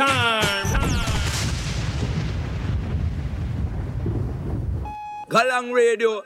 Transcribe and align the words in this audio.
time. 0.00 0.90
Galang 5.28 5.72
Radio, 5.72 6.22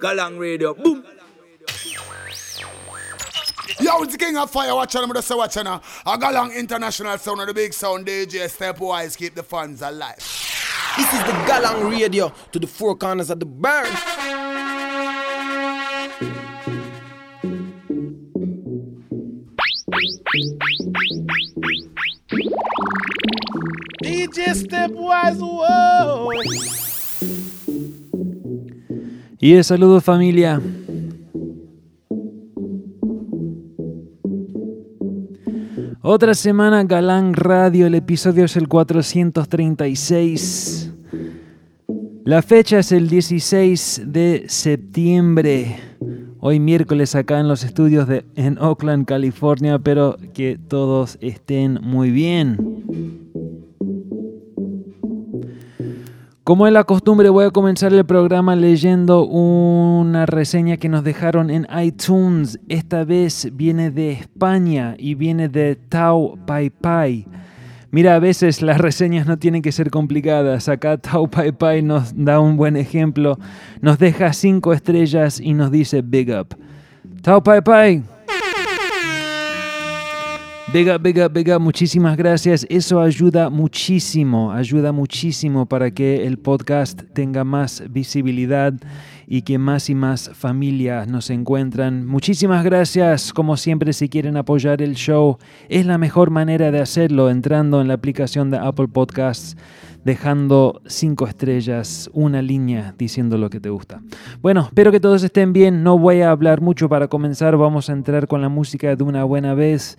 Galang 0.00 0.38
Radio, 0.38 0.74
boom. 0.74 1.04
Yo, 3.78 4.02
it's 4.02 4.12
the 4.12 4.18
king 4.18 4.36
of 4.38 4.50
fire, 4.50 4.74
watching 4.74 5.02
them, 5.02 5.12
just 5.12 5.36
watching 5.36 5.64
now. 5.64 5.82
A 6.06 6.16
Galang 6.16 6.54
International 6.54 7.18
sound 7.18 7.40
of 7.40 7.48
the 7.48 7.54
big 7.54 7.74
sound 7.74 8.06
DJ 8.06 8.46
Stepwise 8.48 9.16
keep 9.16 9.34
the 9.34 9.42
fans 9.42 9.82
alive. 9.82 10.16
This 10.96 11.12
is 11.12 11.20
the 11.20 11.32
Galang 11.44 11.90
Radio 11.90 12.32
to 12.52 12.58
the 12.58 12.66
four 12.66 12.96
corners 12.96 13.28
of 13.28 13.40
the 13.40 13.46
burn. 13.46 14.45
Y 29.38 29.54
de 29.54 29.64
saludos 29.64 30.04
familia. 30.04 30.60
Otra 36.02 36.34
semana 36.34 36.84
Galán 36.84 37.32
Radio, 37.32 37.86
el 37.86 37.94
episodio 37.94 38.44
es 38.44 38.56
el 38.56 38.68
436. 38.68 40.92
La 42.24 42.42
fecha 42.42 42.80
es 42.80 42.92
el 42.92 43.08
16 43.08 44.02
de 44.06 44.44
septiembre. 44.48 45.76
Hoy 46.40 46.60
miércoles 46.60 47.14
acá 47.14 47.40
en 47.40 47.48
los 47.48 47.64
estudios 47.64 48.06
de 48.06 48.26
en 48.34 48.58
Oakland, 48.58 49.06
California, 49.06 49.78
pero 49.78 50.18
que 50.34 50.58
todos 50.68 51.16
estén 51.22 51.80
muy 51.82 52.10
bien. 52.10 53.55
Como 56.46 56.68
es 56.68 56.72
la 56.72 56.84
costumbre, 56.84 57.28
voy 57.28 57.44
a 57.44 57.50
comenzar 57.50 57.92
el 57.92 58.06
programa 58.06 58.54
leyendo 58.54 59.26
una 59.26 60.26
reseña 60.26 60.76
que 60.76 60.88
nos 60.88 61.02
dejaron 61.02 61.50
en 61.50 61.66
iTunes. 61.82 62.60
Esta 62.68 63.02
vez 63.02 63.48
viene 63.52 63.90
de 63.90 64.12
España 64.12 64.94
y 64.96 65.16
viene 65.16 65.48
de 65.48 65.74
Tau 65.74 66.38
Pai 66.46 66.70
Pai. 66.70 67.26
Mira, 67.90 68.14
a 68.14 68.20
veces 68.20 68.62
las 68.62 68.78
reseñas 68.78 69.26
no 69.26 69.40
tienen 69.40 69.60
que 69.60 69.72
ser 69.72 69.90
complicadas. 69.90 70.68
Acá 70.68 70.98
Tau 70.98 71.28
Pai 71.28 71.50
Pai 71.50 71.82
nos 71.82 72.12
da 72.14 72.38
un 72.38 72.56
buen 72.56 72.76
ejemplo. 72.76 73.40
Nos 73.80 73.98
deja 73.98 74.32
cinco 74.32 74.72
estrellas 74.72 75.40
y 75.40 75.52
nos 75.52 75.72
dice 75.72 76.00
Big 76.00 76.30
Up. 76.30 76.56
Tau 77.22 77.42
Pai 77.42 77.60
Pai. 77.60 78.04
Up, 80.68 81.00
big 81.32 81.50
up, 81.52 81.60
muchísimas 81.60 82.16
gracias. 82.16 82.66
Eso 82.68 83.00
ayuda 83.00 83.50
muchísimo, 83.50 84.52
ayuda 84.52 84.90
muchísimo 84.90 85.64
para 85.66 85.92
que 85.92 86.26
el 86.26 86.38
podcast 86.38 87.02
tenga 87.14 87.44
más 87.44 87.84
visibilidad 87.88 88.74
y 89.28 89.42
que 89.42 89.58
más 89.58 89.88
y 89.88 89.94
más 89.94 90.30
familias 90.34 91.06
nos 91.06 91.30
encuentran. 91.30 92.04
Muchísimas 92.04 92.64
gracias. 92.64 93.32
Como 93.32 93.56
siempre, 93.56 93.92
si 93.92 94.08
quieren 94.08 94.36
apoyar 94.36 94.82
el 94.82 94.96
show, 94.96 95.38
es 95.68 95.86
la 95.86 95.98
mejor 95.98 96.30
manera 96.30 96.72
de 96.72 96.80
hacerlo 96.80 97.30
entrando 97.30 97.80
en 97.80 97.88
la 97.88 97.94
aplicación 97.94 98.50
de 98.50 98.58
Apple 98.58 98.88
Podcasts 98.88 99.56
dejando 100.06 100.80
cinco 100.86 101.26
estrellas, 101.26 102.08
una 102.12 102.40
línea 102.40 102.94
diciendo 102.96 103.36
lo 103.36 103.50
que 103.50 103.58
te 103.58 103.70
gusta. 103.70 104.00
Bueno, 104.40 104.60
espero 104.68 104.92
que 104.92 105.00
todos 105.00 105.24
estén 105.24 105.52
bien. 105.52 105.82
No 105.82 105.98
voy 105.98 106.20
a 106.20 106.30
hablar 106.30 106.60
mucho 106.60 106.88
para 106.88 107.08
comenzar. 107.08 107.56
Vamos 107.56 107.90
a 107.90 107.92
entrar 107.92 108.28
con 108.28 108.40
la 108.40 108.48
música 108.48 108.94
de 108.94 109.02
una 109.02 109.24
buena 109.24 109.54
vez. 109.54 109.98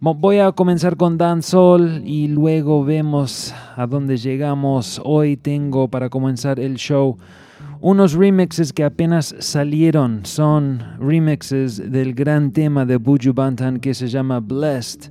Voy 0.00 0.38
a 0.38 0.52
comenzar 0.52 0.98
con 0.98 1.16
Dancehall 1.16 2.02
y 2.04 2.28
luego 2.28 2.84
vemos 2.84 3.54
a 3.74 3.86
dónde 3.86 4.18
llegamos. 4.18 5.00
Hoy 5.02 5.38
tengo 5.38 5.88
para 5.88 6.10
comenzar 6.10 6.60
el 6.60 6.74
show 6.76 7.16
unos 7.80 8.12
remixes 8.12 8.74
que 8.74 8.84
apenas 8.84 9.34
salieron. 9.38 10.26
Son 10.26 10.82
remixes 11.00 11.90
del 11.90 12.12
gran 12.12 12.52
tema 12.52 12.84
de 12.84 12.98
Buju 12.98 13.32
Bantan 13.32 13.80
que 13.80 13.94
se 13.94 14.08
llama 14.08 14.40
Blessed. 14.40 15.10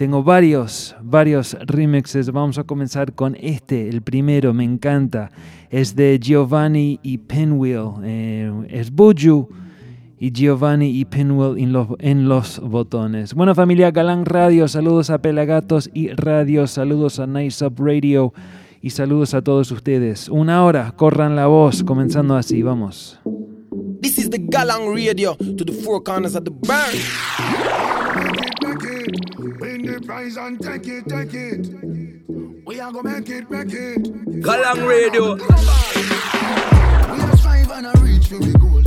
Tengo 0.00 0.22
varios, 0.22 0.96
varios 1.02 1.54
remixes. 1.66 2.32
Vamos 2.32 2.56
a 2.56 2.64
comenzar 2.64 3.12
con 3.12 3.36
este, 3.38 3.86
el 3.86 4.00
primero, 4.00 4.54
me 4.54 4.64
encanta. 4.64 5.30
Es 5.68 5.94
de 5.94 6.18
Giovanni 6.18 6.98
y 7.02 7.18
Pinwheel. 7.18 7.90
Eh, 8.02 8.50
es 8.70 8.90
Buju 8.90 9.50
y 10.18 10.32
Giovanni 10.32 10.88
y 10.88 11.04
Pinwell 11.04 11.58
en 11.58 11.74
los, 11.74 11.88
en 11.98 12.30
los 12.30 12.60
botones. 12.60 13.34
Bueno 13.34 13.54
familia 13.54 13.90
Galán 13.90 14.24
Radio, 14.24 14.68
saludos 14.68 15.10
a 15.10 15.18
Pelagatos 15.18 15.90
y 15.92 16.08
Radio, 16.08 16.66
saludos 16.66 17.18
a 17.18 17.26
Nice 17.26 17.62
Up 17.62 17.74
Radio 17.78 18.32
y 18.80 18.88
saludos 18.88 19.34
a 19.34 19.42
todos 19.42 19.70
ustedes. 19.70 20.30
Una 20.30 20.64
hora, 20.64 20.94
corran 20.96 21.36
la 21.36 21.46
voz, 21.46 21.84
comenzando 21.84 22.36
así, 22.36 22.62
vamos. 22.62 23.20
This 24.00 24.16
is 24.16 24.30
the 24.30 24.38
Galang 24.38 24.94
Radio 24.94 25.36
to 25.36 25.62
the 25.62 25.74
four 25.84 26.02
corners 26.02 26.34
of 26.34 26.44
the 26.44 26.52
burn. 30.06 30.58
We 32.66 32.80
are 32.80 32.92
gonna 32.92 33.08
make 33.08 33.28
it, 33.28 33.50
make 33.50 33.72
it. 33.72 34.02
Galang 34.42 34.86
Radio. 34.88 35.34
We 35.34 35.42
are 37.20 37.36
strive 37.36 37.70
and 37.70 37.86
a 37.86 37.92
reach 38.00 38.28
for 38.28 38.38
the 38.38 38.52
goal. 38.58 38.82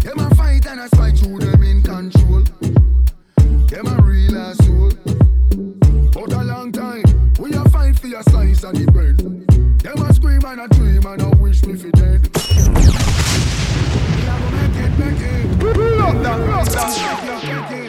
Them 0.00 0.18
a 0.18 0.34
fight 0.34 0.66
and 0.66 0.80
a 0.80 0.88
spite 0.88 1.18
through 1.18 1.38
them 1.38 1.62
in 1.62 1.82
control. 1.82 2.44
Them 3.68 3.86
a 3.86 4.02
real 4.02 4.36
asshole. 4.36 4.92
But 6.12 6.32
a 6.32 6.44
long 6.44 6.72
time, 6.72 7.04
we 7.38 7.52
a 7.54 7.64
fight 7.70 7.98
for 7.98 8.08
your 8.08 8.22
slice 8.24 8.64
of 8.64 8.74
the 8.74 8.86
bread. 8.92 9.18
Them 9.80 10.02
a 10.02 10.12
scream 10.12 10.44
and 10.44 10.60
a 10.60 10.68
dream 10.68 11.04
and 11.06 11.22
a 11.22 11.30
wish 11.38 11.64
me 11.64 11.76
fi 11.76 11.90
dead. 11.90 12.28
We 12.34 12.62
a 14.22 14.38
go 14.40 14.50
make 14.50 14.76
it, 14.84 14.98
make 14.98 15.20
it. 15.20 15.44
Love 15.98 16.22
that, 16.22 16.38
love 16.40 16.72
that. 16.72 17.83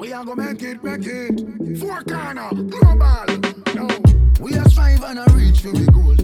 We 0.00 0.12
a 0.12 0.24
go 0.24 0.34
make 0.34 0.62
it, 0.62 0.82
make 0.82 1.04
it. 1.04 1.78
Four 1.78 2.00
corner, 2.04 2.48
global. 2.54 3.26
No, 3.74 3.86
we 4.40 4.54
a 4.54 4.66
strive 4.70 5.04
and 5.04 5.18
a 5.18 5.26
reach 5.34 5.60
for 5.60 5.72
the 5.72 5.84
goal. 5.92 6.16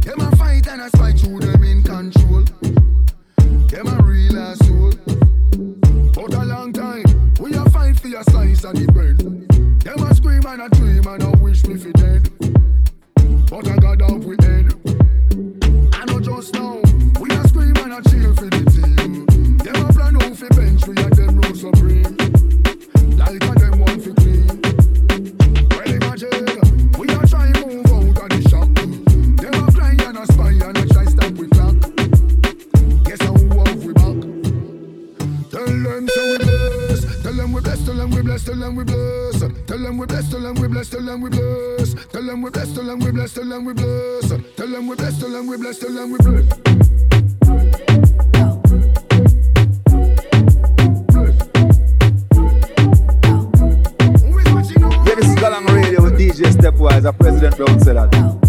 Them 0.00 0.20
a 0.20 0.36
fight 0.36 0.66
and 0.66 0.82
a 0.82 0.88
spite 0.88 1.20
through 1.20 1.38
them 1.38 1.62
in 1.62 1.84
control. 1.84 2.42
Them 3.68 3.86
a 3.86 4.02
real 4.02 4.36
asshole. 4.36 4.94
But 6.12 6.34
a 6.34 6.44
long 6.44 6.72
time, 6.72 7.04
we 7.38 7.54
a 7.54 7.64
fight 7.70 8.00
for 8.00 8.08
your 8.08 8.24
slice 8.24 8.64
of 8.64 8.74
the 8.74 8.90
bread. 8.90 9.18
Them 9.18 10.02
a 10.02 10.12
scream 10.16 10.44
and 10.44 10.62
a 10.62 10.68
dream 10.70 11.06
and 11.06 11.22
a 11.22 11.30
wish 11.38 11.64
me 11.64 11.76
fi 11.76 11.92
dead. 11.92 12.28
But 13.48 13.68
I 13.68 13.76
got 13.76 14.02
out 14.02 14.24
with 14.24 14.42
head. 14.42 14.74
I 15.94 16.04
know 16.06 16.18
just 16.18 16.54
now, 16.54 16.80
we 17.20 17.30
a 17.30 17.46
scream 17.46 17.76
and 17.76 17.92
a 17.92 18.10
cheer 18.10 18.34
for 18.34 18.51
bless, 40.82 40.90
tell 40.90 41.02
them 41.02 41.20
we 41.20 41.30
bless. 41.30 41.94
Tell 42.06 42.22
them 42.24 42.42
we 42.42 42.50
blessed, 42.50 42.74
tell 42.74 42.84
them 42.84 42.98
we 42.98 43.10
bless, 43.12 43.34
tell 43.34 43.48
them 43.48 43.64
we 43.64 43.72
bless. 43.72 44.28
Tell 44.56 44.68
them 44.68 44.86
we 44.88 44.96
bless, 44.96 45.18
tell 45.18 45.30
them 45.30 45.46
we 45.46 45.56
bless, 45.56 45.78
tell 45.78 45.92
them 45.92 46.12
we 46.12 46.18
bless. 46.18 46.46
Yeah, 55.06 55.14
this 55.14 55.28
is 55.28 55.36
Galang 55.36 55.66
Radio 55.74 56.02
with 56.02 56.18
DJ 56.18 56.50
Stepwise, 56.52 57.04
a 57.08 57.12
president 57.12 57.56
don't 57.58 57.80
say 57.80 57.92
that. 57.92 58.41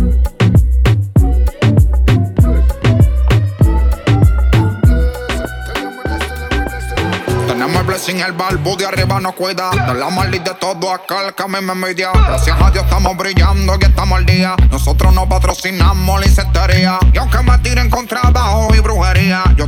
El 8.25 8.34
balbo 8.34 8.75
de 8.75 8.86
arriba 8.86 9.20
nos 9.20 9.34
cuida. 9.34 9.72
De 9.72 9.94
la 9.94 10.10
maldita 10.10 10.54
de 10.54 10.60
todo 10.60 10.92
acá, 10.92 11.16
el 11.28 11.52
mí 11.52 11.58
me 11.62 11.74
envidia. 11.74 12.12
Gracias 12.14 12.60
a 12.60 12.72
Dios 12.72 12.84
estamos 12.84 13.18
brillando 13.18 13.75
y 13.80 13.84
estamos 13.84 14.18
al 14.18 14.25
día. 14.25 14.56
Nosotros 14.72 15.14
no 15.14 15.28
patrocinamos 15.28 16.20
la 16.20 16.25
insectería. 16.25 17.00
Y 17.14 17.18
aunque 17.18 17.38
me 17.44 17.58
tiren 17.60 17.90
con 17.90 18.08
trabajo 18.08 18.74
y 18.75 18.80
brujería, 18.80 19.44
yo. 19.56 19.66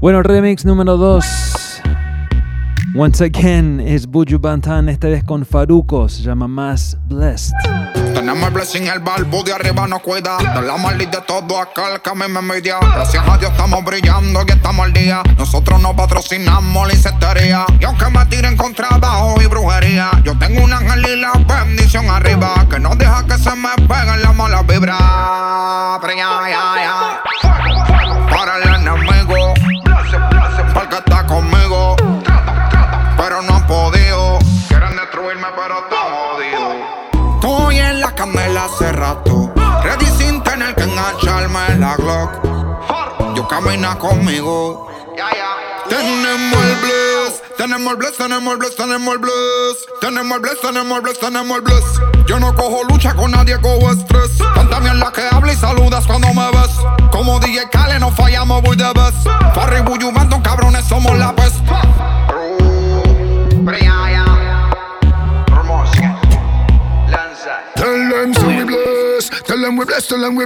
Bueno, 0.00 0.22
remix 0.22 0.64
número 0.64 0.96
2. 0.96 1.24
Once 2.94 3.24
again 3.24 3.80
es 3.80 4.06
Buju 4.06 4.38
Bantan, 4.38 4.88
esta 4.88 5.08
vez 5.08 5.22
con 5.22 5.44
Faruco, 5.44 6.08
se 6.08 6.22
llama 6.22 6.48
Más 6.48 6.96
Blessed. 7.06 8.07
Tenemos 8.18 8.48
el 8.48 8.50
blessing, 8.54 8.88
el 8.88 8.98
balbo 8.98 9.44
de 9.44 9.52
arriba 9.52 9.86
nos 9.86 10.00
cuida. 10.00 10.38
De 10.38 10.62
la 10.62 10.76
maldita 10.76 11.20
de 11.20 11.24
todo 11.24 11.60
aquel 11.60 12.00
que 12.02 12.10
a 12.10 12.14
mí 12.16 12.24
me 12.28 12.42
media. 12.42 12.78
Gracias 12.80 13.22
a 13.24 13.38
Dios 13.38 13.52
estamos 13.52 13.84
brillando 13.84 14.44
y 14.44 14.50
estamos 14.50 14.86
al 14.86 14.92
día. 14.92 15.22
Nosotros 15.36 15.80
no 15.80 15.94
patrocinamos 15.94 16.88
la 16.88 16.94
insectería. 16.94 17.64
Y 17.78 17.84
aunque 17.84 18.10
me 18.10 18.26
tiren 18.26 18.56
con 18.56 18.74
trabajo 18.74 19.40
y 19.40 19.46
brujería, 19.46 20.10
yo 20.24 20.36
tengo 20.36 20.64
un 20.64 20.72
ángel 20.72 21.06
y 21.06 21.14
la 21.20 21.30
bendición 21.34 22.10
arriba. 22.10 22.66
Que 22.68 22.80
no 22.80 22.96
deja 22.96 23.24
que 23.24 23.38
se 23.38 23.54
me 23.54 23.70
peguen 23.86 24.20
las 24.20 24.34
malas 24.34 24.66
vibras. 24.66 24.98
Para 28.30 28.56
el 28.56 28.77
hace 38.78 38.92
rato. 38.92 39.52
Ready 39.82 40.06
sin 40.06 40.42
tener 40.42 40.74
que 40.74 40.84
engancharme 40.84 41.78
la 41.78 41.96
Glock. 41.96 43.34
Yo 43.34 43.48
camina 43.48 43.98
conmigo. 43.98 44.88
Tenemos 45.88 46.64
el 46.64 46.76
bless, 46.76 47.42
tenemos 47.56 47.92
el 47.92 47.96
bless, 47.98 48.16
tenemos 48.16 48.52
el 48.52 48.58
bless, 48.58 48.76
tenemos 48.76 49.14
el 49.14 49.18
bless. 49.18 49.86
Tenemos 50.00 50.36
el 50.36 50.42
bless, 50.42 50.60
tenemos 50.60 50.96
el 50.96 51.02
bless, 51.02 51.18
tenemos 51.18 51.58
el. 51.58 52.24
Yo 52.26 52.38
no 52.38 52.54
cojo 52.54 52.84
lucha 52.84 53.14
con 53.14 53.32
nadie, 53.32 53.58
cojo 53.60 53.90
estrés. 53.90 54.38
Tanta 54.54 54.78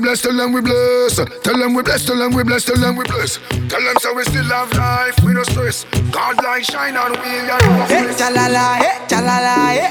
bless. 0.03 0.21
Tell 0.23 0.37
them 0.37 0.53
we 0.53 0.61
bless. 0.61 1.17
Tell 1.17 1.59
them 1.59 1.75
we 1.75 1.83
bless. 1.83 2.05
Tell 2.05 2.19
them 2.19 2.35
we 2.35 2.43
bless. 2.43 2.65
Tell 2.65 2.77
them 2.77 2.97
we 2.97 3.05
bless. 3.05 3.39
Tell 3.39 3.47
them 3.47 3.57
we 3.57 3.65
bless. 3.65 3.71
Tell 3.71 3.83
them 3.83 3.97
so 4.01 4.15
we 4.15 4.25
still 4.25 4.45
have 4.45 4.73
life. 4.75 5.15
We 5.25 5.33
no 5.33 5.43
stress. 5.45 5.85
God 6.11 6.43
light 6.43 6.67
shine 6.67 6.97
on 6.97 7.13
we 7.13 7.17
and 7.17 7.63
you. 7.63 7.73
Hey, 7.87 8.13
chalala, 8.15 8.77
hey, 8.77 8.99
chalala, 9.09 9.55
hey. 9.73 9.91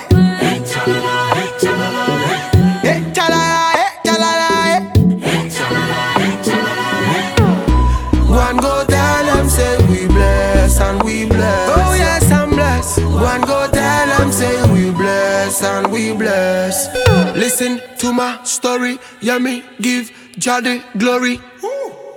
Hey, 2.81 3.01
chalala, 3.13 3.71
hey, 3.73 3.89
chalala, 4.05 4.47
hey. 4.67 4.81
One 8.27 8.57
go 8.57 8.83
tell 8.87 9.25
them 9.25 9.49
say 9.49 9.77
we 9.89 10.07
bless 10.07 10.79
and 10.79 11.01
we 11.03 11.25
bless. 11.25 11.69
Oh 11.77 11.93
yes, 11.95 12.31
I'm 12.31 12.49
blessed. 12.51 12.99
One 13.03 13.41
go 13.41 13.67
tell 13.71 14.07
them 14.17 14.31
say 14.31 14.61
we 14.71 14.89
bless 14.91 15.61
and 15.63 15.91
we 15.91 16.13
bless. 16.13 16.87
Listen 17.35 17.81
to 17.97 18.13
my 18.13 18.39
story, 18.43 18.60
yeah 19.21 19.37
me 19.37 19.63
give 19.81 20.11
Jah 20.37 20.61
glory. 20.97 21.39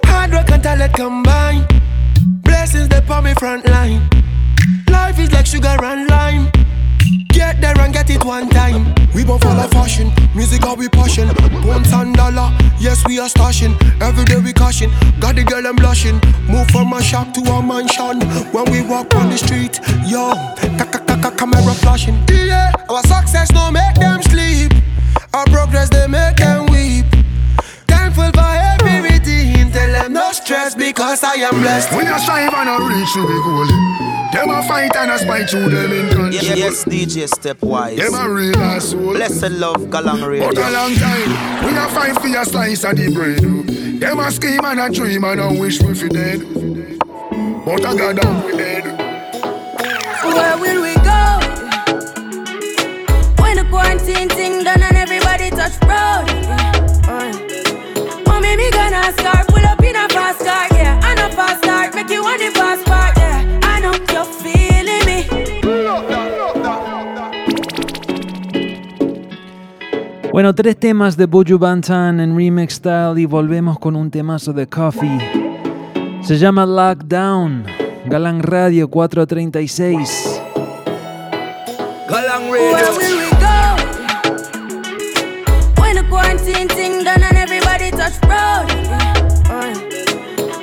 Hard 0.05 0.33
work 0.33 0.51
and 0.51 0.63
talent 0.63 0.95
combine. 0.95 1.67
Blessings 2.43 2.89
they 2.89 3.01
on 3.11 3.25
me 3.25 3.35
front 3.35 3.67
line. 3.67 4.09
Life 4.89 5.19
is 5.19 5.33
like 5.33 5.47
sugar 5.47 5.77
and 5.83 6.09
lime. 6.09 6.53
Get 7.31 7.61
there 7.61 7.77
and 7.81 7.93
get 7.93 8.09
it 8.11 8.25
one 8.25 8.49
time. 8.51 8.95
We 9.15 9.25
both 9.25 9.43
follow 9.43 9.67
fashion, 9.69 10.13
music 10.37 10.63
how 10.63 10.77
we 10.77 10.89
passion. 10.89 11.29
Bones 11.63 11.93
and 11.93 12.15
dollar, 12.15 12.57
yes 12.79 13.05
we 13.05 13.19
are 13.19 13.29
stashing. 13.29 13.75
Every 14.01 14.25
day 14.25 14.39
we 14.39 14.53
caution, 14.53 14.91
got 15.19 15.35
the 15.35 15.43
girl 15.43 15.67
I'm 15.67 15.75
blushing. 15.75 16.21
Move 16.47 16.71
from 16.71 16.93
a 16.93 17.03
shop 17.03 17.35
to 17.35 17.41
a 17.41 17.61
mansion. 17.61 18.21
When 18.53 18.71
we 18.71 18.83
walk 18.83 19.13
on 19.17 19.31
the 19.31 19.39
street, 19.39 19.81
yo, 20.07 20.33
camera 21.37 21.75
flashing. 21.75 22.17
Yeah, 22.31 22.71
our 22.89 23.03
success 23.03 23.51
no 23.51 23.73
make 23.73 23.97
them 23.97 24.23
sleep. 24.23 24.73
Our 25.35 25.45
progress 25.47 25.89
they 25.91 26.07
make 26.07 26.37
them 26.37 26.67
weep. 26.67 27.07
Thankful 27.89 28.31
for 28.31 28.53
everything. 28.79 29.73
Tell 29.73 29.91
them 29.91 30.13
no 30.13 30.31
stress 30.31 30.77
because 30.77 31.25
I 31.25 31.35
am 31.35 31.61
blessed. 31.61 31.91
We 31.91 32.07
a 32.07 32.17
strive 32.21 32.55
and 32.55 32.69
a 32.69 32.79
reach 32.87 33.13
to 33.15 33.23
the 33.23 33.41
goal. 33.43 33.67
Them 34.33 34.51
a 34.51 34.63
fight 34.69 34.95
and 34.95 35.11
a 35.11 35.19
spite 35.19 35.51
through 35.51 35.71
them 35.71 35.93
in 35.93 36.07
control. 36.07 36.33
Yes, 36.33 36.57
yes, 36.57 36.85
DJ 36.85 37.27
Stepwise. 37.29 37.97
Them 37.97 38.15
a 38.15 38.29
real 38.33 38.57
asshole. 38.59 39.15
Blessed 39.15 39.51
love, 39.51 39.83
Galang 39.91 40.25
Radio. 40.25 40.47
But 40.49 40.59
a 40.59 40.71
long 40.71 40.95
time, 40.95 41.65
we 41.67 41.77
a 41.77 41.89
fight 41.89 42.15
for 42.21 42.29
a 42.41 42.45
slice 42.45 42.85
of 42.85 42.97
the 42.97 43.13
bread. 43.13 43.41
Them 44.01 44.21
a 44.21 44.31
scheme 44.31 44.65
and 44.65 44.79
a 44.79 44.89
dream 44.89 45.25
and 45.25 45.41
a 45.41 45.53
wish 45.61 45.81
we 45.83 45.95
fi 45.95 46.09
dead. 46.09 46.41
But 47.65 47.85
I 47.85 47.97
got 47.97 48.23
down 48.23 48.45
we 48.47 48.57
head. 48.57 48.85
Where 50.23 50.59
will 50.59 50.83
we 50.83 50.95
go? 51.03 51.41
When 53.43 53.57
the 53.57 53.67
quarantine 53.69 54.29
thing 54.29 54.63
done 54.63 54.94
and 55.45 55.55
everybody 55.55 55.57
touch 55.57 55.77
road. 55.83 56.27
Uh, 57.07 57.33
Mommy, 58.27 58.57
me 58.57 58.71
gonna 58.71 59.13
start 59.13 59.47
pull 59.49 59.65
up 59.65 59.83
in 59.83 59.97
a 59.97 60.09
fast 60.09 60.41
car, 60.41 60.67
yeah. 60.73 61.01
I 61.03 61.15
know 61.15 61.29
fast 61.31 61.63
start, 61.63 61.95
make 61.95 62.11
you 62.11 62.23
want 62.23 62.41
the 62.41 62.51
fast 62.51 62.85
part, 62.87 63.17
yeah. 63.17 63.61
I 63.63 63.81
know 63.81 63.93
you're 64.13 64.25
feeling 64.25 65.05
me. 65.07 65.25
Bueno, 70.33 70.55
tres 70.55 70.77
temas 70.77 71.17
de 71.17 71.27
Buju 71.27 71.59
Bantan 71.59 72.19
en 72.21 72.37
remix 72.37 72.75
style 72.75 73.21
y 73.21 73.27
volvemos 73.27 73.79
con 73.79 73.95
un 73.95 74.11
temazo 74.11 74.53
de 74.53 74.67
Coffee. 74.67 75.19
Se 76.23 76.39
llama 76.39 76.67
Lockdown. 76.67 77.65
Galang 78.07 78.43
Radio 78.43 78.89
436. 78.89 80.43
Galang 82.09 82.51
Where 82.51 83.34
road. 88.31 88.67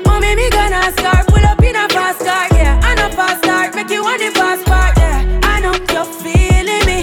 Mommy, 0.06 0.36
me 0.36 0.50
gonna 0.50 0.92
start 0.94 1.28
pull 1.28 1.46
up 1.46 1.62
in 1.64 1.76
a 1.76 1.88
fast 1.90 2.20
car, 2.20 2.48
yeah. 2.58 2.80
I 2.84 2.96
know 2.96 3.10
fast 3.16 3.44
start, 3.44 3.76
make 3.76 3.90
you 3.90 4.04
want 4.04 4.22
the 4.22 4.32
fast 4.32 4.66
part, 4.66 4.98
yeah. 4.98 5.40
I 5.44 5.60
know 5.60 5.74
you're 5.94 6.06
feeling 6.24 6.86
me. 6.90 7.00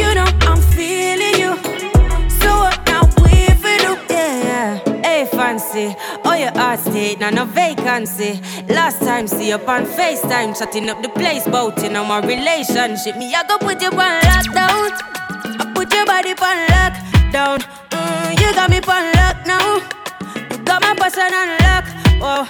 You 0.00 0.14
know 0.14 0.28
I'm 0.48 0.60
feeling 0.74 1.36
you. 1.42 1.52
So 2.40 2.50
what 2.62 2.78
now 2.86 3.02
we 3.22 3.46
do, 3.78 3.96
yeah. 4.10 4.78
Hey, 5.02 5.26
fancy. 5.26 5.94
Oh, 6.24 6.34
your 6.34 6.52
heart 6.52 6.80
state, 6.80 7.20
now 7.20 7.30
no 7.30 7.44
vacancy. 7.44 8.40
Last 8.68 9.00
time, 9.00 9.26
see 9.28 9.52
up 9.52 9.68
on 9.68 9.84
FaceTime, 9.84 10.56
shutting 10.56 10.88
up 10.88 11.02
the 11.02 11.08
place, 11.08 11.46
bout 11.46 11.82
you 11.82 11.90
my 11.90 12.20
relationship. 12.20 13.16
Me, 13.16 13.34
I 13.34 13.44
go 13.46 13.58
put 13.58 13.80
you 13.82 13.88
on 13.88 14.20
lockdown. 14.22 14.90
I 15.60 15.72
put 15.74 15.92
your 15.92 16.06
body 16.06 16.30
on 16.30 16.58
lockdown. 16.68 17.58
Mm, 17.90 18.40
you 18.40 18.54
got 18.54 18.70
me 18.70 18.78
on 18.78 19.17
now. 19.48 19.80
You 20.52 20.58
got 20.68 20.82
my 20.82 20.94
person 20.94 21.32
on 21.32 21.48
lock. 21.64 21.84
Oh, 22.20 22.44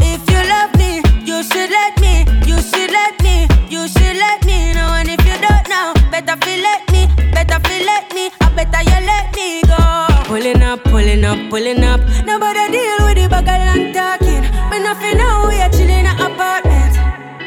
if 0.00 0.24
you 0.32 0.40
love 0.48 0.72
me, 0.80 1.04
you 1.28 1.42
should 1.44 1.70
let 1.70 1.94
me. 2.00 2.24
You 2.48 2.56
should 2.68 2.90
let 2.90 3.14
me. 3.22 3.46
You 3.68 3.86
should 3.86 4.16
let 4.16 4.44
me 4.46 4.72
know. 4.72 4.96
And 4.98 5.08
if 5.14 5.20
you 5.28 5.36
don't 5.46 5.66
know, 5.68 5.92
better 6.10 6.36
feel 6.42 6.60
let 6.64 6.82
me. 6.90 7.06
Better 7.36 7.60
feel 7.68 7.84
let 7.84 8.12
me. 8.14 8.30
I 8.40 8.48
better 8.56 8.82
you 8.90 8.98
let 9.12 9.26
me 9.36 9.62
go. 9.68 9.78
Pulling 10.24 10.62
up, 10.62 10.82
pulling 10.84 11.24
up, 11.24 11.38
pulling 11.50 11.84
up. 11.84 12.00
Nobody 12.24 12.64
deal 12.72 12.98
with 13.04 13.16
the 13.20 13.28
bag 13.28 13.48
and 13.48 13.94
talking. 13.94 14.42
Me 14.70 14.78
nothing 14.80 15.18
know 15.18 15.46
we 15.48 15.60
are 15.60 15.70
chilling 15.70 16.00
in 16.00 16.06
an 16.06 16.16
apartment. 16.20 16.96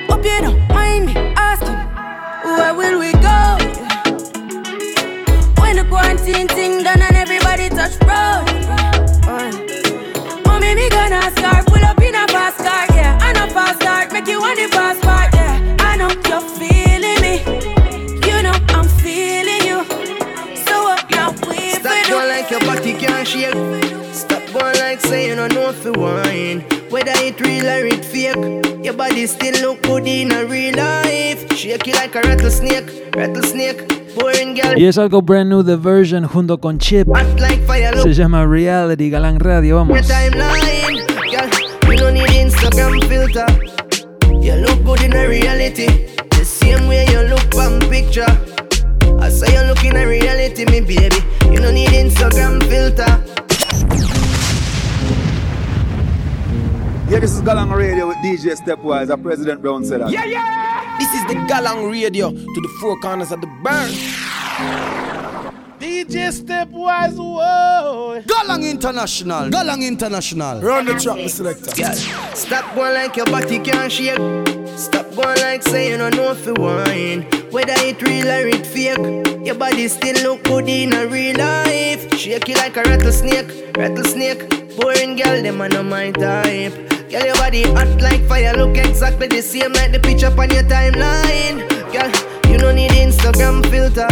Hope 0.10 0.24
you 0.24 0.42
don't 0.46 0.60
mind 0.70 1.08
me 1.08 1.14
asking, 1.36 1.80
where 2.46 2.74
will 2.80 3.00
we 3.00 3.12
go? 3.14 3.58
When 5.62 5.75
the 5.78 5.86
quarantine 5.90 6.48
thing 6.48 6.84
done 6.84 7.02
and 7.02 7.16
everybody 7.16 7.70
touch 7.70 7.98
road. 8.06 8.50
Shake. 23.32 24.14
Stop 24.14 24.44
going 24.54 24.78
like 24.80 25.00
say 25.00 25.28
you 25.30 25.36
don't 25.36 25.54
know 25.54 25.72
you 25.72 25.94
wine. 25.94 26.60
Whether 26.90 27.14
it 27.24 27.40
real 27.40 27.66
or 27.66 27.86
it 27.86 28.04
fake, 28.04 28.84
your 28.84 28.94
body 28.94 29.26
still 29.28 29.56
look 29.62 29.82
good 29.84 30.06
in 30.08 30.32
a 30.32 30.46
real 30.46 30.76
life. 30.76 31.48
Shake 31.56 31.88
it 31.88 31.96
like 31.96 32.16
a 32.16 32.22
rattlesnake, 32.22 33.16
rattlesnake. 33.16 33.88
Y 34.76 34.86
es 34.86 34.98
algo 34.98 35.22
brand 35.22 35.50
new 35.50 35.64
de 35.64 35.78
version 35.78 36.26
junto 36.28 36.58
con 36.60 36.80
Chip. 36.80 37.08
act 37.16 37.40
like 37.40 37.66
fire. 37.66 37.98
Se 38.04 38.14
llama 38.14 38.46
Reality 38.46 39.10
Galang 39.10 39.40
Radio. 39.40 39.78
Vamos. 39.78 40.06
timeline, 40.06 41.00
girl. 41.32 41.90
You 41.90 41.98
don't 41.98 42.14
need 42.14 42.30
Instagram 42.30 43.02
filter. 43.08 43.46
You 44.42 44.56
look 44.56 44.84
good 44.84 45.02
in 45.02 45.14
a 45.16 45.28
reality, 45.28 45.88
the 46.32 46.44
same 46.44 46.88
way 46.88 47.06
you 47.10 47.22
look 47.22 47.56
on 47.56 47.80
picture. 47.90 48.50
I 49.22 49.30
say 49.30 49.54
you 49.54 49.68
look 49.68 49.84
in 49.84 49.96
a 49.96 50.08
reality, 50.08 50.66
me 50.66 50.82
baby. 50.82 51.16
You 51.51 51.60
don't 51.60 51.75
need 51.75 51.90
Instagram 51.90 52.60
filter. 52.63 53.06
Yeah, 57.08 57.20
this 57.20 57.34
is 57.34 57.42
Galang 57.42 57.75
Radio 57.75 58.08
with 58.08 58.18
DJ 58.18 58.56
Stepwise, 58.56 59.10
a 59.10 59.18
President 59.18 59.62
Brown 59.62 59.86
said 59.86 60.01
that. 60.01 60.10
Yeah, 60.12 60.25
yeah! 60.25 60.98
This 60.98 61.13
is 61.13 61.25
the 61.28 61.36
Galang 61.54 61.92
Radio 61.92 62.32
to 62.32 62.36
the 62.62 62.78
four 62.80 63.00
corners 63.00 63.32
of 63.32 63.42
the 63.42 63.48
burn. 63.62 63.92
DJ 65.78 66.32
Stepwise, 66.32 67.18
whoa. 67.18 68.22
Galang 68.25 68.68
International, 68.70 69.50
Galang 69.50 69.86
International. 69.86 70.62
Run 70.62 70.86
the 70.86 70.94
track, 70.94 71.18
Mr. 71.18 71.30
Selector. 71.30 71.72
Yeah. 71.80 71.92
Stop 72.34 72.74
going 72.74 72.94
like 72.96 73.16
your 73.16 73.25
body 73.28 73.60
can't 73.60 73.92
shake. 73.92 74.50
Stop 74.78 75.13
going 75.16 75.40
like 75.42 75.63
saying 75.63 76.01
I 76.01 76.10
know 76.10 76.32
if 76.32 76.46
you 76.46 76.54
wine. 76.58 77.24
Whether 77.51 77.74
it 77.78 78.01
real 78.01 78.28
or 78.28 78.48
it 78.48 78.66
fake, 78.66 79.46
your 79.46 79.56
body 79.56 79.88
still 79.88 80.16
look 80.24 80.44
good 80.44 80.68
in 80.68 80.94
a 80.94 81.06
real 81.08 81.38
life. 81.38 82.13
Shake 82.18 82.50
it 82.50 82.58
like 82.58 82.78
a 82.78 82.84
rattlesnake, 82.84 83.75
rattlesnake. 83.78 84.75
Boring 84.78 85.16
girl, 85.16 85.42
them 85.42 85.62
are 85.62 85.70
not 85.70 85.86
my 85.86 86.12
type. 86.12 86.74
Girl, 87.10 87.25
your 87.25 87.36
body 87.36 87.63
hot 87.63 88.01
like 88.01 88.25
fire, 88.28 88.54
look 88.54 88.78
exactly 88.78 89.28
the 89.28 89.42
same 89.42 89.74
like 89.74 89.92
the 89.92 90.00
picture 90.00 90.28
on 90.28 90.50
your 90.50 90.63
timeline. 90.63 91.68
Girl, 91.92 92.51
you 92.51 92.58
don't 92.58 92.75
need 92.75 92.92
Instagram 92.92 93.62
filter. 93.70 94.08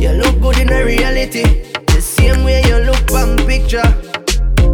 You 0.00 0.12
look 0.12 0.40
good 0.40 0.58
in 0.58 0.72
a 0.72 0.84
reality. 0.84 1.42
The 1.86 2.00
same 2.00 2.44
way 2.44 2.62
you 2.62 2.76
look 2.78 3.10
on 3.12 3.38
picture. 3.46 3.82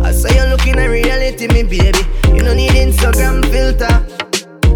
I 0.03 0.13
say 0.13 0.37
you 0.37 0.51
look 0.51 0.67
in 0.67 0.79
a 0.79 0.89
reality, 0.89 1.47
me 1.49 1.63
baby. 1.63 1.99
You 2.29 2.41
don't 2.41 2.57
need 2.57 2.73
Instagram 2.73 3.45
filter. 3.51 4.12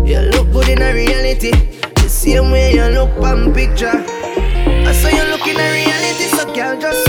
You 0.06 0.20
look 0.20 0.52
good 0.52 0.68
in 0.68 0.80
a 0.80 0.94
reality. 0.94 1.50
The 1.50 2.08
same 2.08 2.52
way 2.52 2.72
you 2.72 2.84
look 2.94 3.10
on 3.24 3.52
picture. 3.52 3.90
I 3.90 4.92
say 4.92 5.10
you 5.16 5.24
look 5.32 5.44
in 5.48 5.56
a 5.58 5.68
reality, 5.72 6.26
so 6.30 6.44
girl, 6.54 6.80
just 6.80 7.05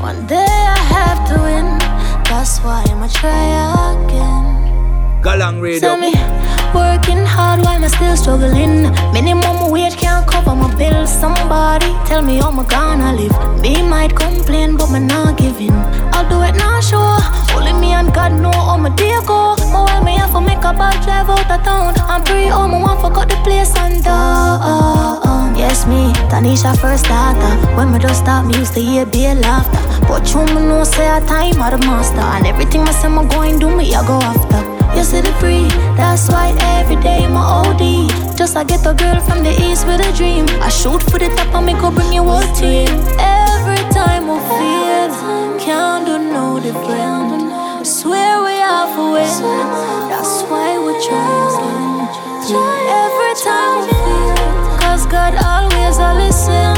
One 0.00 0.26
day 0.26 0.46
I 0.46 0.78
have 0.94 1.26
to 1.28 1.42
win, 1.42 1.66
that's 2.24 2.60
why 2.60 2.84
I'ma 2.88 3.08
try 3.08 3.34
again. 3.92 5.22
Galang 5.22 5.60
Radio. 5.60 5.80
Tell 5.80 5.98
me, 5.98 6.14
working 6.72 7.26
hard, 7.26 7.60
why 7.64 7.74
am 7.74 7.84
I 7.84 7.88
still 7.88 8.16
struggling? 8.16 8.88
Minimum 9.12 9.70
wage 9.70 9.96
can't 9.96 10.26
cover 10.26 10.54
my 10.54 10.72
bills. 10.76 11.10
Somebody 11.10 11.90
tell 12.06 12.22
me 12.22 12.38
how 12.38 12.50
am 12.50 12.60
I 12.60 12.64
gonna 12.64 13.12
live? 13.12 13.34
Me 13.60 13.82
might 13.82 14.14
complain, 14.14 14.76
but 14.76 14.90
me 14.90 15.00
not 15.00 15.36
giving. 15.36 15.74
I'll 16.14 16.28
do 16.30 16.40
it 16.46 16.54
now, 16.54 16.80
sure. 16.80 17.18
Only 17.58 17.72
me 17.74 17.92
and 17.92 18.14
God 18.14 18.32
know 18.40 18.52
how 18.54 18.76
my 18.78 18.90
day 18.94 19.18
go. 19.26 19.56
But 19.58 19.90
while 19.90 20.04
me 20.04 20.16
have 20.16 20.32
to 20.32 20.40
make 20.40 20.62
a 20.62 20.72
bad 20.72 21.02
drive 21.02 21.28
out 21.28 21.50
of 21.50 21.60
town, 21.66 21.94
I'm 22.06 22.24
free. 22.24 22.48
Oh, 22.48 22.68
my 22.68 22.80
one 22.80 22.98
forgot 23.02 23.28
the 23.28 23.36
place 23.42 23.74
and 23.76 24.02
down. 24.04 25.58
Yes, 25.58 25.86
me, 25.86 26.14
Tanisha 26.30 26.78
first 26.78 27.04
starter. 27.04 27.52
When 27.76 27.92
me 27.92 27.98
just 27.98 28.20
start, 28.22 28.46
me 28.46 28.56
used 28.56 28.74
to 28.74 28.80
hear 28.80 29.04
be 29.04 29.26
laughter. 29.34 29.87
But 30.08 30.24
you 30.32 30.42
me 30.54 30.62
know 30.66 30.84
say 30.84 31.06
a 31.06 31.20
time 31.20 31.60
of 31.60 31.70
the 31.70 31.86
master, 31.86 32.20
and 32.20 32.46
everything 32.46 32.80
I 32.82 32.92
say 32.92 33.08
me 33.08 33.26
going 33.28 33.58
do 33.58 33.68
me, 33.76 33.94
I 33.94 34.06
go 34.06 34.18
after. 34.18 34.64
You 34.96 35.04
see 35.04 35.20
the 35.20 35.32
free, 35.38 35.68
that's 35.96 36.28
why 36.28 36.56
every 36.80 36.96
day 36.96 37.26
my 37.28 37.44
OD. 37.44 38.08
Just 38.36 38.56
I 38.56 38.64
get 38.64 38.86
a 38.86 38.94
girl 38.94 39.20
from 39.20 39.44
the 39.44 39.50
east 39.50 39.86
with 39.86 40.00
a 40.00 40.10
dream. 40.16 40.46
I 40.62 40.70
shoot 40.70 41.02
for 41.10 41.18
the 41.18 41.28
top 41.36 41.54
and 41.54 41.66
me 41.66 41.74
go 41.74 41.90
bring 41.90 42.12
your 42.12 42.24
whole 42.24 42.48
team. 42.56 42.88
Every 43.20 43.82
time 43.92 44.24
I 44.30 44.38
feel, 44.56 45.58
can't 45.60 46.06
do 46.06 46.18
no 46.18 46.58
different. 46.58 47.86
Swear 47.86 48.42
we 48.42 48.56
have 48.64 48.98
a 48.98 49.12
win, 49.12 49.42
that's 50.08 50.42
why 50.50 50.78
we 50.80 50.92
try 51.04 51.36
again. 51.52 52.08
Every 53.04 53.34
time 53.44 53.84
I 53.84 53.92
feel, 54.04 54.78
cause 54.80 55.06
God 55.06 55.34
always 55.36 55.98
a 55.98 56.14
listen. 56.14 56.77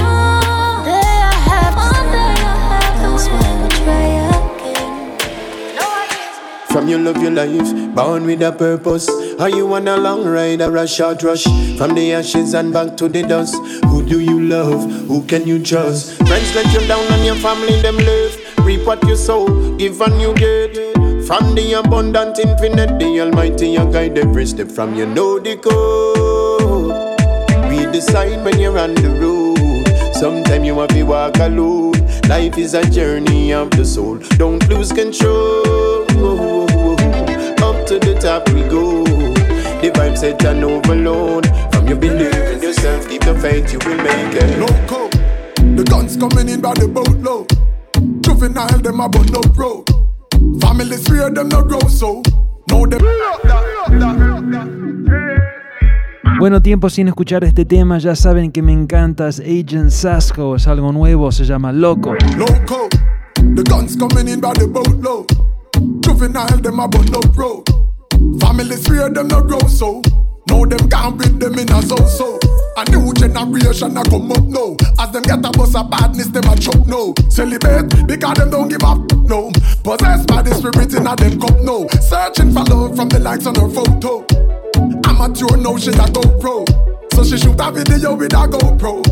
From 6.71 6.89
you 6.89 6.99
love 6.99 7.21
your 7.21 7.33
life, 7.33 7.95
born 7.95 8.25
with 8.25 8.43
a 8.43 8.53
purpose. 8.53 9.09
Are 9.41 9.49
you 9.49 9.73
on 9.75 9.89
a 9.89 9.97
long 9.97 10.25
ride 10.25 10.61
or 10.63 10.77
a 10.77 10.87
short 10.87 11.23
rush? 11.23 11.45
From 11.77 11.95
the 11.95 12.13
ashes 12.13 12.55
and 12.55 12.73
back 12.73 12.97
to 12.99 13.09
the 13.09 13.23
dust. 13.23 13.57
Who 13.87 14.05
do 14.05 14.21
you 14.21 14.41
love? 14.41 14.91
Who 15.09 15.25
can 15.25 15.47
you 15.47 15.63
trust? 15.63 16.17
Friends 16.29 16.55
let 16.55 16.73
you 16.73 16.87
down 16.87 17.05
and 17.13 17.25
your 17.25 17.35
family 17.37 17.81
them 17.83 17.97
left. 17.97 18.59
Reap 18.61 18.87
what 18.87 19.03
you 19.09 19.17
sow, 19.17 19.47
give 19.77 20.01
and 20.01 20.21
you 20.21 20.33
get. 20.35 20.77
From 21.27 21.55
the 21.55 21.81
abundant 21.85 22.39
infinite, 22.39 22.99
the 22.99 23.21
Almighty 23.21 23.71
you 23.71 23.85
guide 23.93 24.17
every 24.19 24.47
step. 24.47 24.69
From 24.69 24.95
you 24.95 25.07
know 25.07 25.39
the 25.39 25.57
code. 25.57 27.11
The 27.93 28.01
sign 28.01 28.45
when 28.45 28.61
you're 28.61 28.79
on 28.79 28.95
the 28.95 29.11
road. 29.11 30.15
Sometimes 30.15 30.65
you 30.65 30.79
have 30.79 30.91
to 30.91 31.03
walk 31.03 31.37
alone. 31.39 31.93
Life 32.29 32.57
is 32.57 32.75
a 32.75 32.89
journey 32.89 33.53
of 33.53 33.71
the 33.73 33.85
soul. 33.85 34.19
Don't 34.39 34.67
lose 34.69 34.93
control. 34.93 36.50
To 37.91 37.99
the 37.99 38.15
top 38.21 38.49
we 38.51 38.63
go. 38.71 39.03
The 39.83 39.91
vibe 39.91 40.17
set 40.17 40.45
and 40.45 40.63
overload. 40.63 41.49
From 41.73 41.89
you 41.89 41.97
believe 41.97 42.33
in 42.33 42.63
yourself, 42.63 43.09
keep 43.09 43.21
the 43.23 43.35
faith, 43.35 43.73
you 43.73 43.81
will 43.81 43.97
make 43.97 44.33
it. 44.33 44.61
Loco, 44.61 45.09
the 45.75 45.83
guns 45.83 46.17
coming 46.17 46.49
in 46.49 46.61
by 46.61 46.73
the 46.75 46.87
boatload. 46.87 47.51
Juvenile, 48.23 48.79
them 48.79 49.01
a 49.01 49.09
bun 49.09 49.35
up 49.35 49.59
road. 49.59 49.85
Families 50.61 51.09
fear 51.09 51.31
them 51.31 51.49
no 51.49 51.65
grow 51.65 51.81
so. 51.89 52.23
No 52.71 52.87
them. 52.87 53.01
Bueno, 56.39 56.63
tiempo 56.63 56.89
sin 56.91 57.09
escuchar 57.09 57.43
este 57.43 57.65
tema, 57.65 57.99
ya 57.99 58.15
saben 58.15 58.53
que 58.53 58.63
me 58.63 58.73
encantas. 58.73 59.41
Agent 59.41 59.91
Sasco 59.91 60.55
es 60.55 60.69
algo 60.69 60.93
nuevo, 60.93 61.33
se 61.33 61.45
llama 61.45 61.73
Loco. 61.73 62.15
Loco, 62.37 62.89
the 63.35 63.65
guns 63.65 63.97
coming 63.97 64.29
in 64.29 64.41
by 64.41 64.53
the 64.53 64.69
boatload. 64.69 65.27
Juvenile, 66.05 66.63
them 66.63 66.79
a 66.79 66.87
bun 66.87 67.13
up 67.17 67.37
road. 67.37 67.80
Families 68.41 68.87
fear 68.87 69.09
them 69.09 69.29
no 69.29 69.43
grow 69.43 69.61
so. 69.69 70.03
Now 70.49 70.65
them 70.65 70.89
can't 70.89 71.19
beat 71.19 71.39
them 71.39 71.59
in 71.59 71.71
a 71.71 71.83
so 71.83 71.97
so. 72.07 72.39
A 72.77 72.85
new 72.91 73.13
generation 73.15 73.97
a 73.97 74.03
come 74.05 74.33
up 74.33 74.45
now. 74.45 74.77
As 74.99 75.11
them 75.13 75.23
get 75.23 75.45
a 75.45 75.51
bus 75.51 75.75
of 75.75 75.91
badness, 75.91 76.29
them 76.29 76.45
a 76.45 76.57
choke 76.57 76.87
no. 76.87 77.15
Celebrate 77.29 78.07
because 78.07 78.37
them 78.39 78.51
don't 78.51 78.69
give 78.69 78.83
up 78.83 78.99
no. 79.29 79.51
Possessed 79.85 80.27
by 80.27 80.43
the 80.43 80.55
spirit 80.55 80.95
in 80.95 81.07
a 81.07 81.15
them 81.17 81.41
cup 81.41 81.61
no. 81.61 81.87
Searching 82.01 82.53
for 82.53 82.65
love 82.65 82.97
from 82.97 83.09
the 83.09 83.21
likes 83.21 83.47
on 83.47 83.55
her 83.55 83.69
photo. 83.69 84.25
Amateur 85.07 85.57
now 85.57 85.77
she 85.77 85.91
a 85.91 86.07
go 86.11 86.23
pro. 86.41 86.65
So 87.13 87.25
she 87.25 87.37
shoot 87.37 87.61
a 87.61 87.71
video 87.71 88.15
with 88.15 88.33
a 88.33 88.49
GoPro. 88.49 89.05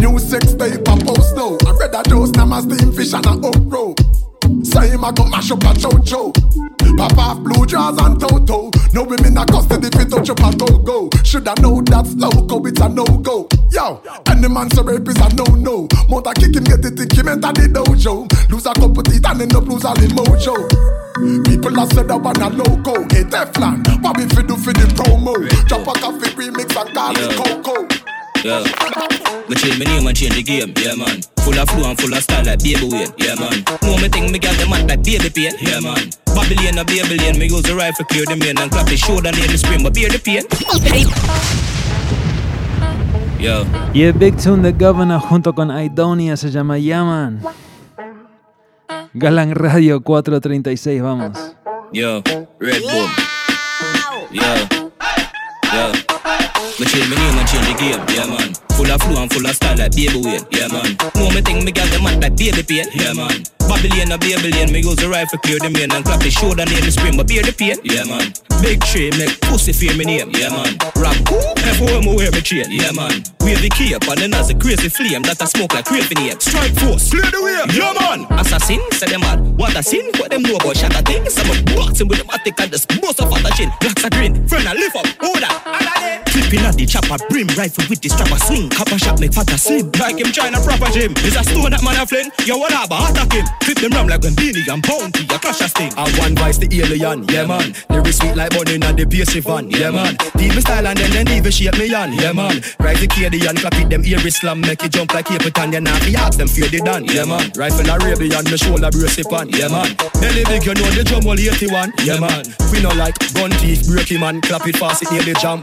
New 0.00 0.18
sex 0.18 0.54
tape 0.54 0.80
a 0.80 0.96
post 1.04 1.36
now. 1.36 1.56
I 1.66 1.72
read 1.78 1.94
a 1.94 2.02
dose 2.02 2.30
now 2.30 2.46
my 2.46 2.60
steam 2.60 2.92
fish 2.92 3.12
and 3.12 3.24
a 3.26 3.30
uproar. 3.30 3.94
Say 4.64 4.90
him 4.90 5.04
a 5.04 5.12
go 5.12 5.24
mash 5.26 5.50
up 5.50 5.62
a 5.62 5.72
chocho. 5.74 6.32
Pop 6.96 7.18
off 7.18 7.38
blue 7.42 7.66
jaws 7.66 7.98
and 7.98 8.18
toto. 8.20 8.70
No 8.92 9.04
women 9.04 9.36
a 9.36 9.44
custody 9.46 9.88
fit 9.96 10.10
touch 10.10 10.30
up 10.30 10.40
a 10.40 10.56
go 10.56 10.78
go. 10.78 11.10
Shoulda 11.22 11.54
know 11.60 11.80
that's 11.82 12.14
loco, 12.14 12.64
it's 12.66 12.80
a 12.80 12.88
no 12.88 13.04
go. 13.04 13.48
Yo, 13.70 14.00
any 14.26 14.48
man 14.48 14.70
so 14.70 14.82
rape 14.82 15.06
is 15.08 15.16
a 15.16 15.28
no 15.34 15.44
no. 15.54 15.88
Mother 16.08 16.32
kick 16.34 16.56
him, 16.56 16.64
get 16.64 16.84
it, 16.84 16.96
think 16.96 17.12
him 17.12 17.28
enter 17.28 17.52
the 17.52 17.68
dojo. 17.68 18.26
Lose 18.50 18.66
a 18.66 18.72
couple 18.74 19.02
teeth 19.02 19.26
and 19.26 19.42
end 19.42 19.54
up 19.54 19.66
lose 19.66 19.84
all 19.84 19.94
the 19.94 20.08
mojo. 20.08 20.56
People 21.44 21.78
a 21.78 21.86
said 21.94 22.08
that 22.08 22.18
one 22.18 22.40
a 22.40 22.48
loco. 22.48 23.02
Hey 23.14 23.24
Teflon, 23.24 24.02
what 24.02 24.16
we 24.16 24.24
fi 24.28 24.42
do 24.42 24.56
for 24.56 24.72
the 24.72 24.86
promo? 24.94 25.34
Drop 25.66 25.86
a 25.86 25.92
coffee 26.00 26.30
remix 26.34 26.74
and 26.74 26.94
call 26.94 27.12
it 27.14 27.36
Coco. 27.36 27.97
Yeah. 28.44 28.62
Me 29.48 29.56
change 29.56 29.78
my 29.78 29.84
name 29.84 30.06
and 30.06 30.16
change 30.16 30.34
the 30.36 30.42
game, 30.42 30.72
yeah 30.78 30.94
man. 30.94 31.22
Full 31.42 31.58
of 31.58 31.68
flow 31.70 31.90
and 31.90 31.98
full 31.98 32.14
of 32.14 32.22
style 32.22 32.44
like 32.44 32.62
baby 32.62 32.86
Wayne, 32.86 33.10
yeah 33.18 33.34
man. 33.34 33.64
Know 33.82 33.98
me 33.98 34.08
think 34.08 34.30
me 34.30 34.38
got 34.38 34.54
the 34.58 34.66
man 34.70 34.86
like 34.86 35.02
baby 35.02 35.28
pain, 35.30 35.54
yeah 35.58 35.80
man. 35.80 36.10
Babylon 36.26 36.78
a 36.78 36.84
Babylon, 36.84 37.38
me 37.38 37.46
use 37.46 37.62
the 37.62 37.74
rifle 37.74 38.04
clear 38.06 38.24
the 38.26 38.36
main 38.36 38.58
and 38.58 38.70
clap 38.70 38.86
the 38.86 38.96
shoulder 38.96 39.32
near 39.32 39.48
the 39.48 39.58
spring, 39.58 39.82
but 39.82 39.94
bear 39.94 40.08
the 40.08 40.18
pain. 40.18 40.44
Yo. 43.40 43.64
Y 43.92 44.02
el 44.02 44.12
Big 44.12 44.36
Tune 44.36 44.62
de 44.62 44.72
Governor 44.72 45.20
junto 45.20 45.54
con 45.54 45.70
Idonia 45.70 46.36
se 46.36 46.50
llama 46.50 46.78
Yaman. 46.78 47.40
Galang 49.14 49.54
Radio 49.54 50.00
436, 50.02 51.02
vamos. 51.02 51.38
Yo, 51.92 52.22
Red 52.60 52.82
Bull. 52.82 53.10
Yo. 54.30 54.87
Yo. 55.78 55.92
Me 56.78 56.86
change 56.86 57.08
my 57.08 57.14
name 57.14 57.38
and 57.38 57.48
change 57.48 57.66
the 57.66 57.74
game, 57.78 58.02
yeah 58.10 58.26
man. 58.26 58.52
Full 58.74 58.90
of 58.90 59.00
flow 59.02 59.22
and 59.22 59.32
full 59.32 59.46
of 59.46 59.54
style 59.54 59.78
like 59.78 59.92
baby 59.94 60.20
Wayne, 60.24 60.44
yeah 60.50 60.66
man. 60.66 60.96
Know 61.14 61.30
me 61.30 61.40
think 61.40 61.64
me 61.64 61.70
got 61.70 61.88
the 61.90 62.00
man 62.02 62.20
like 62.20 62.36
baby 62.36 62.62
pain, 62.64 62.86
yeah 62.94 63.12
man. 63.12 63.57
Babylon 63.68 64.12
a 64.12 64.18
Babylon, 64.18 64.72
me 64.72 64.80
use 64.80 64.96
the 64.96 65.08
rifle 65.08 65.38
clear 65.44 65.60
the 65.60 65.68
main 65.68 65.92
and 65.92 66.04
clap 66.04 66.20
the 66.20 66.30
shoulder 66.30 66.64
near 66.64 66.80
the 66.80 66.90
spring, 66.90 67.16
but 67.16 67.28
bear 67.28 67.44
the 67.44 67.52
pain. 67.52 67.76
Yeah 67.84 68.08
man. 68.08 68.32
Big 68.64 68.80
tree 68.88 69.12
make 69.20 69.38
pussy 69.44 69.72
fear 69.72 69.94
me 69.94 70.04
name. 70.08 70.32
Yeah 70.32 70.50
man. 70.50 70.80
Rap 70.96 71.14
cool, 71.28 71.52
everywhere 71.68 72.00
me 72.00 72.16
wear 72.16 72.32
me 72.32 72.40
chain. 72.40 72.72
Yeah 72.72 72.90
man. 72.96 73.22
Wave 73.44 73.60
the 73.60 73.68
cape 73.68 74.02
and 74.08 74.18
then 74.18 74.34
as 74.34 74.50
a 74.50 74.56
crazy 74.56 74.88
flame 74.88 75.22
that 75.28 75.40
a 75.44 75.46
smoke 75.46 75.76
like 75.76 75.84
craving 75.84 76.18
ape. 76.26 76.40
Strike 76.40 76.74
force, 76.80 77.12
clear 77.12 77.28
the 77.28 77.40
way. 77.44 77.60
Yeah 77.76 77.92
man. 77.92 78.24
Assassin, 78.40 78.80
say 78.96 79.06
them 79.12 79.20
mad. 79.20 79.38
What 79.60 79.76
a 79.76 79.82
sin, 79.82 80.08
what 80.16 80.32
them 80.32 80.42
know 80.42 80.56
about 80.56 80.76
shatter 80.76 81.04
things. 81.04 81.36
Some 81.36 81.52
of 81.52 81.60
boxing 81.76 82.08
with 82.08 82.18
them 82.18 82.32
attic 82.32 82.58
and 82.58 82.72
just 82.72 82.88
bust 83.00 83.20
off 83.20 83.36
at 83.36 83.44
the 83.44 83.52
chin. 83.52 83.70
Blacks 83.84 84.04
are 84.04 84.10
green, 84.10 84.48
friend 84.48 84.66
I 84.66 84.72
lift 84.72 84.96
up, 84.96 85.06
order. 85.20 85.52
Clipping 86.48 86.64
at 86.64 86.76
the 86.80 86.86
chopper, 86.86 87.20
brim 87.28 87.44
rifle 87.60 87.84
with 87.92 88.00
the 88.00 88.08
strapper 88.08 88.40
swing. 88.40 88.72
Copper 88.72 88.96
shot 88.96 89.20
make 89.20 89.36
fat 89.36 89.52
slim. 89.60 89.92
Like 90.00 90.16
him 90.16 90.32
trying 90.32 90.56
a 90.56 90.60
proper 90.64 90.88
gym. 90.96 91.12
Is 91.20 91.36
a 91.36 91.44
stone 91.44 91.76
that 91.76 91.84
man 91.84 92.00
a 92.00 92.08
fling. 92.08 92.32
Yo, 92.48 92.56
what 92.56 92.72
up, 92.72 92.88
attack 92.88 93.36
him. 93.36 93.44
Flip 93.60 93.76
them 93.76 93.92
ram 93.92 94.08
like 94.08 94.24
when 94.24 94.32
Beenie 94.32 94.64
and 94.64 94.80
bounty. 94.80 95.28
A 95.28 95.36
clash 95.36 95.60
a 95.60 95.68
sting. 95.68 95.92
I 95.92 96.08
one 96.16 96.32
vice 96.40 96.56
the 96.56 96.64
alien, 96.72 97.28
yeah 97.28 97.44
man. 97.44 97.76
Lyrics 97.92 98.24
sweet 98.24 98.32
like 98.32 98.56
bunny 98.56 98.80
and 98.80 98.96
the 98.96 99.04
PC 99.04 99.44
van, 99.44 99.68
yeah 99.68 99.92
man. 99.92 100.16
Deep 100.40 100.56
me 100.56 100.64
style 100.64 100.88
and 100.88 100.96
then 100.96 101.12
then 101.12 101.28
even 101.28 101.52
shape 101.52 101.76
me 101.76 101.92
on, 101.92 102.16
yeah 102.16 102.32
man. 102.32 102.64
Rise 102.80 103.04
the 103.04 103.08
Cadian, 103.12 103.60
clap 103.60 103.76
it 103.76 103.92
them 103.92 104.00
ear 104.08 104.24
slam, 104.32 104.64
make 104.64 104.80
it 104.80 104.96
jump 104.96 105.12
like 105.12 105.28
Capitan, 105.28 105.68
yeah 105.76 105.84
nah. 105.84 106.00
ask 106.16 106.40
them 106.40 106.48
fear 106.48 106.72
the 106.72 106.80
done, 106.80 107.04
yeah 107.12 107.28
man. 107.28 107.52
Rifle 107.60 107.92
Arabian, 107.92 108.48
me 108.48 108.56
shoulder 108.56 108.88
brace 108.88 109.20
it 109.20 109.28
on, 109.28 109.52
yeah 109.52 109.68
man. 109.68 109.92
Belly 110.16 110.48
big, 110.48 110.64
you 110.64 110.72
know 110.72 110.88
the 110.96 111.04
drum 111.04 111.28
all 111.28 111.36
81, 111.36 111.92
yeah 112.08 112.16
man. 112.16 112.40
We 112.72 112.80
know 112.80 112.96
like 112.96 113.20
gun 113.36 113.52
teeth, 113.60 113.84
and 113.84 114.40
clap 114.40 114.64
it 114.64 114.80
fast, 114.80 115.04
it 115.04 115.12
near 115.12 115.28
the 115.28 115.36
jam. 115.36 115.60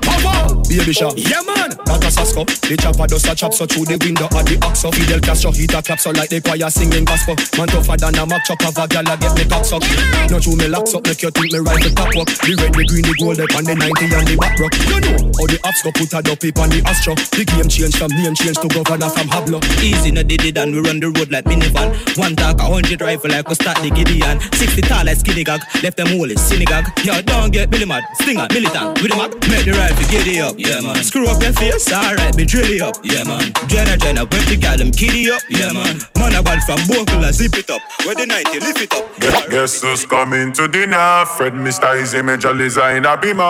Baby 0.75 0.91
yeah 0.91 1.39
man. 1.47 1.71
That 1.87 2.03
a 2.03 2.11
sasko, 2.11 2.43
the 2.67 2.75
chopper 2.75 3.07
does 3.07 3.23
a 3.23 3.31
chop 3.31 3.55
so 3.55 3.63
through 3.63 3.87
the 3.87 3.95
window 3.95 4.27
at 4.27 4.43
the 4.43 4.59
oxo. 4.59 4.91
Fidel 4.91 5.23
Castro 5.23 5.55
hit 5.55 5.71
a 5.71 5.79
clap 5.79 6.03
so 6.03 6.11
like 6.11 6.27
the 6.27 6.43
choir 6.43 6.67
singing 6.67 7.07
gospel. 7.07 7.39
Man 7.55 7.71
tougher 7.71 7.95
than 7.95 8.11
a 8.11 8.37
chop 8.43 8.59
of 8.59 8.75
a 8.75 8.83
gal 8.83 9.07
a 9.07 9.15
get 9.15 9.31
me 9.39 9.47
cock 9.47 9.63
suck. 9.63 9.87
No 10.27 10.35
true 10.35 10.59
me 10.59 10.67
locks 10.67 10.91
up, 10.91 11.07
make 11.07 11.23
you 11.23 11.31
think 11.31 11.47
me 11.55 11.63
right 11.63 11.79
the 11.79 11.95
top 11.95 12.11
up. 12.19 12.27
The 12.27 12.51
red, 12.59 12.75
the 12.75 12.83
green, 12.91 13.07
the 13.07 13.15
gold, 13.15 13.39
up 13.39 13.55
and 13.55 13.65
the 13.71 13.75
90 13.79 14.19
and 14.19 14.27
the 14.27 14.35
back 14.35 14.59
rock. 14.59 14.75
You 14.75 14.99
know 14.99 15.15
how 15.39 15.47
the 15.47 15.57
ops 15.63 15.79
go 15.79 15.95
put 15.95 16.11
a 16.11 16.19
dope 16.19 16.59
on 16.59 16.67
the 16.67 16.83
astro. 16.83 17.15
The 17.15 17.47
game 17.47 17.71
change 17.71 17.95
from 17.95 18.11
name 18.11 18.35
change 18.35 18.59
to 18.59 18.67
governor 18.67 19.07
from 19.07 19.31
Hablo. 19.31 19.63
Easy 19.79 20.11
no 20.11 20.27
did 20.27 20.43
it 20.43 20.59
and 20.59 20.75
we 20.75 20.83
run 20.83 20.99
the 20.99 21.07
road 21.07 21.31
like 21.31 21.47
minivan. 21.47 21.95
One 22.19 22.35
talk 22.35 22.59
a 22.59 22.67
hundred 22.67 22.99
rifle 22.99 23.31
like 23.31 23.47
we 23.47 23.55
start 23.55 23.79
the 23.79 23.95
Gideon. 23.95 24.43
Sixty 24.59 24.83
tall 24.83 25.07
like 25.07 25.23
skinny 25.23 25.47
gag, 25.47 25.63
left 25.79 25.95
them 25.95 26.11
all 26.19 26.27
in 26.27 26.35
synagogue. 26.35 26.91
Yo, 26.99 27.15
don't 27.23 27.55
get 27.55 27.71
Billy 27.71 27.87
mad, 27.87 28.03
stinger, 28.19 28.43
militant, 28.51 28.99
with 28.99 29.07
the 29.07 29.15
mag, 29.15 29.31
make 29.47 29.63
the 29.63 29.71
rifle 29.71 30.03
giddy 30.11 30.43
up. 30.43 30.64
Yeah 30.65 30.81
man, 30.81 31.03
screw 31.03 31.27
up 31.27 31.41
your 31.41 31.53
face, 31.53 31.91
alright, 31.93 32.35
be 32.35 32.45
drilly 32.45 32.81
up. 32.81 32.97
Yeah 33.03 33.23
man, 33.23 33.53
Jenna 33.67 33.97
Jenna, 33.97 34.25
when 34.25 34.45
the 34.49 34.57
gal 34.59 34.77
them 34.77 34.91
kiddy 34.91 35.29
up. 35.29 35.41
Yeah 35.49 35.71
man, 35.73 35.99
man 36.17 36.33
a 36.35 36.43
ball 36.43 36.59
from 36.65 36.79
Bogle 36.87 37.23
and 37.23 37.33
zip 37.33 37.55
it 37.55 37.69
up. 37.69 37.81
Where 38.03 38.15
the 38.15 38.25
90 38.25 38.59
lift 38.59 38.81
it 38.81 38.93
up. 38.93 39.05
Guess, 39.19 39.47
guess 39.49 39.81
who's 39.81 40.05
coming 40.05 40.51
to 40.53 40.67
dinner? 40.67 41.25
Fred 41.37 41.53
Mr. 41.53 41.95
Eazi 41.95 42.23
Major 42.25 42.53
Lazer 42.53 42.97
in 42.97 43.05
a 43.05 43.15
beamer. 43.15 43.43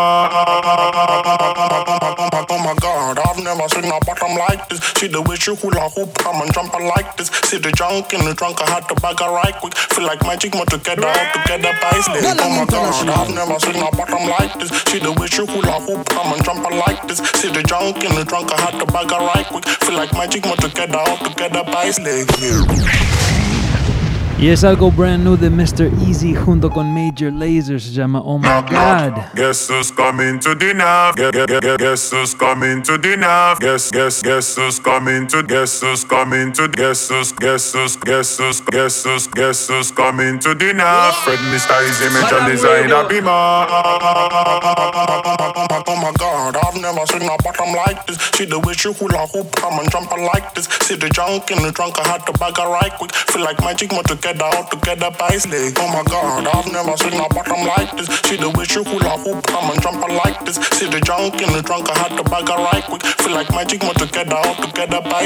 Oh 2.48 2.60
my 2.64 2.76
god, 2.80 3.18
I've 3.20 3.42
never 3.44 3.68
seen 3.70 3.86
a 3.86 4.00
bottom 4.06 4.36
like 4.38 4.70
this. 4.70 4.80
See 5.00 5.08
the 5.08 5.22
way 5.22 5.36
she 5.36 5.56
hula 5.56 5.90
hoop, 5.90 6.14
come 6.16 6.42
and 6.42 6.54
jump 6.54 6.74
like 6.74 7.18
this. 7.18 7.30
See 7.50 7.58
the 7.58 7.72
junk 7.72 8.14
in 8.14 8.24
the 8.26 8.34
trunk, 8.36 8.62
I 8.62 8.70
had 8.70 8.88
to 8.90 8.96
bag 8.96 9.20
her 9.20 9.32
right 9.32 9.56
quick. 9.56 9.76
Feel 9.76 10.06
like 10.06 10.22
magic, 10.24 10.54
more 10.54 10.66
together, 10.66 11.08
all 11.08 11.32
together 11.34 11.74
by 11.82 12.00
slave. 12.04 12.24
Oh 12.26 12.50
my 12.54 12.66
god, 12.66 13.10
I've 13.10 13.34
never 13.34 13.60
seen 13.60 13.82
a 13.82 13.90
bottom 13.96 14.30
like 14.30 14.54
this. 14.60 14.70
See 14.92 15.00
the 15.00 15.12
way 15.14 15.28
she 15.28 15.46
hula 15.46 15.80
hoop, 15.82 16.06
come 16.10 16.34
and 16.34 16.44
jump 16.44 16.64
like 16.70 17.05
this. 17.08 17.20
See 17.42 17.50
the 17.52 17.64
junk 17.64 18.04
in 18.04 18.14
the 18.16 18.26
trunk, 18.26 18.52
I 18.52 18.62
had 18.62 18.80
to 18.80 18.86
bag 18.86 19.12
her 19.12 19.20
right 19.20 19.46
quick. 19.46 19.66
Feel 19.66 19.96
like 19.96 20.12
magic, 20.14 20.46
more 20.46 20.56
together, 20.58 20.98
all 20.98 21.18
together 21.18 21.64
by 21.64 21.90
slave. 21.92 22.28
Y 24.38 24.50
es 24.50 24.66
algo 24.66 24.92
brand 24.92 25.24
new 25.24 25.38
de 25.38 25.50
Mr. 25.50 25.90
Eazi 26.06 26.36
junto 26.36 26.70
con 26.70 26.94
Major 26.94 27.32
Lazer, 27.32 27.80
se 27.80 27.94
llama 27.94 28.20
Oh 28.20 28.38
My 28.38 28.62
God. 28.70 29.14
Guess 29.34 29.70
who's 29.70 29.90
coming 29.92 30.40
to 30.42 30.54
dinner? 30.54 31.14
Guess, 31.16 32.12
who's 32.12 32.36
coming 32.36 32.82
to 32.84 32.98
dinner? 32.98 33.56
Guess, 33.62 33.92
guess, 33.92 34.22
guess 34.22 34.58
who's 34.58 34.78
coming 34.78 35.26
to 35.28 35.42
guess 35.42 35.80
who's 35.80 36.04
coming 36.04 36.52
to 36.52 36.68
guess 36.68 37.08
who's 37.08 37.32
guess 37.32 37.72
who's 37.74 37.96
guess 37.96 38.38
who's 38.38 38.60
guess 38.60 39.04
who's 39.06 39.28
guess 39.28 39.68
who's 39.70 39.90
coming 39.92 40.38
to 40.40 40.54
dinner? 40.54 41.12
Fred 41.24 41.40
Mr. 41.40 41.72
Eazi 41.88 42.12
Major 42.12 42.42
Lazer 42.44 42.84
in 42.84 42.92
a 42.92 43.08
beamer. 43.08 43.66
Like 47.74 48.06
this. 48.06 48.18
See 48.36 48.46
the 48.46 48.60
way 48.60 48.74
she 48.74 48.92
hula 48.94 49.26
hoop, 49.32 49.52
come 49.56 49.80
and 49.80 49.90
jump 49.90 50.12
like 50.12 50.54
this. 50.54 50.66
See 50.86 50.96
the 50.96 51.10
junk 51.10 51.50
in 51.52 51.64
the 51.64 51.72
trunk, 51.72 51.98
I 52.00 52.08
had 52.08 52.26
to 52.28 52.34
bag 52.34 52.58
her 52.58 52.70
right 52.70 52.94
quick. 52.94 53.14
Feel 53.14 53.44
like 53.44 53.60
magic, 53.62 53.92
more 53.92 54.04
together, 54.04 54.46
all 54.46 54.68
together 54.68 55.10
by. 55.18 55.34
Oh 55.36 55.88
my 55.90 56.04
god, 56.08 56.48
I've 56.48 56.72
never 56.72 56.96
seen 56.98 57.20
a 57.20 57.28
bottom 57.30 57.66
like 57.66 57.92
this. 57.98 58.08
See 58.28 58.38
the 58.38 58.50
way 58.50 58.66
she 58.66 58.84
hula 58.84 59.18
hoop, 59.18 59.46
come 59.48 59.72
and 59.72 59.82
jump 59.82 60.02
like 60.08 60.44
this. 60.46 60.56
See 60.78 60.90
the 60.90 61.02
junk 61.02 61.42
in 61.42 61.52
the 61.52 61.62
trunk, 61.62 61.90
I 61.90 61.98
had 61.98 62.16
to 62.18 62.24
bag 62.24 62.48
her 62.48 62.58
right 62.58 62.84
quick. 62.84 63.04
Feel 63.04 63.34
like 63.34 63.50
magic, 63.52 63.84
more 63.84 63.94
together, 63.94 64.36
all 64.36 64.56
together 64.56 65.02
by. 65.02 65.26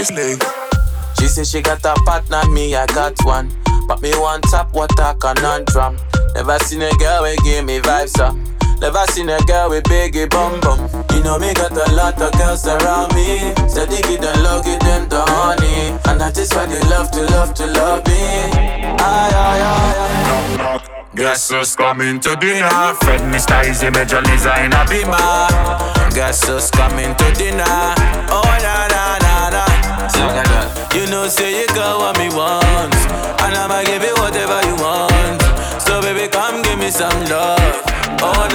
She 1.20 1.28
say 1.28 1.44
she 1.44 1.62
got 1.62 1.84
a 1.84 1.94
partner, 2.06 2.44
me 2.50 2.76
I 2.76 2.86
got 2.88 3.14
one. 3.24 3.52
But 3.88 4.02
me 4.02 4.12
want 4.16 4.44
top 4.50 4.74
water 4.74 5.16
conundrum. 5.20 5.98
Never 6.36 6.60
seen 6.60 6.82
a 6.82 6.92
girl 6.98 7.24
we 7.24 7.36
give 7.44 7.66
me 7.66 7.80
vibes 7.80 8.20
up. 8.20 8.49
Never 8.82 9.04
seen 9.12 9.30
a 9.30 9.38
girl 9.42 9.70
with 9.70 9.84
biggie 9.86 10.30
bum 10.30 10.60
bum. 10.62 10.80
You 11.14 11.24
know 11.24 11.38
me 11.38 11.54
got 11.54 11.72
a 11.72 11.92
lot 11.94 12.20
of 12.22 12.32
girls 12.34 12.66
around 12.66 13.14
me. 13.14 13.54
So 13.68 13.86
they 13.86 14.02
give 14.04 14.22
them 14.22 14.44
love, 14.44 14.64
give 14.66 14.80
them 14.80 15.10
the 15.10 15.22
honey. 15.28 15.98
And 16.08 16.20
that 16.22 16.38
is 16.38 16.52
why 16.54 16.66
they 16.66 16.80
love 16.90 17.12
to 17.12 17.22
love 17.36 17.54
to 17.56 17.66
love 17.68 18.06
me. 18.08 18.16
Aye, 19.00 19.32
aye, 19.36 19.62
aye, 19.62 20.60
aye. 20.64 20.86
Guess 21.16 21.50
who's 21.52 21.76
coming 21.76 22.20
to 22.22 22.36
dinner? 22.38 22.70
Fred 23.04 23.20
Mr. 23.28 23.60
Eazi 23.68 23.92
Major 23.94 24.22
Lazer 24.22 24.56
in 24.64 24.72
a 24.72 24.86
beamer. 24.88 26.16
Guess 26.16 26.48
who's 26.48 26.72
coming 26.72 27.14
to 27.16 27.28
dinner? 27.34 27.66
Oh 28.32 28.48
na 28.64 28.88
na 28.88 29.18
na 29.20 29.50
na. 29.50 29.64
Sing. 30.08 31.00
You 31.02 31.06
know 31.12 31.28
say 31.28 31.60
you 31.62 31.68
got 31.68 32.00
what 32.00 32.18
me 32.18 32.30
want, 32.30 32.96
and 33.44 33.54
I'ma 33.56 33.84
give 33.84 34.04
you 34.04 34.16
whatever 34.16 34.62
you 34.68 34.76
want. 34.80 35.42
So 35.82 36.00
baby 36.02 36.30
come 36.32 36.62
give 36.62 36.80
me 36.80 36.90
some 36.90 37.26
love. 37.26 37.60
Oh. 38.22 38.50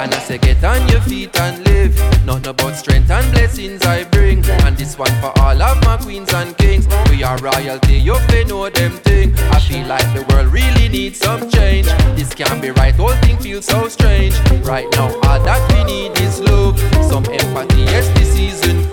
And 0.00 0.14
I 0.14 0.18
say 0.20 0.38
get 0.38 0.64
on 0.64 0.88
your 0.88 1.00
feet 1.02 1.38
and 1.38 1.64
live. 1.66 1.94
Not 2.24 2.46
about 2.46 2.74
strength 2.74 3.10
and 3.10 3.30
blessings 3.32 3.82
I 3.82 4.04
bring. 4.04 4.44
And 4.64 4.76
this 4.76 4.96
one 4.98 5.12
for 5.20 5.32
all 5.40 5.60
of 5.60 5.84
my 5.84 5.96
queens 5.98 6.32
and 6.32 6.56
kings. 6.56 6.86
We 7.10 7.22
are 7.22 7.36
royalty, 7.38 7.98
you 7.98 8.14
fi 8.28 8.44
know 8.44 8.70
them 8.70 8.92
thing. 8.92 9.34
I 9.52 9.60
feel 9.60 9.86
like 9.86 10.08
the 10.14 10.24
world 10.32 10.52
really 10.52 10.88
needs 10.88 11.18
some 11.18 11.50
change. 11.50 11.86
This 12.16 12.32
can't 12.32 12.62
be 12.62 12.70
right, 12.70 12.94
whole 12.94 13.16
thing 13.22 13.36
feels 13.38 13.66
so 13.66 13.88
strange. 13.88 14.34
Right 14.64 14.86
now, 14.92 15.08
all 15.24 15.42
that 15.44 15.60
we 15.72 15.84
need 15.84 16.18
is 16.20 16.40
love, 16.40 16.78
some 17.10 17.24
empathy. 17.26 17.82
Yes, 17.82 18.08
this 18.18 18.32
season 18.32 18.88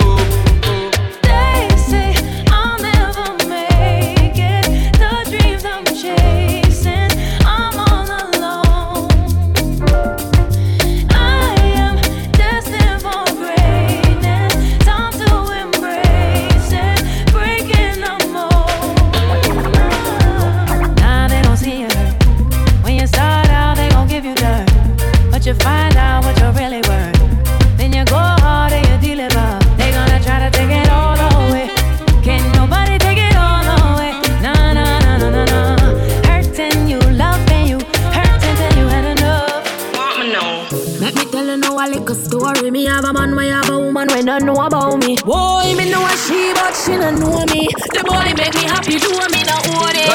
Boy, 45.25 45.73
me 45.75 45.89
know 45.91 46.05
a 46.05 46.15
she, 46.17 46.53
but 46.53 46.73
she 46.73 46.95
don't 46.97 47.19
know 47.19 47.43
me. 47.53 47.67
The 47.91 48.03
body 48.07 48.33
make 48.33 48.53
me 48.55 48.63
happy, 48.63 48.97
do 48.99 49.11
me 49.11 49.41
no 49.43 49.57
own 49.75 49.91
it. 49.91 50.07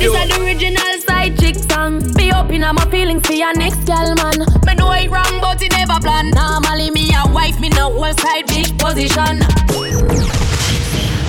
This 0.00 0.08
is 0.08 0.12
the 0.12 0.40
original 0.40 1.00
side 1.06 1.38
chick 1.38 1.56
song. 1.56 2.00
Be 2.14 2.32
open 2.32 2.62
up 2.64 2.76
my 2.76 2.84
feelings 2.90 3.26
for 3.26 3.34
your 3.34 3.52
next 3.54 3.84
girl, 3.84 4.14
man. 4.16 4.38
Me 4.64 4.74
know 4.74 4.92
it 4.92 5.10
wrong, 5.10 5.40
but 5.40 5.60
it 5.62 5.72
never 5.72 5.98
plan. 6.00 6.30
Normally 6.30 6.90
me 6.90 7.12
a 7.12 7.28
wife, 7.32 7.60
me 7.60 7.68
no 7.70 7.92
whole 7.92 8.14
side 8.14 8.46
big 8.46 8.78
position. 8.78 9.42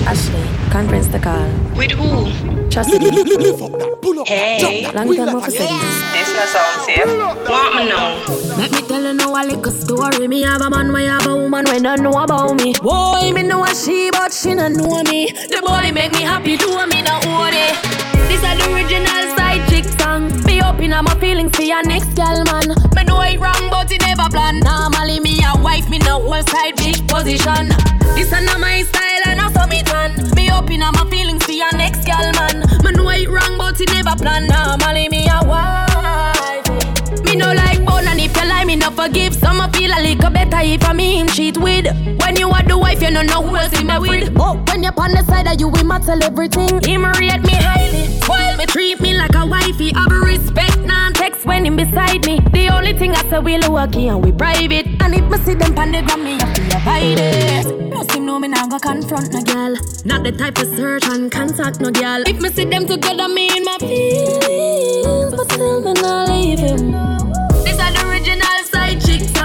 Ashley, 0.08 0.70
conference 0.70 1.08
the 1.08 1.18
call. 1.18 1.48
With 1.76 1.90
who? 1.92 2.32
Trust 2.70 2.90
me. 2.98 4.24
Hey, 4.26 4.90
Long 4.92 5.14
time 5.14 5.36
off 5.36 5.48
said 6.46 6.86
this. 6.86 6.86
This 6.86 7.06
no 7.06 7.06
sound 7.06 7.38
safe. 7.38 7.48
Want 7.48 7.74
me 7.76 7.88
know? 7.88 8.56
Let 8.56 8.70
me 8.72 8.82
tell 8.82 9.02
you 9.02 9.14
now 9.14 9.34
a 9.34 9.42
little 9.46 9.72
story. 9.72 10.28
Me 10.28 10.42
have 10.42 10.62
a 10.62 10.70
man, 10.70 10.92
we 10.92 11.04
have 11.04 11.26
a 11.26 11.34
woman, 11.34 11.64
we 11.70 11.80
don't 11.80 12.02
know 12.02 12.12
about 12.12 12.54
me. 12.62 12.74
Boy, 12.74 13.32
me 13.32 13.42
know 13.42 13.64
a 13.64 13.74
she, 13.74 14.10
but 14.10 14.32
she 14.32 14.54
don't 14.54 14.74
know 14.76 15.02
me. 15.04 15.30
The 15.32 15.60
body 15.64 15.92
make 15.92 16.12
me 16.12 16.22
happy, 16.22 16.56
do 16.56 16.68
me 16.86 17.02
no 17.02 17.20
own 17.26 17.54
it. 17.54 17.74
This 18.28 18.40
This 18.40 18.52
is 18.52 18.58
the 18.58 18.72
original 18.72 19.36
side 19.36 19.68
chick 19.68 19.84
song. 19.98 20.30
Be 20.44 20.60
open 20.62 20.92
on 20.92 21.04
my 21.04 21.14
feelings 21.18 21.54
for 21.56 21.62
your 21.62 21.82
next 21.82 22.14
girl, 22.14 22.44
man. 22.44 22.68
Me 22.94 23.02
know 23.04 23.20
it 23.22 23.40
wrong, 23.40 23.68
but 23.70 23.90
it 23.90 24.00
never 24.02 24.28
plan. 24.30 24.60
Normally 24.60 25.18
me 25.20 25.40
a 25.42 25.60
wife, 25.60 25.88
me 25.88 25.98
no 25.98 26.20
whole 26.20 26.42
side 26.42 26.76
bitch 26.76 27.06
position. 27.08 27.68
This 28.14 28.32
is 28.32 28.44
not 28.44 28.60
my 28.60 28.82
style 28.82 29.22
and 29.26 29.40
I 29.40 29.50
saw 29.52 29.66
me 29.66 29.82
done. 29.82 30.14
Be 30.34 30.50
open 30.50 30.82
on 30.82 30.94
my 30.94 31.08
feelings 31.10 31.44
for 31.44 31.52
your 31.52 31.72
next 31.72 32.04
girl, 32.06 32.30
man. 32.38 32.62
Me 32.84 32.92
know 32.92 33.08
it 33.10 33.28
wrong, 33.28 33.58
but 33.58 33.80
it 33.80 33.90
never 33.92 34.14
plan. 34.16 34.46
Normally 34.46 35.08
me 35.08 35.26
a 35.26 35.46
wife. 35.46 35.87
No 37.38 37.52
like 37.52 37.84
bone 37.84 38.08
and 38.08 38.18
if 38.20 38.36
you 38.36 38.48
lie, 38.48 38.64
me 38.64 38.74
no 38.74 38.90
forgive. 38.90 39.32
Some 39.32 39.60
feel 39.88 39.98
a 39.98 40.00
little 40.02 40.30
better 40.30 40.60
if 40.60 40.84
I 40.84 40.92
me 40.92 41.16
him 41.18 41.26
cheat 41.28 41.56
with. 41.56 41.86
When 42.20 42.36
you 42.36 42.50
are 42.50 42.62
the 42.62 42.76
wife, 42.76 43.02
you 43.02 43.10
no 43.10 43.22
know 43.22 43.42
who 43.42 43.56
else 43.56 43.78
in 43.80 43.86
my 43.86 43.98
with. 43.98 44.34
But 44.34 44.68
when 44.68 44.82
you're 44.82 44.92
on 44.96 45.12
the 45.12 45.24
side 45.24 45.46
of 45.46 45.60
you, 45.60 45.68
we 45.68 45.82
matter 45.82 46.16
everything. 46.22 46.80
Him 46.82 47.04
rate 47.04 47.42
me 47.42 47.54
highly, 47.54 48.06
while 48.26 48.56
me 48.56 48.66
treat 48.66 49.00
me 49.00 49.14
like 49.14 49.34
a 49.34 49.46
wifey. 49.46 49.92
Have 49.94 50.10
respect, 50.10 50.78
non 50.80 51.12
text 51.12 51.46
when 51.46 51.64
him 51.64 51.76
beside 51.76 52.24
me. 52.26 52.40
The 52.52 52.68
only 52.68 52.92
thing 52.92 53.12
I 53.12 53.22
say 53.30 53.38
we 53.38 53.58
lucky 53.58 54.08
and 54.08 54.24
we 54.24 54.32
private. 54.32 54.86
And 55.00 55.14
if 55.14 55.24
me 55.30 55.38
see 55.38 55.54
them 55.54 55.74
pan 55.74 55.92
the 55.92 56.02
gram, 56.02 56.24
me 56.24 56.38
to 56.38 56.76
avoid 56.76 57.18
it. 57.18 57.92
Plus 57.92 58.14
him 58.14 58.26
know 58.26 58.38
me 58.38 58.48
nah 58.48 58.66
go 58.66 58.78
confront 58.78 59.32
no 59.32 59.42
girl. 59.42 59.74
Not 60.04 60.22
the 60.24 60.32
type 60.32 60.58
of 60.58 60.68
search 60.76 61.04
and 61.06 61.30
contact 61.30 61.80
no 61.80 61.90
girl. 61.90 62.22
If 62.26 62.40
me 62.40 62.50
see 62.50 62.64
them 62.64 62.86
together, 62.86 63.28
me 63.28 63.56
in 63.56 63.64
my 63.64 63.76
feelings, 63.78 65.34
but 65.34 65.50
still 65.52 65.80
me 65.80 65.92
not 65.94 66.28
leave 66.28 66.58
him. 66.58 66.92
This 67.64 67.72
is 67.72 67.92
the 67.94 68.08
original 68.08 68.64
side 68.64 69.00
chick 69.00 69.37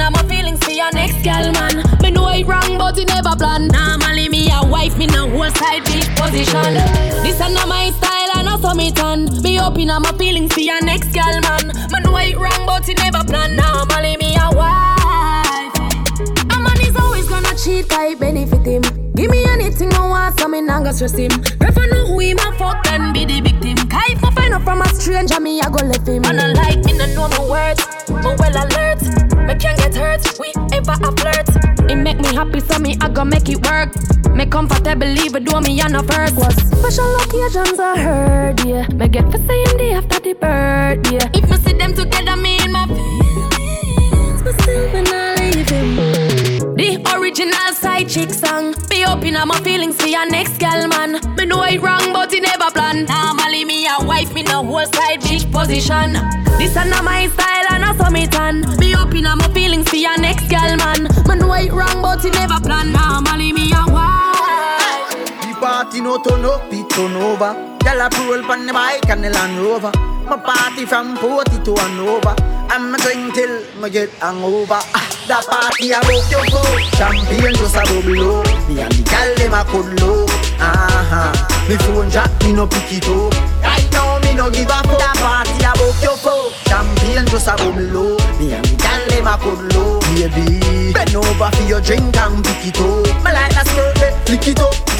open 0.00 0.06
on 0.06 0.12
my 0.12 0.34
feelings 0.34 0.62
for 0.64 0.70
your 0.70 0.90
next 0.92 1.22
girl, 1.22 1.52
man. 1.52 1.84
Me 2.02 2.10
know 2.10 2.28
it 2.28 2.46
wrong, 2.46 2.78
but 2.78 2.98
it 2.98 3.08
never 3.08 3.36
plan. 3.36 3.68
Normally 3.68 4.28
me 4.28 4.50
a 4.50 4.66
wife, 4.66 4.96
me 4.96 5.06
no 5.06 5.28
whole 5.28 5.50
side 5.50 5.82
bitch 5.84 6.08
position. 6.16 6.74
This 7.22 7.34
is 7.34 7.54
not 7.54 7.68
my 7.68 7.90
style, 7.90 8.30
and 8.36 8.60
saw 8.60 8.74
me 8.74 8.90
turn. 8.92 9.42
Be 9.42 9.58
open 9.58 9.90
on 9.90 10.02
my 10.02 10.12
feelings 10.12 10.52
for 10.52 10.60
your 10.60 10.82
next 10.82 11.12
girl, 11.12 11.40
man. 11.42 11.68
Me 11.92 12.00
know 12.02 12.16
it 12.16 12.36
wrong, 12.36 12.66
but 12.66 12.88
it 12.88 12.98
never 12.98 13.24
plan. 13.24 13.56
Normally 13.56 14.16
me 14.16 14.36
a 14.36 14.50
wife. 14.56 15.74
A 16.50 16.58
man 16.58 16.80
is 16.80 16.96
always 16.96 17.28
gonna 17.28 17.54
cheat, 17.56 17.92
I 17.92 18.14
benefit 18.14 18.66
him. 18.66 18.99
Me 20.60 20.66
nah 20.66 20.80
go 20.80 20.92
stress 20.92 21.16
him. 21.16 21.30
Prefer 21.58 21.86
know 21.86 22.06
who 22.06 22.18
him 22.20 22.38
a 22.38 22.52
fuck 22.58 22.84
than 22.84 23.12
be 23.12 23.24
the 23.24 23.40
victim. 23.40 23.76
Kai 23.88 24.12
if 24.12 24.24
I 24.24 24.30
find 24.32 24.54
out 24.54 24.62
from 24.62 24.82
a 24.82 24.88
stranger, 24.88 25.40
me 25.40 25.60
I 25.60 25.68
go 25.70 25.84
left 25.84 26.06
him. 26.06 26.24
And 26.24 26.40
I 26.40 26.46
like 26.52 26.84
me, 26.84 26.92
no 26.92 27.06
know 27.14 27.28
my 27.28 27.44
words, 27.48 27.80
me 28.08 28.34
well 28.38 28.56
alert. 28.64 29.00
Me 29.46 29.54
can't 29.56 29.78
get 29.78 29.94
hurt, 29.94 30.22
we 30.38 30.52
ever 30.72 30.92
a 30.92 31.12
flirt. 31.16 31.48
It 31.90 31.96
make 31.96 32.18
me 32.18 32.34
happy, 32.34 32.60
so 32.60 32.78
me 32.78 32.96
I 33.00 33.08
go 33.08 33.24
make 33.24 33.48
it 33.48 33.64
work. 33.66 33.90
Me 34.34 34.46
comfortable, 34.46 35.08
even 35.24 35.44
though 35.44 35.60
me 35.60 35.80
on 35.80 35.94
a 35.94 36.02
first. 36.02 36.36
Was 36.36 36.54
special 36.54 37.14
occasions 37.16 37.78
I 37.78 37.98
heard, 37.98 38.64
yeah. 38.64 38.86
Me 38.88 39.08
get 39.08 39.30
for 39.30 39.38
saying 39.38 39.76
day 39.76 39.92
after 39.92 40.20
the 40.20 40.34
birthday. 40.34 41.18
If 41.34 41.50
me 41.50 41.56
see 41.56 41.72
them 41.72 41.94
together, 41.94 42.36
me 42.36 42.62
in 42.62 42.72
my 42.72 42.86
feelings, 42.86 43.09
Original 46.98 47.72
side 47.72 48.08
chick 48.08 48.30
song. 48.30 48.74
Be 48.88 49.04
open 49.04 49.36
on 49.36 49.46
my 49.46 49.60
feelings 49.60 49.94
for 49.94 50.08
your 50.08 50.28
next 50.28 50.58
girl, 50.58 50.88
man. 50.88 51.20
Me 51.36 51.44
know 51.44 51.62
it 51.62 51.80
wrong, 51.80 52.12
but 52.12 52.32
it 52.32 52.42
never 52.42 52.68
plan. 52.72 53.04
Normally 53.04 53.64
me 53.64 53.86
a 53.86 54.04
wife, 54.04 54.34
me 54.34 54.42
no 54.42 54.64
whole 54.64 54.84
side 54.86 55.20
bitch 55.20 55.50
position. 55.52 56.14
This 56.58 56.70
is 56.70 56.74
not 56.74 57.04
my 57.04 57.28
style 57.28 57.66
and 57.70 57.96
saw 57.96 58.10
me 58.10 58.26
turn. 58.26 58.64
Be 58.78 58.96
open 58.96 59.24
on 59.26 59.38
my 59.38 59.48
feelings 59.54 59.88
for 59.88 59.96
your 59.96 60.18
next 60.18 60.48
girl, 60.50 60.76
man. 60.76 61.04
Me 61.28 61.34
know 61.36 61.52
it 61.54 61.70
wrong, 61.72 62.02
but 62.02 62.24
it 62.24 62.34
never 62.34 62.58
plan. 62.60 62.90
Normally 62.90 63.52
me 63.52 63.70
a 63.70 63.84
wife. 63.86 65.14
The 65.46 65.54
party 65.60 66.00
no 66.00 66.20
turn 66.22 66.44
up, 66.44 66.72
it 66.72 66.90
turn 66.90 67.14
over. 67.14 67.54
Girl 67.84 68.00
a 68.00 68.10
roll 68.18 68.50
on 68.50 68.66
the 68.66 68.72
bike 68.72 69.08
and 69.08 69.22
the 69.22 69.30
Land 69.30 69.58
Rover. 69.58 69.92
My 70.26 70.36
party 70.36 70.86
from 70.86 71.16
Porty 71.18 71.64
to 71.64 71.74
Hanover. 71.76 72.34
I'm 72.70 72.94
a 72.94 72.98
drink 72.98 73.34
till 73.34 73.66
me 73.82 73.90
get 73.90 74.10
hangover. 74.22 74.78
Ah, 74.94 75.02
the 75.26 75.42
party 75.50 75.90
about 75.90 76.30
your 76.30 76.46
foot. 76.46 76.78
Champagne 76.94 77.54
just 77.58 77.74
a 77.74 77.82
bubble 77.82 78.38
up. 78.38 78.46
Me 78.68 78.78
and 78.78 78.92
the 78.94 79.02
girl 79.10 79.34
them 79.34 79.54
a 79.58 79.64
cuddle 79.66 80.22
up. 80.22 80.30
Uh-huh. 80.62 81.34
Me 81.68 81.74
phone 81.82 82.08
jack, 82.10 82.30
me 82.44 82.52
no 82.52 82.68
pick 82.68 82.92
it 82.94 83.08
up. 83.10 83.34
Right 83.58 83.90
now 83.90 84.20
me 84.22 84.34
no 84.34 84.50
give 84.50 84.70
a 84.70 84.78
fuck. 84.86 85.02
The 85.02 85.10
party 85.18 85.58
about 85.66 85.98
your 85.98 86.16
foot. 86.16 86.54
Champagne 86.70 87.26
just 87.26 87.48
a 87.50 87.58
bubble 87.58 88.14
up. 88.14 88.38
Me 88.38 88.54
and 88.54 88.64
the 88.64 88.76
girl 88.78 89.02
them 89.10 89.26
a 89.26 89.34
cuddle 89.34 89.98
up. 89.98 90.06
Baby, 90.14 90.92
bend 90.94 91.14
over 91.16 91.50
for 91.50 91.64
your 91.66 91.80
drink 91.80 92.16
and 92.16 92.44
pick 92.44 92.70
it 92.70 92.78
up. 92.78 93.02
Me 93.26 93.34
like 93.34 93.50
that 93.50 93.66
skirt, 93.66 93.98
eh, 93.98 94.14
flick 94.30 94.46
it 94.46 94.60
up. 94.60 94.99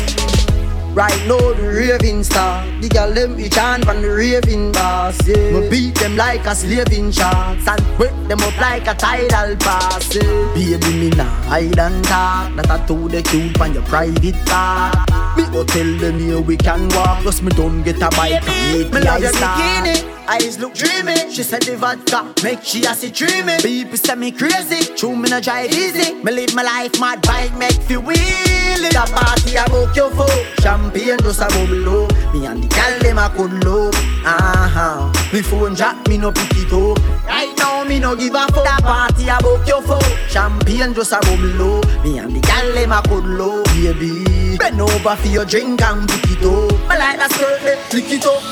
Right 0.93 1.25
now 1.29 1.39
the 1.39 1.69
raving 1.69 2.25
star. 2.25 2.67
The 2.81 2.89
girl 2.89 3.13
them 3.15 3.39
each 3.39 3.55
hand 3.55 3.85
from 3.85 4.03
the 4.03 4.11
raving 4.11 4.73
boss 4.73 5.17
yeah. 5.27 5.37
Me 5.53 5.71
beat 5.71 5.95
them 5.95 6.17
like 6.17 6.45
a 6.47 6.55
slaving 6.55 7.13
shots 7.13 7.67
And 7.67 7.81
break 7.97 8.13
them 8.27 8.41
up 8.41 8.61
like 8.61 8.89
a 8.89 8.95
tidal 8.95 9.57
pass 9.57 10.15
yeah. 10.15 10.53
Baby 10.53 10.93
me 10.99 11.11
nah 11.11 11.25
hide 11.47 11.79
and 11.79 12.05
talk. 12.05 12.57
That 12.57 12.71
I 12.71 12.85
told 12.87 13.13
the 13.13 13.23
cute 13.23 13.61
on 13.61 13.73
your 13.73 13.85
private 13.85 14.35
car 14.47 14.93
Me 15.37 15.45
go 15.53 15.63
tell 15.65 15.97
them 15.99 16.19
here 16.19 16.41
we 16.41 16.57
can 16.57 16.89
walk. 16.91 17.23
Plus 17.23 17.41
me 17.41 17.51
don't 17.51 17.83
get 17.85 18.03
a 18.03 18.11
bike 18.11 18.45
meet 18.73 18.93
me 18.93 19.01
love 19.01 19.23
your 19.23 19.33
bikini. 19.33 20.17
Eyes 20.27 20.59
look 20.59 20.75
dreamy. 20.75 21.31
She 21.31 21.43
said 21.43 21.63
the 21.63 21.77
vodka 21.77 22.35
make 22.43 22.63
she 22.63 22.85
a 22.85 22.95
see 22.95 23.11
dreamy. 23.11 23.59
People 23.63 23.97
say 23.97 24.17
me 24.17 24.33
crazy. 24.33 24.93
True 24.97 25.15
me 25.15 25.29
no 25.29 25.41
drive 25.41 25.71
easy. 25.71 26.15
Me 26.15 26.33
live 26.33 26.55
my 26.55 26.63
life 26.63 26.99
mad 27.01 27.23
bike 27.23 27.57
make 27.57 27.81
feel 27.83 28.03
wheelie. 28.03 28.91
The 28.91 29.11
party 29.15 29.57
I 29.57 29.67
book 29.69 29.95
your 29.95 30.11
foot 30.11 30.31
Champagne 30.81 31.19
just 31.19 31.41
a 31.41 31.47
bubble 31.49 32.05
up 32.05 32.35
Me 32.35 32.47
and 32.47 32.65
the 32.65 32.69
gal 32.69 32.99
them 33.01 33.19
a 33.19 33.29
cuddle 33.29 33.89
up 33.89 33.95
Uh-huh 34.25 35.13
Me 35.33 35.43
phone 35.43 35.77
jack 35.77 36.09
me 36.09 36.17
no 36.17 36.33
pick 36.33 36.57
it 36.57 36.73
up 36.73 36.99
Right 37.27 37.53
now 37.59 37.85
me 37.85 37.99
no 37.99 38.17
give 38.17 38.35
a 38.35 38.47
fuck. 38.49 38.65
The 38.65 38.83
party 38.83 39.29
I 39.29 39.39
book 39.41 39.67
your 39.69 39.83
foot 39.83 40.03
Champagne 40.29 40.95
just 40.95 41.13
a 41.13 41.21
bubble 41.21 41.79
up 41.79 42.05
Me 42.05 42.19
and 42.19 42.35
the 42.35 42.41
gal 42.41 42.73
them 42.73 42.93
a 42.93 43.03
cuddle 43.03 43.61
up 43.61 43.67
Baby 43.67 44.57
Bend 44.57 44.81
over 44.81 45.17
for 45.17 45.29
your 45.29 45.45
drink 45.45 45.83
and 45.83 46.09
pick 46.09 46.31
it 46.31 46.45
up. 46.45 46.73
Me 46.89 46.97
like 46.97 47.19
that 47.19 47.31
skirt 47.31 47.79
flick 47.91 48.11
it 48.11 48.25
up. 48.25 48.43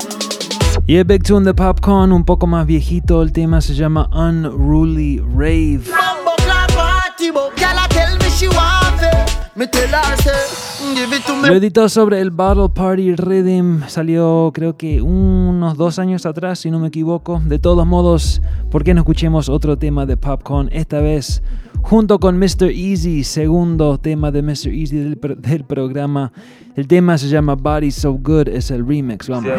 Y 0.87 0.97
el 0.97 1.05
Big 1.05 1.23
Tune 1.23 1.45
de 1.45 1.53
Popcaan, 1.53 2.13
un 2.13 2.25
poco 2.25 2.47
más 2.47 2.67
viejito, 2.67 3.23
el 3.23 3.33
tema 3.33 3.61
se 3.61 3.75
llama 3.75 4.09
Unruly 4.13 5.19
Rave. 5.19 5.83
Mambo 5.91 6.35
clap 6.37 6.73
party, 6.73 7.31
but 7.31 7.55
Lo 11.49 11.55
editó 11.55 11.89
sobre 11.89 12.21
el 12.21 12.31
Battle 12.31 12.69
Party 12.69 13.15
Rhythm, 13.17 13.83
salió 13.89 14.51
creo 14.55 14.77
que 14.77 15.03
unos 15.03 15.77
dos 15.77 15.99
años 15.99 16.27
atrás, 16.27 16.61
si 16.61 16.71
no 16.71 16.79
me 16.79 16.89
equivoco. 16.89 17.41
De 17.45 17.59
todos 17.59 17.87
modos, 17.87 18.41
¿por 18.71 18.85
qué 18.85 18.95
no 18.95 19.01
escuchemos 19.01 19.49
otro 19.49 19.77
tema 19.77 20.07
de 20.07 20.17
Popcorn? 20.17 20.69
Esta 20.73 21.01
vez 21.01 21.43
junto 21.83 22.19
con 22.21 22.39
Mr. 22.39 22.71
Easy, 22.75 23.25
segundo 23.25 23.99
tema 23.99 24.31
de 24.31 24.43
Mr. 24.43 24.69
Easy 24.69 24.97
del, 24.97 25.17
pro- 25.17 25.37
del 25.37 25.65
programa. 25.65 26.33
El 26.77 26.87
tema 26.87 27.19
se 27.19 27.29
llama 27.29 27.55
Body 27.55 27.91
So 27.91 28.13
Good, 28.13 28.49
es 28.49 28.71
el 28.71 28.87
remix, 28.87 29.29
vamos. 29.29 29.51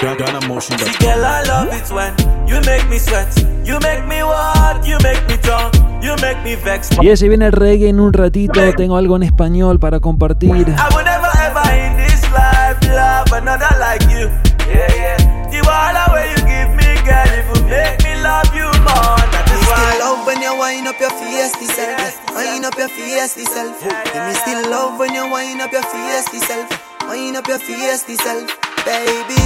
Girl, 0.00 1.24
I 1.24 1.42
love 1.46 1.72
it 1.72 1.90
when 1.90 2.12
you 2.46 2.60
make 2.66 2.86
me 2.88 2.98
sweat, 2.98 3.28
you 3.64 3.78
make 3.80 4.04
me 4.06 4.22
what, 4.22 4.84
you 4.86 4.98
make 5.02 5.26
me 5.26 5.36
drunk, 5.38 5.74
you 6.02 6.14
make 6.20 6.38
me 6.44 6.54
vex. 6.56 6.90
Y 7.00 7.08
ese 7.08 7.28
viene 7.28 7.46
el 7.46 7.52
reggae 7.52 7.88
en 7.88 8.00
un 8.00 8.12
ratito, 8.12 8.60
tengo 8.76 8.96
algo 8.96 9.16
en 9.16 9.22
español 9.22 9.80
para 9.80 9.98
compartir. 10.00 10.50
I 10.50 10.94
will 10.94 11.04
never 11.04 11.30
ever 11.40 11.64
in 11.74 11.96
this 11.96 12.22
life 12.30 12.78
love 12.92 13.32
another 13.32 13.74
like 13.80 14.02
you. 14.10 14.28
Yeah, 14.68 14.86
yeah. 14.94 15.50
The 15.50 15.60
water 15.64 16.12
where 16.12 16.28
you 16.28 16.44
give 16.44 16.70
me, 16.76 16.94
girl, 17.04 17.32
it 17.32 17.46
will 17.48 17.64
make 17.64 17.98
me 18.04 18.20
love 18.22 18.52
you 18.54 18.68
more. 18.84 19.16
That 19.32 19.48
is 19.48 19.60
Still 19.64 19.76
why. 19.76 19.98
love 19.98 20.26
when 20.26 20.42
you 20.42 20.54
wind 20.58 20.88
up 20.88 21.00
your 21.00 21.10
face, 21.10 21.56
self. 21.74 22.34
Wind 22.34 22.64
up 22.66 22.76
your 22.76 22.88
face, 22.88 23.32
self. 23.32 23.80
Give 24.12 24.22
me 24.26 24.34
still 24.34 24.70
love 24.70 24.98
when 24.98 25.14
you 25.14 25.30
wind 25.32 25.60
up 25.62 25.72
your 25.72 25.82
face, 25.82 26.28
self. 26.46 26.68
Wind 27.08 27.36
up 27.36 27.48
your 27.48 27.58
face, 27.58 28.04
self. 28.04 28.58
Baby, 28.86 29.42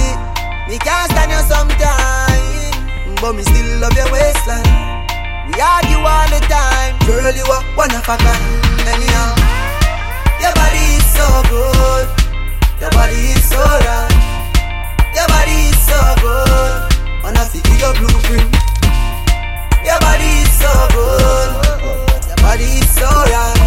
me 0.71 0.79
can't 0.79 1.11
stand 1.11 1.27
you 1.27 1.43
sometime, 1.51 2.71
but 3.19 3.35
me 3.35 3.43
still 3.43 3.83
love 3.83 3.91
your 3.91 4.07
waistline. 4.07 4.63
We 5.51 5.59
argue 5.59 5.99
all 5.99 6.27
the 6.31 6.39
time, 6.47 6.95
girl. 7.03 7.27
You 7.35 7.43
are 7.43 7.63
one 7.75 7.91
of 7.91 8.07
a 8.07 8.15
kind. 8.15 8.39
Anyhow, 8.87 9.35
your 10.39 10.55
body 10.55 10.95
is 10.95 11.03
so 11.11 11.27
good. 11.51 12.07
Your 12.79 12.91
body 12.95 13.35
is 13.35 13.43
so 13.51 13.59
right. 13.59 14.15
Your 15.11 15.27
body 15.27 15.75
is 15.75 15.79
so 15.83 15.99
good. 16.23 16.71
Wanna 17.19 17.43
see 17.51 17.59
your 17.75 17.91
blueprint. 17.99 18.47
Your 19.83 19.99
body 19.99 20.31
is 20.39 20.55
so 20.55 20.71
good. 20.95 21.51
Your 22.31 22.39
body 22.39 22.79
is 22.79 22.87
so 22.95 23.11
right. 23.11 23.59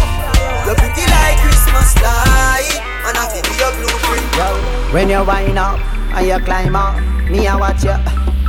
You're 0.65 0.73
pretty 0.73 1.05
like 1.05 1.37
Christmas 1.37 1.93
light. 2.01 2.81
Wanna 3.05 3.29
see 3.29 3.45
your 3.61 3.69
blueprint. 3.77 4.25
When 4.91 5.09
you 5.13 5.21
wind 5.23 5.59
up 5.59 5.94
and 6.15 6.27
you 6.27 6.39
climb 6.45 6.75
up, 6.75 6.95
me 7.29 7.47
I 7.47 7.55
watch 7.55 7.83
you. 7.83 7.95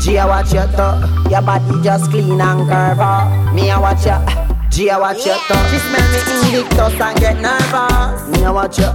G 0.00 0.18
I 0.18 0.26
watch 0.26 0.52
you 0.52 0.62
too. 0.76 1.30
Your 1.30 1.42
body 1.42 1.82
just 1.82 2.10
clean 2.10 2.40
and 2.40 2.68
curve 2.68 3.00
up. 3.00 3.54
Me 3.54 3.70
I 3.70 3.78
watch 3.78 4.06
you. 4.06 4.70
G 4.70 4.90
I 4.90 4.98
watch 4.98 5.26
you 5.26 5.34
too. 5.34 5.56
She 5.70 5.78
smell 5.78 6.06
me 6.12 6.58
invictus 6.58 7.00
and 7.00 7.18
get 7.18 7.40
nervous. 7.40 8.28
Me 8.28 8.44
I 8.44 8.50
watch 8.50 8.78
you. 8.78 8.92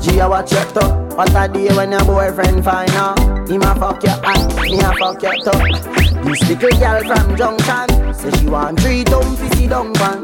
G 0.00 0.20
I 0.20 0.26
watch 0.28 0.52
you 0.52 0.64
too. 0.72 0.88
What 1.16 1.34
a 1.34 1.52
day 1.52 1.74
when 1.74 1.90
your 1.92 2.04
boyfriend 2.04 2.64
find 2.64 2.90
out. 2.92 3.18
Him 3.48 3.62
a 3.62 3.74
fuck 3.74 4.02
your 4.02 4.12
hand, 4.22 4.54
me 4.56 4.78
a 4.78 4.92
fuck 4.94 5.22
your 5.22 5.36
toe. 5.42 5.58
This 6.22 6.48
little 6.48 6.78
girl 6.78 7.02
from 7.02 7.36
Junction 7.36 8.14
say 8.14 8.30
she 8.38 8.46
want 8.46 8.78
three 8.80 9.04
dumb 9.04 9.36
pissy 9.36 9.68
dung 9.68 9.92
pan. 9.94 10.22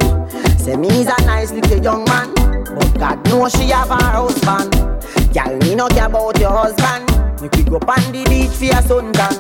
Say 0.59 0.77
me's 0.77 1.07
a 1.07 1.25
nice 1.27 1.51
little 1.51 1.83
young 1.83 2.05
man, 2.05 2.33
but 2.35 2.99
God 2.99 3.25
knows 3.27 3.53
she 3.53 3.71
have 3.71 3.89
her 3.89 3.97
husband. 3.97 4.73
Girl, 5.35 5.57
me 5.59 5.75
no 5.75 5.89
care 5.89 6.07
about 6.07 6.39
your 6.39 6.51
husband. 6.51 7.28
Make 7.40 7.55
we 7.55 7.62
go 7.62 7.77
on 7.77 8.12
the 8.12 8.24
beach 8.29 8.51
for 8.51 8.64
your 8.64 8.83
suntan. 8.83 9.38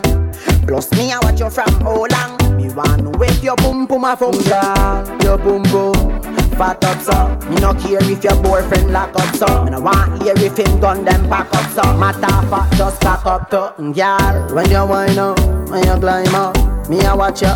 Plus 0.66 0.90
me 0.92 1.12
I 1.12 1.18
watch 1.22 1.40
you 1.40 1.50
from 1.50 1.72
how 1.82 2.06
long. 2.06 2.56
Me 2.56 2.68
want 2.70 3.02
to 3.02 3.18
wake 3.18 3.42
your 3.42 3.56
pum 3.56 3.86
pum 3.86 4.04
a 4.04 4.16
function. 4.16 5.20
Your 5.22 5.38
pum 5.38 5.62
pum 5.64 6.38
fat 6.58 6.84
up 6.84 7.00
so. 7.02 7.48
Me 7.48 7.56
no 7.56 7.72
care 7.74 8.02
if 8.02 8.22
your 8.22 8.40
boyfriend 8.42 8.92
lock 8.92 9.14
up 9.16 9.34
so. 9.34 9.64
Me 9.64 9.70
no 9.70 9.80
want 9.80 10.22
hear 10.22 10.34
if 10.36 10.56
him 10.56 10.80
gun 10.80 11.04
them 11.04 11.28
pack 11.28 11.52
up 11.54 11.70
so. 11.72 11.82
Matter 11.96 12.20
fat 12.48 12.72
just 12.76 13.00
cock 13.00 13.26
up 13.26 13.50
to. 13.50 13.74
Girl, 13.92 14.54
when 14.54 14.70
you 14.70 14.86
wind 14.86 15.18
up, 15.18 15.38
when 15.70 15.84
you 15.84 15.96
climb 15.98 16.34
up, 16.34 16.56
me 16.88 17.00
I 17.00 17.14
watch 17.14 17.42
you. 17.42 17.54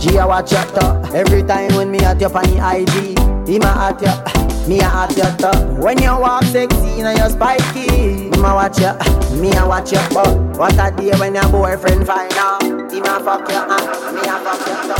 G 0.00 0.18
I 0.18 0.24
watch 0.24 0.52
you 0.52 0.58
to. 0.58 1.10
Every 1.14 1.42
time 1.42 1.74
when 1.76 1.90
me 1.90 1.98
at 2.00 2.20
you 2.20 2.26
on 2.26 2.44
the 2.44 2.58
IG, 2.58 3.18
him 3.48 3.62
a 3.62 3.66
at 3.66 4.00
you. 4.02 4.68
Me 4.68 4.80
I 4.80 5.04
at 5.04 5.16
you 5.16 5.24
to. 5.38 5.82
When 5.82 6.00
you 6.02 6.10
walk 6.10 6.44
sexy 6.44 7.00
and 7.00 7.18
you 7.18 7.28
spiky, 7.30 8.17
him 8.38 8.44
a 8.44 8.54
watch 8.54 8.78
you. 8.78 9.40
Me 9.40 9.52
a 9.52 9.66
watch 9.66 9.92
you. 9.92 9.98
But 10.12 10.56
what 10.56 10.74
a 10.74 10.94
day 10.96 11.10
when 11.18 11.34
your 11.34 11.48
boyfriend 11.48 12.06
find 12.06 12.32
out, 12.34 12.62
him 12.62 13.04
a 13.04 13.20
fuck 13.20 13.48
you. 13.48 13.56
Uh, 13.56 14.12
me 14.12 14.20
a 14.20 14.38
fuck 14.44 14.62
you 14.66 14.78
to. 14.88 14.98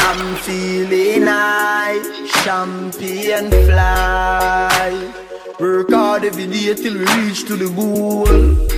I'm 0.00 0.36
feeling 0.36 1.26
high, 1.26 2.00
champagne 2.42 3.50
fly. 3.66 5.14
Work 5.60 5.90
hard 5.90 6.24
every 6.24 6.46
day 6.46 6.74
till 6.74 6.94
we 6.94 7.04
reach 7.16 7.44
to 7.46 7.56
the 7.56 7.68
goal. 7.74 8.24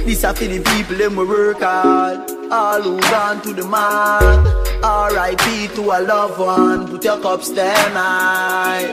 This 0.07 0.24
a 0.24 0.35
for 0.35 0.44
the 0.44 0.61
people 0.61 0.96
them 0.96 1.16
we 1.16 1.24
work 1.26 1.61
hard. 1.61 2.31
All 2.50 2.83
who 2.83 3.00
gone 3.00 3.40
to 3.42 3.53
the 3.53 3.64
mark. 3.64 4.46
R.I.P. 4.83 5.68
to 5.76 5.83
a 5.83 6.00
loved 6.00 6.38
one. 6.38 6.88
Put 6.88 7.05
your 7.05 7.20
cups 7.20 7.50
down 7.50 7.92
high. 7.92 8.90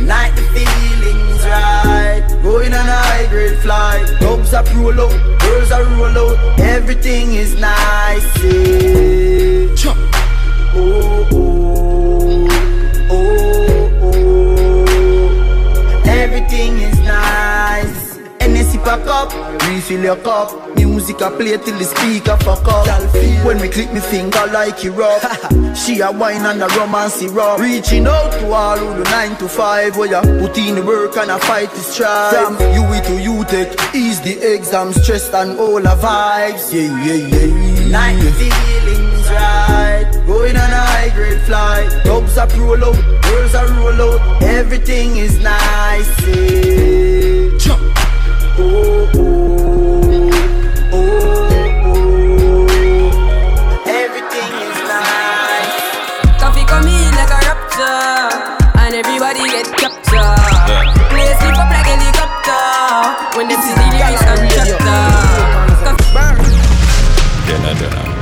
Night 0.00 0.32
the 0.36 0.42
feelings 0.54 1.23
right. 1.54 2.22
Going 2.42 2.72
on 2.74 2.88
a 2.88 2.98
high 3.08 3.26
grade 3.28 3.58
flight. 3.58 4.06
Dubs 4.20 4.52
are 4.54 4.64
roll 4.76 5.00
out, 5.00 5.40
girls 5.40 5.70
are 5.72 5.84
roll 5.84 6.18
out. 6.24 6.36
Everything 6.60 7.34
is 7.34 7.54
nice. 7.60 8.26
Yeah. 8.42 9.74
Chop. 9.76 9.96
Oh, 10.76 11.28
oh, 11.32 12.48
oh, 13.10 13.90
oh. 14.02 16.02
Everything 16.22 16.72
is 16.88 16.98
nice. 17.00 18.03
Energy 18.44 18.76
pack 18.78 19.06
up, 19.06 19.32
refill 19.68 20.02
your 20.02 20.16
cup. 20.16 20.76
Music 20.76 21.22
I 21.22 21.30
play 21.30 21.56
till 21.56 21.78
the 21.78 21.84
speaker 21.84 22.36
fuck 22.44 22.68
up. 22.68 22.86
When 23.46 23.58
me 23.58 23.68
click 23.68 23.90
me 23.90 24.00
finger 24.00 24.44
like 24.52 24.84
it 24.84 24.90
rough. 24.90 25.24
she 25.74 26.00
a 26.00 26.12
wine 26.12 26.44
and 26.44 26.62
a 26.62 26.68
romance 26.76 27.14
syrup. 27.14 27.58
Reaching 27.58 28.06
out 28.06 28.32
to 28.32 28.52
all 28.52 28.76
who 28.76 29.02
do 29.02 29.10
nine 29.10 29.34
to 29.38 29.48
five. 29.48 29.96
Where 29.96 30.10
you 30.10 30.20
put 30.40 30.58
in 30.58 30.74
the 30.74 30.82
work 30.84 31.16
and 31.16 31.30
a 31.30 31.38
fight 31.38 31.70
the 31.70 31.78
strive. 31.78 32.34
From 32.34 32.56
UWI 32.56 33.00
to 33.06 33.14
UTech, 33.32 33.94
ease 33.94 34.20
the 34.20 34.36
exam 34.54 34.92
stress 34.92 35.32
and 35.32 35.58
all 35.58 35.80
the 35.80 35.96
vibes. 36.04 36.70
Yeah, 36.70 36.92
yeah, 37.02 37.28
yeah. 37.32 37.88
Night 37.88 38.20
feelings 38.34 39.30
right. 39.30 40.10
Going 40.26 40.56
on 40.56 40.70
a 40.70 40.82
high 40.92 41.10
grade 41.14 41.40
flight. 41.42 41.88
Dubs 42.04 42.36
are 42.36 42.48
roll 42.60 42.84
out, 42.84 43.22
girls 43.22 43.54
are 43.54 43.68
roll 43.80 44.12
out. 44.12 44.42
Everything 44.42 45.16
is 45.16 45.38
nice. 45.40 46.10
Yeah. 46.26 47.58
Jump. 47.58 47.93
When 63.36 63.48
them 63.48 63.60
see 63.60 63.74
the 63.74 63.86
lyrics 63.90 64.22
and 64.22 64.50
chapter. 64.50 65.34
Dinner, 67.46 67.74
dinner. 67.74 68.04
Yeah, 68.04 68.13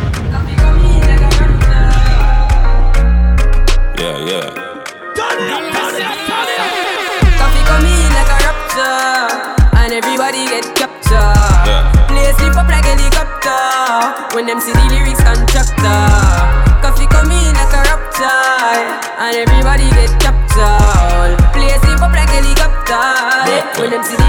when 23.83 23.91
them 23.91 24.05
see 24.05 24.22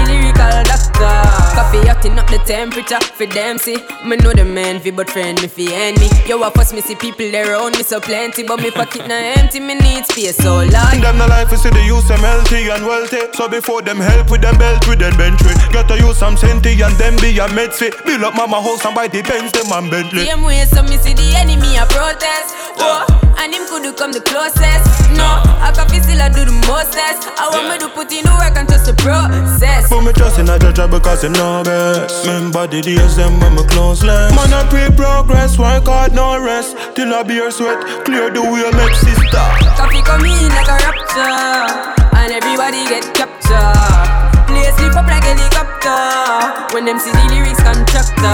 Koffee 1.74 1.88
hotting 1.88 2.18
up 2.18 2.26
the 2.28 2.38
temperature 2.38 3.00
for 3.00 3.26
them 3.26 3.58
see. 3.58 3.76
Me 4.04 4.16
know 4.16 4.32
the 4.32 4.44
man 4.44 4.80
fi 4.80 4.90
but 4.90 5.10
friend 5.10 5.40
me 5.42 5.48
fi 5.48 5.72
enemy. 5.72 6.08
Yo, 6.26 6.42
I 6.42 6.50
first 6.50 6.74
me 6.74 6.80
see 6.80 6.94
people 6.94 7.30
there 7.30 7.52
around 7.52 7.76
me 7.76 7.82
so 7.82 8.00
plenty, 8.00 8.42
but 8.42 8.60
me 8.60 8.70
pocket 8.70 9.08
na 9.08 9.14
empty. 9.14 9.60
Me 9.60 9.74
need 9.74 10.06
space 10.06 10.36
so 10.36 10.56
large. 10.56 11.00
Them 11.00 11.18
the 11.18 11.26
life 11.26 11.52
is 11.52 11.62
see 11.62 11.70
the 11.70 11.82
use 11.82 12.06
them 12.08 12.20
healthy 12.20 12.68
and 12.70 12.84
wealthy. 12.86 13.20
So 13.32 13.48
before 13.48 13.82
them 13.82 13.98
help 13.98 14.30
with 14.30 14.42
them 14.42 14.58
belt 14.58 14.86
with 14.86 15.00
them 15.00 15.16
bench 15.16 15.42
with. 15.42 15.58
Get 15.72 15.88
to 15.88 15.98
use 15.98 16.18
some 16.18 16.36
senti 16.36 16.80
and 16.80 16.94
them 16.96 17.16
be 17.18 17.38
a 17.38 17.48
med 17.52 17.72
fit. 17.72 17.94
Build 18.04 18.22
up 18.22 18.34
mama 18.34 18.60
house 18.62 18.84
and 18.84 18.94
buy 18.94 19.08
the 19.08 19.22
Benz 19.22 19.52
them 19.52 19.72
and 19.72 19.90
Bentley. 19.90 20.26
Same 20.26 20.42
way, 20.42 20.64
so 20.66 20.82
me 20.82 20.96
see 20.98 21.14
the 21.14 21.34
enemy 21.36 21.76
a 21.76 21.86
protest. 21.90 22.54
Oh, 22.78 23.06
and 23.38 23.54
him 23.54 23.66
could 23.66 23.82
do 23.82 23.92
come 23.92 24.12
the 24.12 24.20
closest. 24.20 24.86
No, 25.16 25.26
I 25.62 25.72
can 25.74 25.88
feel 25.88 26.02
still 26.02 26.20
I 26.20 26.28
do 26.28 26.44
the 26.44 26.54
mostest. 26.70 27.26
I 27.38 27.48
want 27.50 27.66
me 27.70 27.78
to 27.82 27.88
put 27.90 28.12
in 28.12 28.22
the 28.22 28.34
work 28.38 28.54
and 28.54 28.68
trust 28.68 28.86
the 28.86 28.94
process. 29.00 29.88
Put 29.88 30.04
me 30.04 30.12
trust 30.12 30.38
in 30.38 30.48
a 30.48 30.58
judge 30.58 30.78
because 30.90 31.24
him 31.24 31.32
know 31.32 31.63
best. 31.64 32.26
Remember 32.26 32.66
the 32.66 32.80
days 32.80 33.16
them 33.16 33.40
when 33.40 33.56
me 33.56 33.64
close 33.72 34.04
less. 34.04 34.30
Man 34.36 34.52
I 34.52 34.68
pray 34.68 34.88
progress, 34.94 35.58
work 35.58 35.86
hard 35.86 36.12
no 36.12 36.38
rest. 36.38 36.76
Till 36.94 37.12
I 37.12 37.22
be 37.22 37.34
beer 37.34 37.50
sweat, 37.50 38.04
clear 38.04 38.30
the 38.30 38.42
way 38.42 38.68
make 38.76 38.94
sister. 38.94 39.46
Koffee 39.74 40.04
come 40.04 40.24
in 40.24 40.48
like 40.52 40.68
a 40.68 40.76
rapture, 40.84 42.04
and 42.20 42.30
everybody 42.30 42.84
get 42.86 43.04
captured. 43.16 44.44
Play 44.46 44.68
slip 44.76 44.94
up 44.94 45.08
like 45.08 45.24
helicopter 45.24 46.74
when 46.74 46.84
them 46.84 46.98
see 46.98 47.10
the 47.10 47.24
lyrics 47.32 47.62
contractor. 47.64 48.33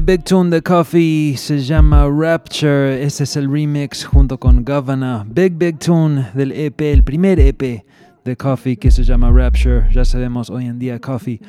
Big 0.00 0.24
Tune 0.24 0.50
de 0.50 0.60
Coffee 0.60 1.36
se 1.36 1.60
llama 1.60 2.08
Rapture. 2.08 3.02
Ese 3.02 3.24
es 3.24 3.36
el 3.36 3.50
remix 3.50 4.04
junto 4.04 4.38
con 4.38 4.64
Governor. 4.64 5.24
Big 5.26 5.52
Big 5.52 5.78
Tune 5.78 6.30
del 6.34 6.50
EP, 6.52 6.80
el 6.80 7.04
primer 7.04 7.38
EP 7.38 7.84
de 8.24 8.36
Coffee 8.36 8.76
que 8.76 8.90
se 8.90 9.04
llama 9.04 9.30
Rapture. 9.30 9.86
Ya 9.92 10.04
sabemos 10.04 10.50
hoy 10.50 10.66
en 10.66 10.78
día 10.80 10.98
Coffee 10.98 11.40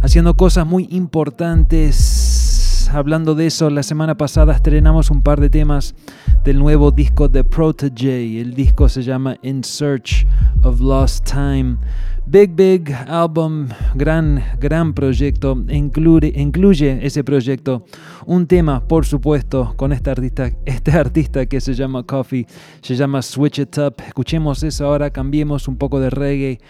haciendo 0.00 0.34
cosas 0.34 0.66
muy 0.66 0.88
importantes. 0.90 2.31
Hablando 2.94 3.34
de 3.34 3.46
eso, 3.46 3.70
la 3.70 3.82
semana 3.82 4.18
pasada 4.18 4.52
estrenamos 4.52 5.10
un 5.10 5.22
par 5.22 5.40
de 5.40 5.48
temas 5.48 5.94
del 6.44 6.58
nuevo 6.58 6.90
disco 6.90 7.26
de 7.26 7.42
Protege. 7.42 8.38
El 8.38 8.52
disco 8.52 8.86
se 8.86 9.02
llama 9.02 9.38
In 9.40 9.64
Search 9.64 10.26
of 10.62 10.78
Lost 10.78 11.24
Time. 11.24 11.78
Big 12.26 12.50
Big 12.54 12.94
Album, 13.08 13.68
gran, 13.94 14.44
gran 14.60 14.92
proyecto. 14.92 15.56
Incluye, 15.70 16.34
incluye 16.36 16.98
ese 17.00 17.24
proyecto 17.24 17.86
un 18.26 18.46
tema, 18.46 18.86
por 18.86 19.06
supuesto, 19.06 19.72
con 19.76 19.94
este 19.94 20.10
artista, 20.10 20.50
este 20.66 20.90
artista 20.90 21.46
que 21.46 21.62
se 21.62 21.72
llama 21.72 22.02
Coffee, 22.02 22.46
se 22.82 22.94
llama 22.94 23.22
Switch 23.22 23.58
It 23.58 23.78
Up. 23.78 23.94
Escuchemos 24.06 24.62
eso 24.64 24.84
ahora, 24.84 25.08
cambiemos 25.08 25.66
un 25.66 25.78
poco 25.78 25.98
de 25.98 26.10
reggae 26.10 26.60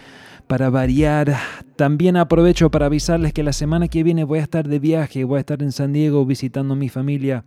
para 0.52 0.68
variar. 0.68 1.34
También 1.76 2.18
aprovecho 2.18 2.70
para 2.70 2.84
avisarles 2.84 3.32
que 3.32 3.42
la 3.42 3.54
semana 3.54 3.88
que 3.88 4.02
viene 4.02 4.22
voy 4.22 4.38
a 4.40 4.42
estar 4.42 4.68
de 4.68 4.78
viaje, 4.78 5.24
voy 5.24 5.38
a 5.38 5.40
estar 5.40 5.62
en 5.62 5.72
San 5.72 5.94
Diego 5.94 6.26
visitando 6.26 6.74
a 6.74 6.76
mi 6.76 6.90
familia. 6.90 7.42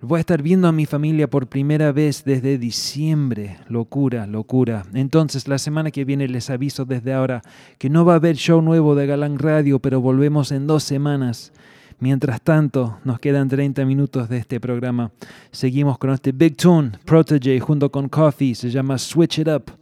Voy 0.00 0.18
a 0.18 0.20
estar 0.20 0.40
viendo 0.40 0.68
a 0.68 0.72
mi 0.72 0.86
familia 0.86 1.28
por 1.28 1.48
primera 1.48 1.90
vez 1.90 2.22
desde 2.22 2.58
diciembre. 2.58 3.58
Locura, 3.68 4.28
locura. 4.28 4.84
Entonces, 4.94 5.48
la 5.48 5.58
semana 5.58 5.90
que 5.90 6.04
viene 6.04 6.28
les 6.28 6.48
aviso 6.48 6.84
desde 6.84 7.12
ahora 7.12 7.42
que 7.76 7.90
no 7.90 8.04
va 8.04 8.12
a 8.12 8.16
haber 8.16 8.36
show 8.36 8.62
nuevo 8.62 8.94
de 8.94 9.08
Galán 9.08 9.40
Radio, 9.40 9.80
pero 9.80 10.00
volvemos 10.00 10.52
en 10.52 10.68
dos 10.68 10.84
semanas. 10.84 11.52
Mientras 11.98 12.40
tanto, 12.40 12.98
nos 13.02 13.18
quedan 13.18 13.48
30 13.48 13.84
minutos 13.84 14.28
de 14.28 14.36
este 14.36 14.60
programa. 14.60 15.10
Seguimos 15.50 15.98
con 15.98 16.10
este 16.10 16.30
Big 16.30 16.56
Tune, 16.56 16.92
Protege, 17.04 17.58
junto 17.58 17.90
con 17.90 18.08
Coffee. 18.08 18.54
Se 18.54 18.70
llama 18.70 18.96
Switch 18.96 19.40
It 19.40 19.48
Up 19.48 19.81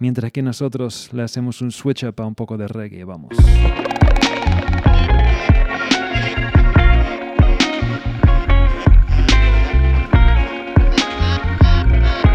mientras 0.00 0.32
que 0.32 0.42
nosotros 0.42 1.10
le 1.12 1.22
hacemos 1.22 1.60
un 1.60 1.70
switch 1.70 2.02
up 2.04 2.20
a 2.20 2.24
un 2.24 2.34
poco 2.34 2.56
de 2.56 2.66
reggae, 2.66 3.04
vamos. 3.04 3.30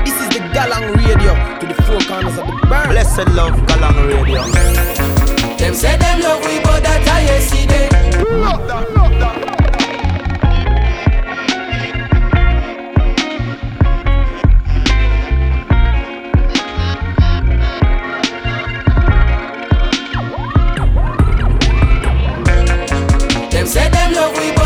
This 0.05 0.21
is 0.21 0.29
the 0.29 0.39
Galang 0.53 0.95
Radio 0.95 1.33
to 1.59 1.65
the 1.67 1.73
four 1.83 1.99
corners 2.07 2.37
of 2.37 2.45
the 2.45 2.67
bird. 2.67 2.89
Blessed 2.89 3.27
love 3.35 3.55
Galang 3.67 4.07
Radio. 4.07 4.43
Them 5.57 5.73
say 5.73 5.97
them 5.97 6.21
love 6.21 6.45
we, 6.45 6.59
but 6.61 6.83
that 6.83 7.07
I 7.07 7.21
yesterday. 7.25 7.89
Love 8.29 8.67
that, 8.67 8.93
love 8.93 9.19
that. 9.19 9.64
We, 24.31 24.51
but 24.51 24.64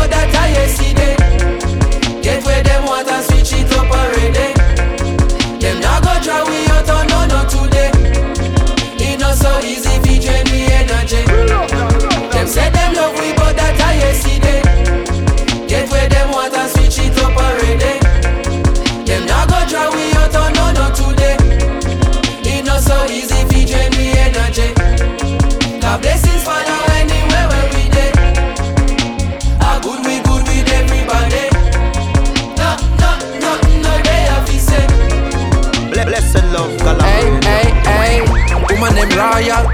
royal, 39.20 39.64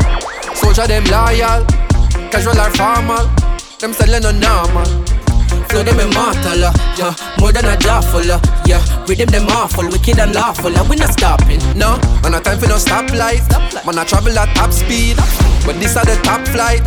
soldier 0.55 0.87
them 0.87 1.05
loyal, 1.07 1.63
casual 2.31 2.59
or 2.59 2.71
formal, 2.75 3.25
them 3.79 3.93
selling 3.93 4.23
no 4.23 4.33
normal. 4.33 4.89
Flow 5.69 5.83
them 5.83 5.99
immortal, 5.99 6.65
uh, 6.65 6.73
yeah, 6.97 7.15
more 7.41 7.53
than 7.53 7.65
a 7.65 7.77
jawful, 7.77 8.31
uh, 8.31 8.41
yeah. 8.67 8.83
Rhythm 9.07 9.27
them 9.31 9.47
awful, 9.49 9.89
wicked 9.89 10.19
and 10.19 10.35
lawful, 10.35 10.77
uh, 10.77 10.89
we 10.89 10.97
not 10.97 11.13
stopping, 11.13 11.59
no. 11.75 11.99
Man, 12.23 12.33
no 12.33 12.41
time 12.41 12.59
for 12.59 12.69
no 12.69 12.77
stoplight, 12.77 13.43
man, 13.85 13.99
I 13.99 14.05
travel 14.05 14.39
at 14.39 14.55
top 14.55 14.71
speed, 14.73 15.17
but 15.67 15.79
this 15.81 15.97
are 15.97 16.05
the 16.05 16.19
top 16.23 16.47
flight, 16.49 16.83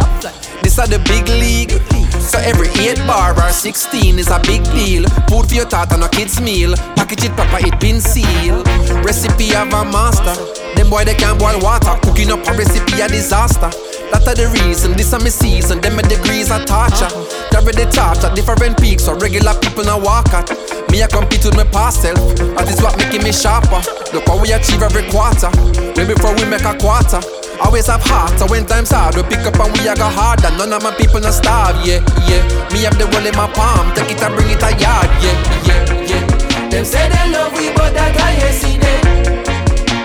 this 0.63 0.80
are 0.80 0.88
the 0.88 1.00
big 1.08 1.28
league. 1.28 1.72
So 2.19 2.38
every 2.39 2.69
8 2.69 2.98
bar 3.08 3.34
or 3.34 3.50
16 3.50 4.19
is 4.19 4.30
a 4.30 4.39
big 4.45 4.63
deal. 4.65 5.04
Food 5.30 5.50
for 5.50 5.56
your 5.56 5.65
thought 5.65 5.91
and 5.93 6.04
a 6.04 6.10
kid's 6.10 6.39
meal. 6.39 6.76
Package 6.95 7.26
it 7.26 7.32
proper, 7.32 7.65
it 7.65 7.80
been 7.80 8.00
sealed. 8.00 8.67
Recipe 9.04 9.56
of 9.56 9.74
a 9.74 9.84
master. 9.86 10.59
Them 10.80 10.88
boy 10.88 11.04
they 11.04 11.13
can't 11.13 11.36
boil 11.36 11.60
water. 11.60 12.00
Cooking 12.08 12.32
up 12.32 12.39
a 12.48 12.56
recipe 12.56 13.04
a 13.04 13.08
disaster. 13.12 13.68
That 14.15 14.24
are 14.24 14.32
the 14.34 14.48
reason, 14.63 14.96
this 14.96 15.12
are 15.12 15.20
my 15.20 15.28
season. 15.28 15.84
Them 15.84 16.00
my 16.00 16.08
degrees 16.08 16.48
are 16.48 16.63
torture. 16.63 17.12
Carry 17.52 17.76
the 17.76 17.84
torch 17.92 18.24
at 18.24 18.32
different 18.32 18.80
peaks, 18.80 19.04
so 19.04 19.12
regular 19.20 19.60
people 19.60 19.84
now 19.84 20.00
walk 20.00 20.32
at. 20.32 20.48
Me 20.88 21.04
I 21.04 21.08
compete 21.12 21.44
with 21.44 21.60
my 21.60 21.68
past 21.68 22.08
self, 22.08 22.15
that 22.56 22.72
is 22.72 22.80
what 22.80 22.96
making 22.96 23.28
me 23.28 23.36
sharper. 23.36 23.84
Look 24.15 24.24
how 24.24 24.39
we 24.39 24.56
achieve 24.56 24.80
every 24.80 25.04
quarter. 25.12 25.52
Way 26.00 26.08
before 26.08 26.32
we 26.39 26.48
make 26.48 26.63
a 26.63 26.72
quarter. 26.80 27.20
Always 27.60 27.92
have 27.92 28.02
heart, 28.08 28.39
so 28.39 28.48
when 28.48 28.63
times 28.63 28.89
hard, 28.89 29.20
we 29.20 29.24
pick 29.28 29.44
up 29.44 29.60
and 29.60 29.76
we 29.76 29.84
a 29.84 29.94
go 30.00 30.08
harder. 30.08 30.48
None 30.56 30.72
of 30.72 30.80
my 30.80 30.96
people 30.96 31.20
not 31.20 31.36
starve, 31.36 31.76
yeah, 31.84 32.00
yeah. 32.24 32.42
Me 32.72 32.88
have 32.88 32.96
the 32.96 33.04
world 33.12 33.28
in 33.28 33.36
my 33.36 33.52
palm, 33.52 33.92
take 34.00 34.15
it 34.15 34.24
and 34.24 34.32
bring 34.32 34.48
it 34.48 34.63
a 34.63 34.72
yard, 34.80 35.12
yeah, 35.20 35.36
yeah, 35.68 36.08
yeah. 36.08 36.24
Them 36.72 36.88
say 36.88 37.04
they 37.12 37.36
love 37.36 37.52
we, 37.52 37.68
but 37.76 37.92
that 37.92 38.15
I 38.15 38.32
yesterday. 38.39 39.38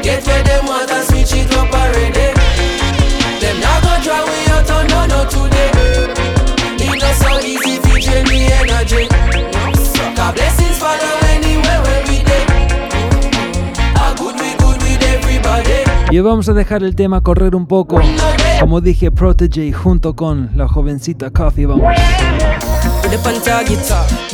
Get 0.05 0.27
where 0.27 0.43
them 0.45 0.67
want 0.67 0.91
and 0.91 1.07
switch 1.09 1.33
it 1.33 1.51
up 1.57 1.73
not 4.91 5.09
no 5.09 5.25
today. 5.25 5.71
So 7.17 7.41
follow 10.75 11.13
anywhere 11.33 11.81
dey. 12.23 12.45
Ah, 13.97 14.15
good. 14.19 14.35
Y 16.11 16.21
vamos 16.21 16.49
a 16.49 16.53
dejar 16.53 16.83
el 16.85 16.95
tema 16.95 17.23
correr 17.23 17.57
un 17.57 17.67
poco. 17.67 17.99
Como 18.61 18.83
dije, 18.83 19.11
Protege 19.11 19.73
junto 19.73 20.15
con 20.15 20.51
la 20.55 20.69
jovencita 20.69 21.31
Coffee. 21.31 21.65
Vamos. 21.67 21.95
With 23.15 23.27
up 23.29 23.33
on 23.33 23.41
target, 23.43 23.79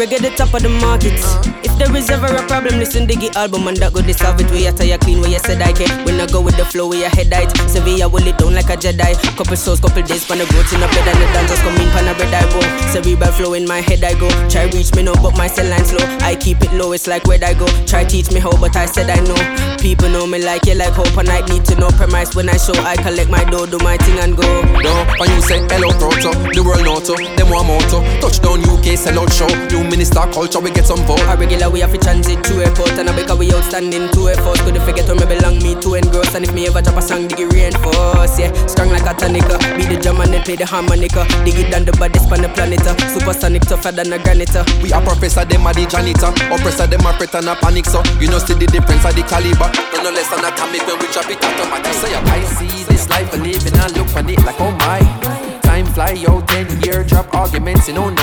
reggae 0.00 0.24
the 0.24 0.30
top 0.30 0.54
of 0.54 0.62
the 0.62 0.70
market. 0.70 1.12
Uh. 1.20 1.60
If 1.62 1.76
there 1.76 1.94
is 1.94 2.08
ever 2.08 2.32
a 2.32 2.40
problem, 2.48 2.78
listen 2.78 3.06
to 3.08 3.14
the 3.14 3.28
album 3.36 3.68
and 3.68 3.76
that 3.76 3.92
go 3.92 4.00
the 4.00 4.16
solve 4.16 4.40
it. 4.40 4.50
We 4.50 4.64
are 4.64 4.72
tired 4.72 5.04
clean, 5.04 5.20
where 5.20 5.28
you 5.28 5.38
said 5.38 5.60
I 5.60 5.72
can. 5.76 5.88
When 6.08 6.16
I 6.16 6.24
go 6.24 6.40
with 6.40 6.56
the 6.56 6.64
flow, 6.64 6.88
we 6.88 7.04
are 7.04 7.12
head 7.12 7.28
height. 7.28 7.52
Sevilla 7.68 8.08
will 8.08 8.24
it 8.24 8.38
down 8.38 8.54
like 8.56 8.72
a 8.72 8.76
Jedi. 8.80 9.12
Couple 9.36 9.56
souls, 9.56 9.80
couple 9.80 10.00
days, 10.00 10.24
pan 10.24 10.40
the 10.40 10.48
growth 10.48 10.72
in 10.72 10.80
a 10.80 10.88
bed 10.88 11.12
and 11.12 11.20
the 11.20 11.28
dancers 11.36 11.60
come 11.60 11.76
in, 11.76 11.92
pan 11.92 12.08
a 12.08 12.16
red 12.16 12.32
I 12.32 12.40
go. 12.48 12.60
Cerebral 12.88 13.32
flow 13.36 13.52
in 13.52 13.68
my 13.68 13.84
head 13.84 14.00
I 14.00 14.16
go. 14.16 14.28
Try 14.48 14.72
reach 14.72 14.94
me 14.96 15.04
now, 15.04 15.16
but 15.20 15.36
my 15.36 15.46
cell 15.46 15.68
line 15.68 15.84
slow. 15.84 16.00
I 16.24 16.36
keep 16.36 16.64
it 16.64 16.72
low, 16.72 16.92
it's 16.92 17.06
like 17.06 17.28
where 17.28 17.42
I 17.44 17.52
go. 17.52 17.68
Try 17.84 18.04
teach 18.04 18.32
me 18.32 18.40
how, 18.40 18.56
but 18.56 18.76
I 18.76 18.86
said 18.86 19.12
I 19.12 19.20
know. 19.28 19.36
People 19.76 20.08
know 20.08 20.26
me 20.26 20.40
like 20.40 20.64
you, 20.64 20.74
like 20.74 20.96
hope, 20.96 21.12
and 21.20 21.28
I 21.28 21.44
need 21.52 21.64
to 21.68 21.76
know 21.76 21.92
premise 22.00 22.34
when 22.34 22.48
I 22.48 22.56
show. 22.56 22.76
I 22.80 22.96
collect 22.96 23.28
my 23.28 23.44
dough, 23.44 23.66
do 23.66 23.76
my 23.84 23.96
thing 24.00 24.18
and 24.24 24.36
go. 24.36 24.48
No, 24.80 24.92
when 25.20 25.28
you 25.36 25.40
say 25.44 25.60
hello 25.68 25.92
proto, 26.00 26.32
the 26.56 26.64
world 26.64 26.88
auto, 26.88 27.16
them 27.36 27.52
one 27.52 27.68
moto. 27.68 28.00
Touchdown 28.20 28.64
UK, 28.70 28.96
sell 28.96 29.18
out 29.18 29.32
show. 29.32 29.48
New 29.68 29.82
minister 29.84 30.22
culture, 30.32 30.60
we 30.60 30.70
get 30.70 30.86
some 30.86 31.02
vote. 31.04 31.20
A 31.26 31.36
regular 31.36 31.68
we 31.70 31.80
have 31.80 31.92
to 31.92 31.98
transit 31.98 32.42
to 32.44 32.62
airport 32.62 32.94
and 32.98 33.08
I 33.10 33.14
because 33.16 33.38
we 33.38 33.52
outstanding 33.52 34.08
to 34.12 34.28
a 34.28 34.34
force. 34.42 34.60
Could 34.62 34.78
forget 34.82 35.06
where 35.06 35.16
me 35.18 35.26
belong, 35.26 35.58
me 35.62 35.74
to 35.80 35.94
engross. 35.94 36.34
And 36.34 36.44
if 36.44 36.52
me 36.54 36.66
ever 36.66 36.82
drop 36.82 36.96
a 36.96 37.02
song, 37.02 37.26
dig 37.28 37.40
it 37.40 37.52
reinforce. 37.52 38.38
Yeah, 38.38 38.52
strong 38.66 38.90
like 38.90 39.06
a 39.06 39.14
tonica. 39.14 39.58
Be 39.76 39.84
the 39.86 40.00
drum 40.00 40.20
and 40.20 40.32
then 40.32 40.42
play 40.42 40.56
the 40.56 40.66
harmonica. 40.66 41.26
Dig 41.44 41.58
it 41.58 41.70
down 41.70 41.84
the 41.84 41.92
baddest 41.92 42.30
on 42.30 42.42
the 42.42 42.48
planet. 42.48 42.80
uh. 42.86 42.96
Supersonic 43.12 43.62
tougher 43.62 43.92
than 43.92 44.12
a 44.12 44.18
granite. 44.18 44.54
uh. 44.54 44.64
We 44.82 44.92
are 44.92 45.02
professor, 45.02 45.44
them 45.44 45.66
are 45.66 45.74
the 45.74 45.86
janitor. 45.86 46.30
Oppressor, 46.52 46.86
them 46.86 47.06
are 47.06 47.14
threat 47.18 47.34
and 47.34 47.48
a 47.48 47.54
panic. 47.56 47.86
So 47.86 48.02
you 48.20 48.28
know 48.28 48.38
see 48.38 48.54
the 48.54 48.66
difference 48.66 49.04
of 49.04 49.14
the 49.14 49.22
caliber. 49.22 49.68
No, 49.94 50.04
no 50.04 50.10
less 50.10 50.28
than 50.30 50.44
atomic 50.44 50.86
when 50.86 50.98
we 50.98 51.06
drop 51.12 51.28
it 51.30 51.42
automatic. 51.42 51.92
Say 52.00 52.14
I 52.14 52.44
see 52.44 52.84
this 52.84 53.08
life 53.10 53.32
I 53.34 53.38
live 53.38 53.66
and 53.66 53.76
I 53.76 53.86
look 53.98 54.08
for 54.08 54.20
it 54.20 54.38
like 54.44 54.60
oh 54.60 54.70
my. 54.72 55.49
Fly, 55.86 56.12
yo, 56.12 56.40
10 56.40 56.82
year 56.82 57.04
drop 57.04 57.32
arguments 57.34 57.88
in 57.88 57.96
09. 57.96 58.14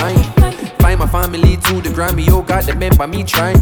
Find 0.78 0.98
my 0.98 1.06
family 1.06 1.56
to 1.56 1.80
the 1.80 1.90
Grammy, 1.90 2.28
oh 2.28 2.38
yo, 2.38 2.42
got 2.42 2.64
them 2.64 2.96
by 2.96 3.06
me 3.06 3.24
trying. 3.24 3.60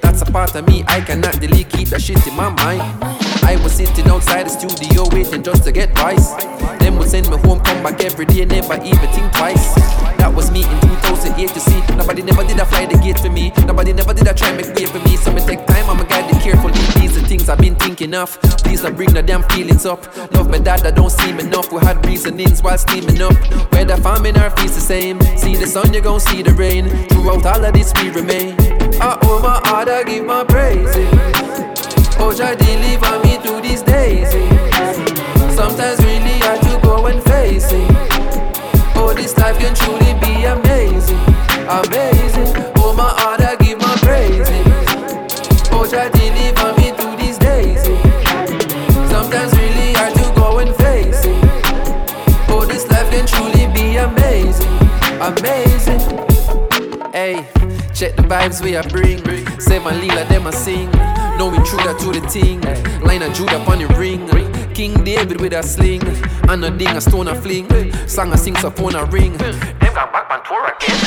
That's 0.00 0.22
a 0.22 0.26
part 0.26 0.54
of 0.54 0.66
me 0.66 0.84
I 0.86 1.00
cannot 1.00 1.40
delete, 1.40 1.68
keep 1.68 1.88
that 1.88 2.02
shit 2.02 2.26
in 2.26 2.34
my 2.34 2.48
mind. 2.48 3.23
I 3.44 3.56
was 3.62 3.72
sitting 3.72 4.06
outside 4.08 4.46
the 4.46 4.50
studio 4.50 5.04
waiting 5.12 5.42
just 5.42 5.64
to 5.64 5.72
get 5.72 5.94
twice. 5.94 6.34
Them 6.80 6.96
would 6.98 7.08
send 7.08 7.28
me 7.28 7.36
home, 7.36 7.60
come 7.60 7.82
back 7.82 8.02
every 8.02 8.24
day, 8.24 8.44
never 8.46 8.74
even 8.82 9.08
think 9.12 9.32
twice. 9.32 9.74
That 10.16 10.32
was 10.34 10.50
me 10.50 10.62
in 10.64 10.80
2008, 10.80 11.54
you 11.54 11.60
see. 11.60 11.80
Nobody 11.94 12.22
never 12.22 12.42
did 12.42 12.58
a 12.58 12.64
fly 12.64 12.86
the 12.86 12.96
gate 12.96 13.20
for 13.20 13.28
me. 13.28 13.52
Nobody 13.66 13.92
never 13.92 14.14
did 14.14 14.26
a 14.26 14.32
try 14.32 14.50
make 14.56 14.74
way 14.74 14.86
for 14.86 14.98
me. 15.00 15.16
So 15.16 15.30
me 15.32 15.44
take 15.44 15.66
time, 15.66 15.88
I'm 15.90 16.00
a 16.00 16.04
guide 16.04 16.32
the 16.32 16.40
carefully. 16.40 16.72
These 16.98 17.18
are 17.18 17.26
things 17.26 17.48
I've 17.50 17.58
been 17.58 17.76
thinking 17.76 18.14
of. 18.14 18.40
Please 18.64 18.80
don't 18.80 18.96
bring 18.96 19.12
the 19.12 19.22
damn 19.22 19.42
feelings 19.50 19.84
up. 19.84 20.00
Love 20.32 20.48
my 20.48 20.58
dad, 20.58 20.80
that 20.80 20.94
don't 20.94 21.12
seem 21.12 21.38
enough. 21.38 21.70
We 21.70 21.80
had 21.80 22.04
reasonings 22.06 22.62
while 22.62 22.78
steaming 22.78 23.20
up. 23.20 23.34
Where 23.72 23.84
Whether 23.84 23.96
farming 23.98 24.38
or 24.38 24.48
feast 24.56 24.74
the 24.74 24.80
same. 24.80 25.20
See 25.36 25.56
the 25.56 25.66
sun, 25.66 25.92
you 25.92 26.00
gon' 26.00 26.20
see 26.20 26.42
the 26.42 26.52
rain. 26.54 26.88
Throughout 27.08 27.44
all 27.44 27.64
of 27.64 27.74
this, 27.74 27.92
we 28.00 28.08
remain. 28.08 28.56
I 29.00 29.18
owe 29.22 29.40
my 29.40 29.60
heart, 29.68 29.88
I 29.88 30.02
give 30.04 30.24
my 30.24 30.44
praises. 30.44 31.73
Oh, 32.18 32.32
Jah 32.32 32.54
deliver 32.54 33.18
me 33.24 33.36
through 33.38 33.60
these 33.60 33.82
days. 33.82 34.30
Sometimes 35.54 35.98
really 36.04 36.40
I 36.42 36.58
to 36.62 36.80
go 36.82 37.06
and 37.06 37.22
face 37.22 37.70
it. 37.72 37.90
Oh, 38.96 39.12
this 39.14 39.36
life 39.38 39.58
can 39.58 39.74
truly 39.74 40.14
be 40.20 40.44
amazing, 40.44 41.18
amazing. 41.68 42.72
Oh, 42.76 42.94
my 42.96 43.10
heart, 43.18 43.40
I 43.40 43.56
give 43.56 43.78
my 43.78 43.96
praises. 44.02 44.48
Oh, 45.70 45.86
Jah 45.90 46.08
deliver 46.10 46.72
me 46.80 46.90
through 46.96 47.16
these 47.16 47.38
days. 47.38 47.82
Sometimes 49.10 49.52
really 49.54 49.94
I 49.96 50.10
to 50.14 50.32
go 50.34 50.58
and 50.58 50.74
face 50.76 51.24
it. 51.24 51.38
Oh, 52.48 52.64
this 52.66 52.88
life 52.90 53.10
can 53.10 53.26
truly 53.26 53.66
be 53.72 53.96
amazing, 53.96 54.72
amazing. 55.20 55.73
Check 57.94 58.16
the 58.16 58.22
vibes 58.22 58.60
we 58.60 58.74
are 58.74 58.82
bring. 58.88 59.22
Say 59.60 59.78
my 59.78 59.94
Lila, 59.94 60.24
them 60.24 60.48
I 60.48 60.50
sing. 60.50 60.90
No 61.38 61.54
intruder 61.54 61.94
to 61.94 62.18
the 62.18 62.26
ting. 62.28 62.60
Lion 63.06 63.22
of 63.22 63.32
Judah 63.34 63.62
upon 63.62 63.78
the 63.78 63.86
ring. 63.94 64.26
King 64.74 65.04
David 65.04 65.40
with 65.40 65.52
a 65.52 65.62
sling. 65.62 66.02
And 66.48 66.64
a 66.64 66.72
ding, 66.72 66.88
a 66.88 67.00
stone, 67.00 67.28
a 67.28 67.40
fling. 67.40 67.68
Song 68.08 68.32
a 68.32 68.36
sing, 68.36 68.56
a 68.56 68.70
phone, 68.72 68.96
a 68.96 69.04
ring. 69.04 69.36
Them 69.38 69.94
got 69.94 70.12
back 70.12 70.28
on 70.28 70.42
tour 70.42 70.66
again. 70.66 70.98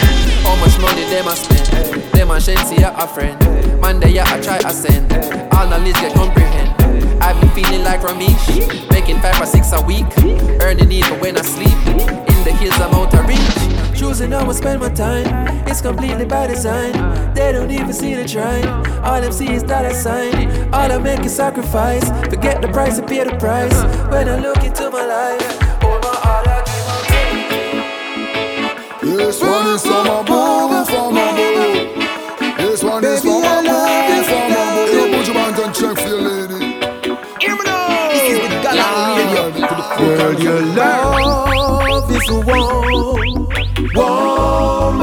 How 0.47 0.55
much 0.63 0.79
money 0.79 1.03
them 1.11 1.27
a 1.27 1.35
spend? 1.35 2.01
Them 2.13 2.31
a 2.31 2.35
Shensi 2.35 2.79
a 2.79 3.05
friend. 3.05 3.38
Man, 3.81 3.99
they 3.99 4.17
I 4.17 4.39
try 4.39 4.57
a 4.57 4.71
send. 4.71 5.11
All 5.53 5.67
knowledge 5.67 5.95
get 5.95 6.13
comprehend. 6.13 6.71
I've 7.21 7.39
been 7.41 7.49
feeling 7.49 7.83
like 7.83 7.99
Ramesh, 7.99 8.89
making 8.91 9.19
five 9.19 9.41
or 9.41 9.45
six 9.45 9.73
a 9.73 9.81
week, 9.81 10.05
earning 10.61 10.91
even 10.93 11.19
when 11.19 11.38
I 11.38 11.41
sleep. 11.41 11.77
In 11.88 12.43
the 12.45 12.55
hills 12.57 12.79
I'm 12.79 12.93
out 12.93 13.13
of 13.13 13.27
reach. 13.27 13.57
Choose 13.97 14.19
choosing 14.19 14.31
how 14.31 14.47
I 14.47 14.53
spend 14.53 14.79
my 14.79 14.89
time. 14.89 15.25
It's 15.67 15.81
completely 15.81 16.25
by 16.25 16.45
design. 16.45 16.93
They 17.33 17.51
don't 17.51 17.71
even 17.71 17.91
see 17.91 18.13
the 18.13 18.27
trying. 18.27 18.67
All 19.03 19.19
them 19.19 19.31
see 19.31 19.49
is 19.51 19.63
dollar 19.63 19.91
sign. 19.91 20.71
All 20.71 20.91
I 20.91 20.99
make 20.99 21.21
is 21.21 21.35
sacrifice. 21.35 22.07
Forget 22.29 22.61
the 22.61 22.67
price 22.67 22.99
and 22.99 23.07
pay 23.07 23.23
the 23.23 23.35
price. 23.37 23.73
When 24.11 24.29
I 24.29 24.37
look 24.37 24.63
into 24.63 24.91
my 24.91 25.03
life, 25.03 25.41
over 25.83 25.95
all 25.95 25.99
my 25.99 26.13
heart 26.13 26.47
I 26.47 26.61
give 29.01 29.09
my 29.09 29.15
This 29.17 29.41
one 29.41 29.67
is 29.73 29.81
for 29.81 30.03
my 30.05 30.21
boo, 30.21 30.85
for 30.85 31.11
my 31.11 31.31
boo. 31.35 32.53
This 32.57 32.83
one 32.83 33.03
is 33.03 33.21
for 33.23 33.41
my 33.41 33.61
boo, 33.63 34.23
for 34.29 34.47
my 34.53 34.75
boo. 34.75 34.93
Yo, 34.93 35.09
put 35.17 35.25
your 35.25 35.37
hands 35.41 35.59
and 35.59 35.73
check 35.73 35.97
for 35.97 36.07
your 36.07 36.21
lady. 36.21 36.59
Hear 37.41 37.55
me 37.55 37.63
now. 37.65 38.09
This 38.13 38.25
is 38.29 38.37
the 38.45 38.49
Galang 38.61 39.17
Radio. 39.17 39.43
Girl, 39.97 40.33
your 40.39 40.61
love 40.61 42.11
is 42.11 42.29
warm, 42.29 42.45
warm 42.45 43.46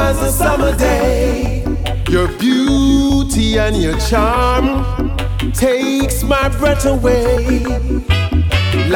as 0.04 0.20
a 0.20 0.30
summer 0.30 0.76
day. 0.76 1.64
Your 2.08 2.28
beauty 2.38 3.58
and 3.58 3.74
your 3.76 3.98
charm 3.98 4.66
takes 5.52 6.22
my 6.22 6.48
breath 6.58 6.84
away. 6.84 7.64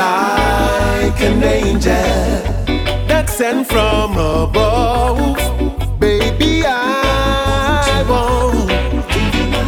Like 0.03 1.19
an 1.29 1.43
angel 1.43 2.09
that's 3.09 3.33
sent 3.33 3.67
from 3.67 4.13
above, 4.13 5.37
baby, 5.99 6.63
I 6.67 8.05
want 8.11 8.69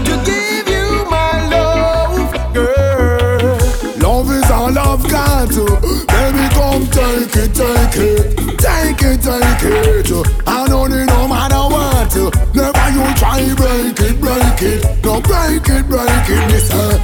to 0.08 0.14
give 0.30 0.66
you 0.76 0.88
my 1.16 1.32
love, 1.56 2.30
girl. 2.52 3.58
Love 4.06 4.30
is 4.38 4.50
all 4.50 4.78
I've 4.78 5.04
got. 5.16 5.48
Baby, 6.14 6.44
come 6.58 6.84
take 6.98 7.34
it, 7.42 7.54
take 7.60 7.96
it. 8.10 8.40
Take 8.60 9.02
it, 9.10 9.22
take 9.22 9.64
it. 9.64 10.29
Don't 10.70 10.88
no 10.88 11.26
matter 11.26 11.66
what. 11.66 12.14
Never 12.54 12.90
you 12.94 13.14
try 13.16 13.42
break 13.56 13.98
it, 13.98 14.20
break 14.20 14.62
it. 14.62 15.04
No, 15.04 15.20
break 15.20 15.68
it, 15.68 15.88
break 15.88 16.30
it. 16.30 16.50
Listen, 16.52 16.78
love 16.78 16.99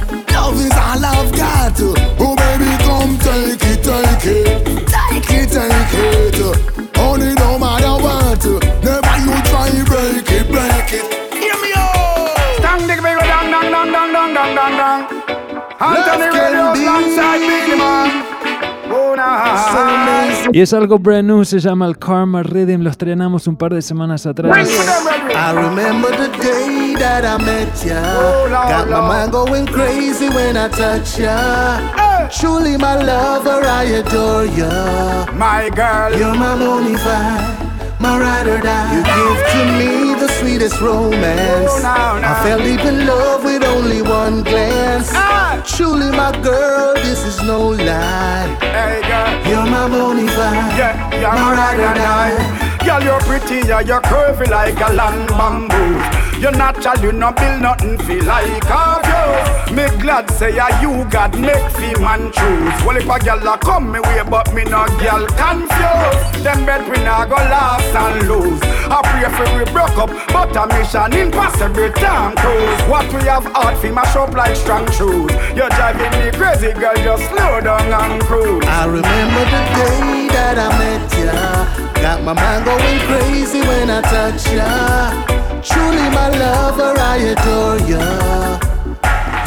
Y 20.51 20.61
es 20.61 20.73
algo 20.73 20.97
brand 20.97 21.27
new, 21.27 21.43
se 21.43 21.59
llama 21.59 21.85
el 21.85 21.97
Karma 21.97 22.41
Rhythm, 22.41 22.81
lo 22.81 22.89
estrenamos 22.89 23.47
un 23.47 23.55
par 23.57 23.73
de 23.73 23.81
semanas 23.81 24.25
atrás. 24.25 24.67
I 24.67 25.51
remember 25.53 26.09
the 26.11 26.29
day 26.41 26.95
that 26.97 27.23
I 27.25 27.37
met 27.43 27.67
ya. 27.85 28.01
Oh, 28.15 28.49
Got 28.49 28.89
my 28.89 29.01
mind 29.01 29.31
going 29.31 29.65
crazy 29.67 30.29
when 30.29 30.55
I 30.57 30.69
touch 30.69 31.19
ya. 31.19 32.29
Truly 32.39 32.77
my 32.77 32.95
lover, 32.95 33.63
I 33.65 33.83
adore 33.99 34.45
ya. 34.45 35.25
My 35.33 35.69
girl. 35.69 36.17
You're 36.17 36.33
my 36.33 36.55
bonafide, 36.55 37.99
my 37.99 38.17
ride 38.17 38.47
or 38.47 38.59
die. 38.59 38.95
You 38.95 39.03
give 39.03 39.39
to 39.51 39.65
me 39.77 40.15
the 40.19 40.27
sweetest 40.39 40.79
romance. 40.81 41.71
Oh, 41.71 41.79
no, 41.83 42.21
no. 42.21 42.27
I 42.27 42.43
fell 42.43 42.59
deep 42.59 42.83
in 42.85 43.05
love 43.05 43.43
with 43.43 43.63
only 43.63 44.01
one 44.01 44.43
glance. 44.43 45.11
Ah. 45.13 45.46
Truly 45.67 46.09
my 46.11 46.31
girl, 46.41 46.93
this 46.95 47.23
is 47.25 47.41
no 47.43 47.69
lie. 47.69 48.47
Hey, 48.61 49.01
girl. 49.05 49.47
You're 49.47 49.69
my 49.69 49.87
bonafide, 49.87 50.77
Yeah, 50.77 51.11
you're 51.11 51.31
my 51.31 51.51
ride 51.53 51.79
or 51.79 51.83
ride 51.83 51.95
die. 51.95 52.29
and 52.31 52.79
die. 52.79 52.85
Girl, 52.85 53.03
you're 53.03 53.19
pretty, 53.21 53.67
yeah, 53.67 53.81
you're 53.81 54.01
curvy 54.01 54.47
like 54.49 54.79
a 54.79 54.93
land 54.93 55.27
bamboo. 55.29 56.26
You're 56.39 56.51
natural, 56.51 56.99
you 57.03 57.11
no 57.11 57.31
build 57.31 57.61
nothing 57.61 57.97
feel 58.05 58.23
like 58.25 58.69
of 58.69 59.01
you. 59.09 59.75
Me 59.75 59.85
glad 59.99 60.29
say 60.31 60.55
yeah, 60.55 60.69
you 60.81 61.03
God 61.09 61.33
make 61.39 61.65
fi 61.73 61.93
man 61.99 62.31
choose. 62.31 62.77
Well 62.85 62.97
if 62.97 63.09
a 63.09 63.17
girl 63.19 63.53
a 63.53 63.57
come 63.57 63.91
me 63.91 63.99
way, 63.99 64.21
but 64.29 64.53
me 64.53 64.63
no 64.63 64.85
girl 65.01 65.25
confused. 65.33 66.45
Them 66.45 66.65
bet 66.65 66.87
we 66.89 67.03
not 67.03 67.29
go 67.29 67.35
last 67.35 67.89
and 67.95 68.27
lose. 68.29 68.61
I 68.89 69.01
pray 69.01 69.29
for 69.33 69.49
we 69.57 69.65
broke 69.73 69.97
up, 69.97 70.09
but 70.31 70.55
a 70.55 70.67
mission 70.77 71.13
impossible 71.13 71.91
time 71.93 72.35
cruise. 72.37 72.81
What 72.87 73.11
we 73.13 73.21
have 73.27 73.47
art 73.55 73.77
fi 73.81 73.89
mash 73.89 74.15
up 74.15 74.31
like 74.33 74.55
strong 74.55 74.85
shoes. 74.91 75.31
You're 75.57 75.69
driving 75.73 76.13
me 76.21 76.31
crazy, 76.37 76.71
girl, 76.73 76.95
just 76.95 77.27
slow 77.29 77.61
down 77.61 77.91
and 77.91 78.21
cruise. 78.23 78.63
I 78.65 78.85
remember 78.85 79.43
the 79.49 79.61
day 79.73 80.27
that 80.37 80.57
I 80.57 80.69
met 80.77 81.09
ya. 81.17 82.01
Got 82.01 82.23
my 82.23 82.33
mind 82.33 82.63
going 82.63 82.99
crazy 83.09 83.61
when 83.61 83.89
I 83.89 84.01
touch 84.01 84.53
ya. 84.53 85.36
Truly 85.69 86.07
my 86.17 86.29
lover, 86.29 86.93
I 86.97 87.17
adore 87.33 87.79
ya. 87.91 88.03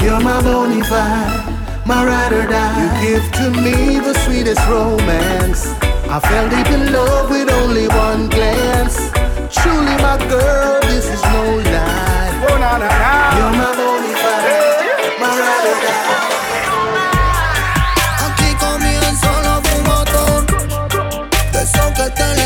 You're 0.02 0.20
my 0.20 0.40
bonafide, 0.42 1.86
my 1.86 2.04
ride 2.04 2.32
or 2.32 2.46
die. 2.46 2.78
You 2.80 2.88
give 3.04 3.26
to 3.38 3.50
me 3.64 4.00
the 4.00 4.14
sweetest 4.24 4.60
romance. 4.68 5.66
I 6.08 6.18
fell 6.20 6.48
deep 6.50 6.68
in 6.76 6.92
love 6.92 7.30
with 7.30 7.50
only 7.50 7.86
one 7.88 8.28
glance. 8.28 8.96
Truly 9.54 9.96
my 10.06 10.16
girl, 10.28 10.80
this 10.82 11.06
is 11.06 11.22
no 11.34 11.44
lie. 11.74 12.30
Oh. 12.42 12.56
You're 13.36 13.54
my 13.60 13.70
bonafide, 13.78 15.20
my 15.20 15.32
ride 15.42 15.66
or 15.70 15.78
die. 15.84 16.30
Aquí 18.26 18.50
comienza 18.66 19.30
la 19.46 19.56
fumatón 19.66 20.46
De 21.52 21.62
eso 21.62 21.84
que 21.96 22.06
te 22.10 22.39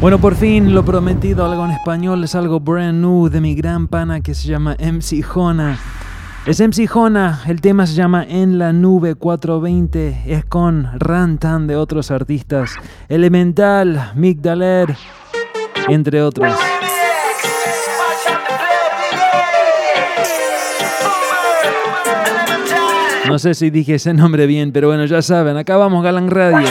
Bueno, 0.00 0.18
por 0.18 0.34
fin 0.34 0.74
lo 0.74 0.82
prometido, 0.82 1.44
algo 1.44 1.62
en 1.66 1.72
español, 1.72 2.24
es 2.24 2.34
algo 2.34 2.58
brand 2.58 3.02
new 3.02 3.28
de 3.28 3.42
mi 3.42 3.54
gran 3.54 3.86
pana 3.86 4.22
que 4.22 4.34
se 4.34 4.48
llama 4.48 4.74
MC 4.80 5.22
Jona. 5.22 5.78
Es 6.46 6.58
MC 6.58 6.86
Jona, 6.88 7.42
el 7.46 7.60
tema 7.60 7.86
se 7.86 7.92
llama 7.92 8.24
En 8.26 8.58
la 8.58 8.72
Nube 8.72 9.14
420, 9.14 10.22
es 10.24 10.46
con 10.46 10.88
Rantan 10.98 11.66
de 11.66 11.76
otros 11.76 12.10
artistas, 12.10 12.76
Elemental, 13.10 14.12
Migdaler, 14.14 14.96
entre 15.86 16.22
otros. 16.22 16.56
No 23.28 23.38
sé 23.38 23.52
si 23.52 23.68
dije 23.68 23.96
ese 23.96 24.14
nombre 24.14 24.46
bien, 24.46 24.72
pero 24.72 24.88
bueno, 24.88 25.04
ya 25.04 25.20
saben, 25.20 25.58
acá 25.58 25.76
vamos 25.76 26.02
Galan 26.02 26.30
Radio. 26.30 26.66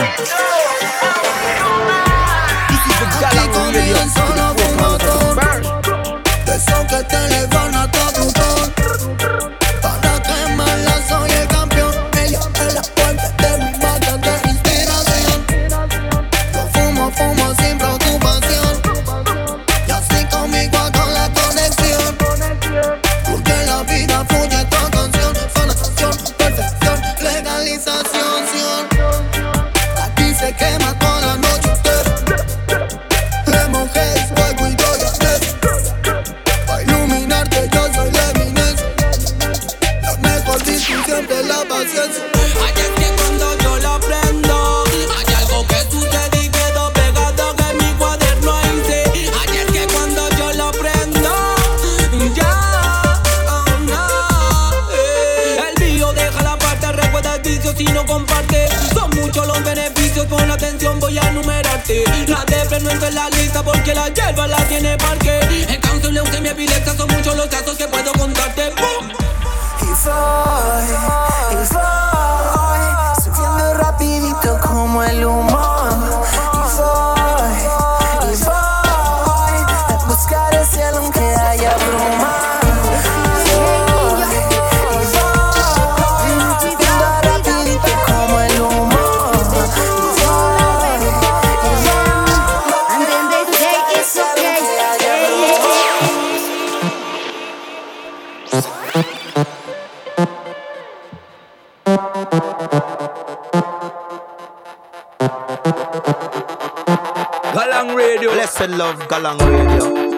Love, 108.76 109.06
Galang 109.08 109.38
Radio. 109.40 110.09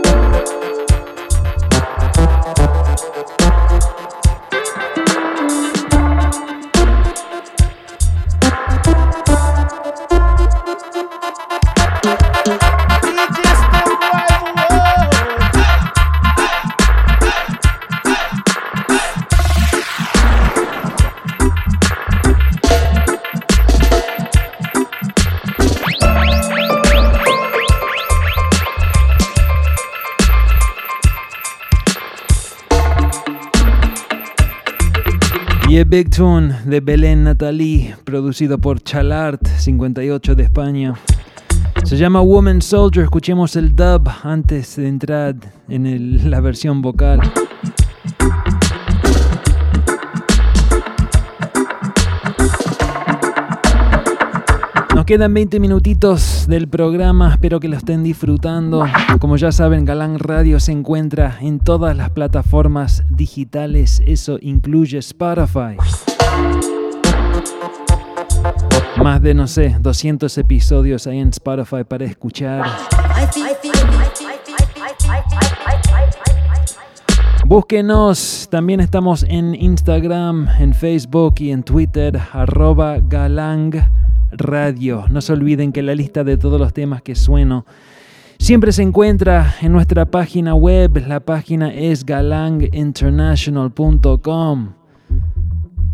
Big 35.92 36.08
Tune 36.08 36.54
de 36.64 36.80
Belén 36.80 37.24
Nathalie, 37.24 37.94
producido 38.04 38.56
por 38.56 38.80
Chalart 38.80 39.46
58 39.46 40.34
de 40.34 40.42
España. 40.42 40.94
Se 41.84 41.98
llama 41.98 42.22
Woman 42.22 42.62
Soldier. 42.62 43.04
Escuchemos 43.04 43.56
el 43.56 43.76
dub 43.76 44.08
antes 44.22 44.76
de 44.76 44.88
entrar 44.88 45.34
en 45.68 46.30
la 46.30 46.40
versión 46.40 46.80
vocal. 46.80 47.20
Nos 55.02 55.06
quedan 55.08 55.34
20 55.34 55.58
minutitos 55.58 56.46
del 56.46 56.68
programa, 56.68 57.32
espero 57.32 57.58
que 57.58 57.66
lo 57.66 57.76
estén 57.76 58.04
disfrutando. 58.04 58.86
Como 59.18 59.36
ya 59.36 59.50
saben, 59.50 59.84
Galán 59.84 60.20
Radio 60.20 60.60
se 60.60 60.70
encuentra 60.70 61.38
en 61.40 61.58
todas 61.58 61.96
las 61.96 62.10
plataformas 62.10 63.02
digitales, 63.10 64.00
eso 64.06 64.38
incluye 64.40 64.98
Spotify. 64.98 65.76
Más 69.02 69.20
de, 69.20 69.34
no 69.34 69.48
sé, 69.48 69.76
200 69.80 70.38
episodios 70.38 71.08
hay 71.08 71.18
en 71.18 71.30
Spotify 71.30 71.82
para 71.82 72.04
escuchar. 72.04 72.64
Búsquenos, 77.44 78.46
también 78.52 78.78
estamos 78.78 79.24
en 79.24 79.56
Instagram, 79.56 80.48
en 80.60 80.72
Facebook 80.72 81.34
y 81.38 81.50
en 81.50 81.64
Twitter, 81.64 82.20
arroba 82.32 82.98
Galang 83.00 84.01
Radio. 84.32 85.04
No 85.10 85.20
se 85.20 85.32
olviden 85.32 85.72
que 85.72 85.82
la 85.82 85.94
lista 85.94 86.24
de 86.24 86.36
todos 86.36 86.60
los 86.60 86.72
temas 86.72 87.02
que 87.02 87.14
sueno 87.14 87.64
siempre 88.38 88.72
se 88.72 88.82
encuentra 88.82 89.54
en 89.60 89.72
nuestra 89.72 90.06
página 90.06 90.54
web. 90.54 91.04
La 91.06 91.20
página 91.20 91.72
es 91.72 92.04
galanginternational.com. 92.04 94.72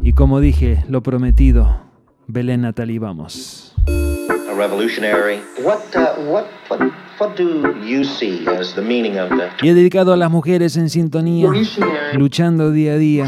Y 0.03 0.13
como 0.13 0.41
dije, 0.41 0.85
lo 0.89 1.03
prometido, 1.03 1.81
Belén 2.27 2.63
Natalie, 2.63 2.99
vamos. 2.99 3.75
a 3.89 4.55
revolutionary. 4.55 5.41
What, 5.63 5.81
uh, 5.95 6.15
what, 6.31 6.47
what, 6.69 6.81
what 7.19 7.37
do 7.37 7.75
you 7.85 8.05
see 8.05 8.47
as 8.47 8.75
the 8.75 8.83
meaning 8.83 9.19
of 9.19 9.29
the 9.31 9.49
Y 9.63 9.69
he 9.69 9.75
dedicado 9.75 10.13
a 10.13 10.17
las 10.17 10.31
mujeres 10.31 10.77
en 10.77 10.89
sintonía, 10.89 11.51
luchando 12.15 12.71
día 12.71 12.93
a 12.93 12.97
día, 12.97 13.27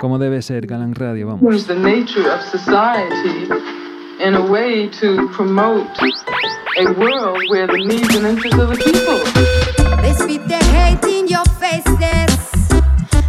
como 0.00 0.18
debe 0.18 0.40
ser, 0.42 0.66
Galang 0.66 0.94
Radio, 0.94 1.26
vamos. 1.28 1.66
the 1.66 1.74
nature 1.74 2.28
of 2.30 2.40
society 2.42 3.48
in 4.22 4.34
a 4.34 4.46
way 4.46 4.88
to 4.88 5.28
promote 5.30 5.88
a 6.78 6.92
world 6.92 7.38
where 7.48 7.66
the 7.66 7.76
needs 7.76 8.14
and 8.14 8.24
interests 8.24 8.56
of 8.56 8.68
the 8.68 8.76
people. 8.76 9.18
They 10.00 10.12
spit 10.12 10.46
their 10.46 10.62
hate 10.62 11.04
in 11.04 11.26
your 11.26 11.44
faces 11.58 11.98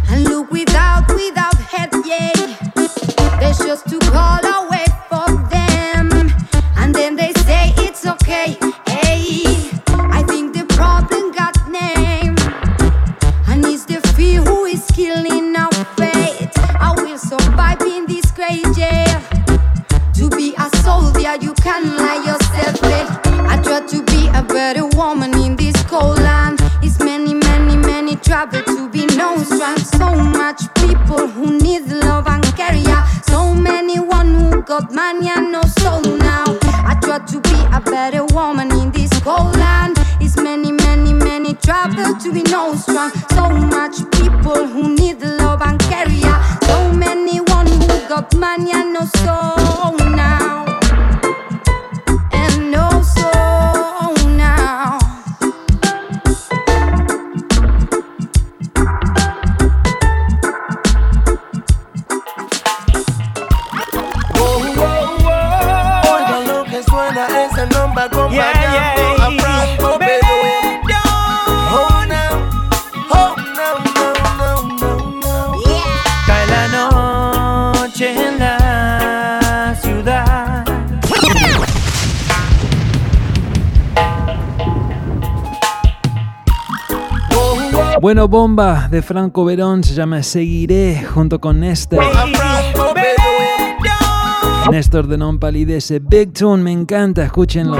and 0.08 0.24
look 0.24 0.52
without, 0.52 1.08
without 1.08 1.56
head, 1.56 1.90
yeah. 2.06 2.32
There's 3.40 3.58
just 3.58 3.88
to 3.88 3.98
call 3.98 4.43
can 21.64 21.96
lie 21.96 22.22
yourself 22.28 22.78
dead. 22.82 23.08
I 23.48 23.56
try 23.62 23.80
to 23.80 24.02
be 24.12 24.28
a 24.34 24.42
better 24.42 24.86
woman 24.98 25.32
in 25.42 25.56
this 25.56 25.74
cold 25.84 26.18
land. 26.18 26.58
It's 26.82 26.98
many, 26.98 27.32
many, 27.32 27.76
many 27.78 28.16
trouble 28.16 28.62
to 28.62 28.90
be 28.90 29.06
known 29.16 29.42
strong. 29.46 29.78
So 29.78 30.08
much 30.14 30.60
people 30.74 31.26
who 31.26 31.58
need 31.58 31.86
love 31.88 32.26
and 32.26 32.44
care. 32.54 32.74
yeah. 32.74 33.06
So 33.32 33.54
many 33.54 33.98
one 33.98 34.34
who 34.34 34.62
got 34.62 34.92
money 34.92 35.30
and 35.30 35.52
no 35.52 35.62
soul 35.80 36.02
now. 36.02 36.44
I 36.90 36.98
try 37.00 37.20
to 37.32 37.40
be 37.40 37.58
a 37.72 37.80
better 37.80 38.26
woman 38.36 38.70
in 38.80 38.90
this 38.90 39.10
cold 39.20 39.56
land. 39.56 39.96
It's 40.20 40.36
many, 40.36 40.70
many, 40.70 41.14
many 41.14 41.54
trouble 41.54 42.14
to 42.22 42.28
be 42.30 42.42
known 42.42 42.76
strong. 42.76 43.10
So 43.36 43.48
much 43.48 43.96
people 44.20 44.66
who 44.66 44.94
need 44.94 45.22
love 45.22 45.62
and 45.62 45.80
care. 45.88 46.10
yeah. 46.10 46.38
So 46.68 46.92
many 46.92 47.40
one 47.40 47.68
who 47.68 47.86
got 48.06 48.34
money 48.36 48.70
and 48.72 48.92
no 48.92 49.06
soul 49.24 49.63
Bueno, 88.04 88.28
Bomba 88.28 88.86
de 88.90 89.00
Franco 89.00 89.46
Verón 89.46 89.82
se 89.82 89.94
llama 89.94 90.22
Seguiré 90.22 91.06
junto 91.14 91.40
con 91.40 91.60
Néstor. 91.60 92.04
Néstor 94.70 95.06
de 95.06 95.16
Non 95.16 95.38
Palidece. 95.38 96.00
Big 96.00 96.34
Tune, 96.34 96.62
me 96.62 96.70
encanta, 96.70 97.24
escúchenlo. 97.24 97.78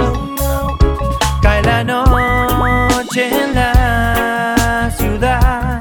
Cae 1.42 1.62
la 1.64 1.84
noche 1.84 3.28
en 3.28 3.54
la 3.54 4.90
ciudad. 4.96 5.78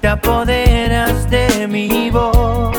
Te 0.00 0.06
apoderas 0.06 1.28
de 1.28 1.66
mi 1.66 2.10
voz. 2.10 2.76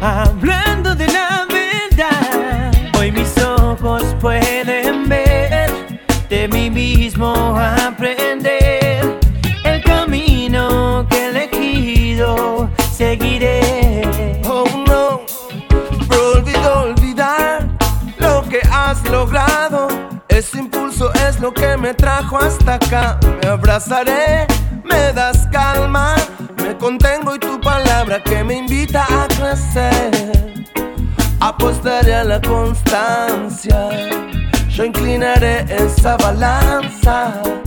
Hablando 0.00 0.94
de 0.94 1.08
la 1.08 1.44
verdad. 1.50 2.70
Hoy 3.00 3.10
mis 3.10 3.36
ojos 3.42 4.04
pueden 4.20 5.08
ver. 5.08 5.72
De 6.30 6.46
mí 6.46 6.70
mismo 6.70 7.34
elegido. 12.18 12.68
Seguiré. 12.92 14.40
Oh 14.44 14.64
no, 14.86 15.20
prohibido 16.08 16.80
olvidar 16.82 17.68
lo 18.18 18.42
que 18.48 18.60
has 18.70 19.02
logrado. 19.08 19.88
Ese 20.28 20.58
impulso 20.58 21.12
es 21.26 21.40
lo 21.40 21.52
que 21.52 21.76
me 21.76 21.94
trajo 21.94 22.38
hasta 22.38 22.74
acá. 22.74 23.18
Me 23.42 23.48
abrazaré, 23.48 24.46
me 24.84 25.12
das 25.12 25.46
calma, 25.52 26.16
me 26.62 26.76
contengo 26.76 27.34
y 27.34 27.38
tu 27.38 27.60
palabra 27.60 28.22
que 28.22 28.42
me 28.44 28.58
invita 28.58 29.04
a 29.04 29.28
crecer. 29.28 30.64
Apostaré 31.40 32.16
a 32.16 32.24
la 32.24 32.40
constancia, 32.40 33.88
yo 34.68 34.84
inclinaré 34.84 35.64
esa 35.68 36.16
balanza. 36.16 37.57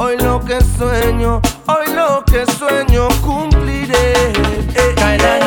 Hoy 0.00 0.16
lo 0.18 0.40
que 0.44 0.60
sueño, 0.60 1.40
hoy 1.66 1.92
lo 1.92 2.24
que 2.24 2.46
sueño 2.52 3.08
cumpliré. 3.20 4.32
Cae 4.94 5.18
la 5.18 5.38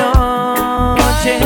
noche 0.98 1.40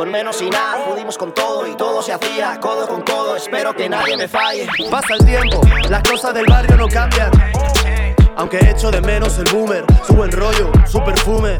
con 0.00 0.10
menos 0.10 0.40
y 0.40 0.48
nada, 0.48 0.82
pudimos 0.86 1.18
con 1.18 1.34
todo 1.34 1.66
y 1.66 1.74
todo 1.74 2.00
se 2.00 2.14
hacía 2.14 2.58
codo 2.58 2.88
con 2.88 3.02
codo. 3.02 3.36
Espero 3.36 3.74
que 3.76 3.86
nadie 3.86 4.16
me 4.16 4.26
falle. 4.28 4.66
Pasa 4.90 5.12
el 5.18 5.26
tiempo, 5.26 5.60
las 5.90 6.02
cosas 6.02 6.32
del 6.32 6.46
barrio 6.46 6.74
no 6.78 6.88
cambian. 6.88 7.30
Aunque 8.34 8.60
echo 8.70 8.90
de 8.90 9.02
menos 9.02 9.36
el 9.36 9.44
boomer, 9.52 9.84
su 10.06 10.14
buen 10.14 10.32
rollo, 10.32 10.72
su 10.86 11.04
perfume. 11.04 11.54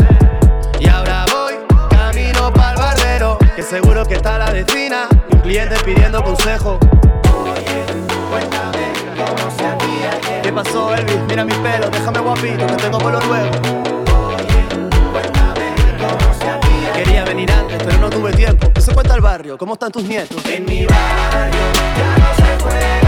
Y 0.78 0.88
ahora 0.88 1.26
voy 1.30 1.52
camino 1.90 2.50
para 2.54 2.70
el 2.70 2.78
barbero, 2.78 3.36
que 3.54 3.62
seguro 3.62 4.06
que 4.06 4.14
está 4.14 4.38
la 4.38 4.50
vecina, 4.50 5.06
un 5.30 5.40
cliente 5.40 5.76
pidiendo 5.84 6.24
consejo. 6.24 6.78
¿Qué 10.42 10.50
pasó, 10.50 10.94
Elvis? 10.94 11.20
Mira 11.28 11.44
mi 11.44 11.52
pelo, 11.52 11.90
déjame 11.90 12.20
guapito, 12.20 12.66
que 12.66 12.74
tengo 12.76 12.96
pelo 13.00 13.20
nuevo. 13.20 13.50
Quería 16.94 17.24
venir 17.24 17.50
antes, 17.50 17.69
pero 17.90 18.02
no 18.02 18.10
tuve 18.10 18.32
tiempo. 18.32 18.72
¿Qué 18.72 18.80
se 18.80 18.94
cuenta 18.94 19.14
el 19.14 19.20
barrio? 19.20 19.58
¿Cómo 19.58 19.74
están 19.74 19.90
tus 19.90 20.04
nietos? 20.04 20.44
En 20.46 20.64
mi 20.64 20.86
barrio 20.86 21.60
ya 21.96 22.18
no 22.18 22.34
se 22.36 22.62
juega 22.62 22.99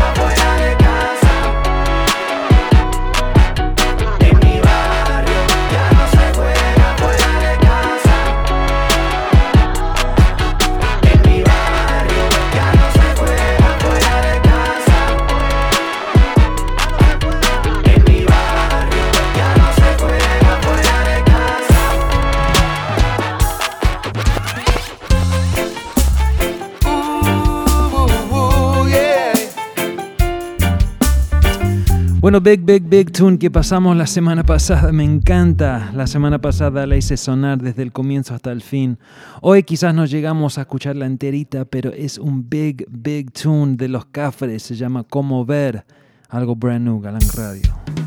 Bueno, 32.23 32.41
Big, 32.41 32.61
Big, 32.61 32.85
Big 32.85 33.11
Tune 33.11 33.37
que 33.37 33.51
pasamos 33.51 33.97
la 33.97 34.07
semana 34.07 34.45
pasada, 34.45 34.93
me 34.93 35.03
encanta. 35.03 35.91
La 35.93 36.07
semana 36.07 36.41
pasada 36.41 36.87
la 36.87 36.97
hice 36.97 37.17
sonar 37.17 37.61
desde 37.61 37.83
el 37.83 37.91
comienzo 37.91 38.33
hasta 38.33 38.53
el 38.53 38.63
fin. 38.63 38.97
Hoy 39.41 39.65
quizás 39.65 39.93
no 39.93 40.05
llegamos 40.05 40.57
a 40.57 40.61
escucharla 40.61 41.07
enterita, 41.07 41.65
pero 41.65 41.91
es 41.91 42.19
un 42.19 42.49
Big, 42.49 42.87
Big 42.89 43.33
Tune 43.33 43.75
de 43.75 43.89
los 43.89 44.05
Cafres. 44.05 44.63
Se 44.63 44.77
llama 44.77 45.03
Como 45.03 45.45
Ver. 45.45 45.85
Algo 46.29 46.55
brand 46.55 46.85
new, 46.85 47.01
Galán 47.01 47.23
Radio. 47.35 48.02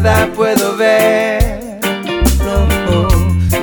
Nada 0.00 0.28
puedo 0.32 0.76
ver. 0.76 1.80
No, 2.44 3.08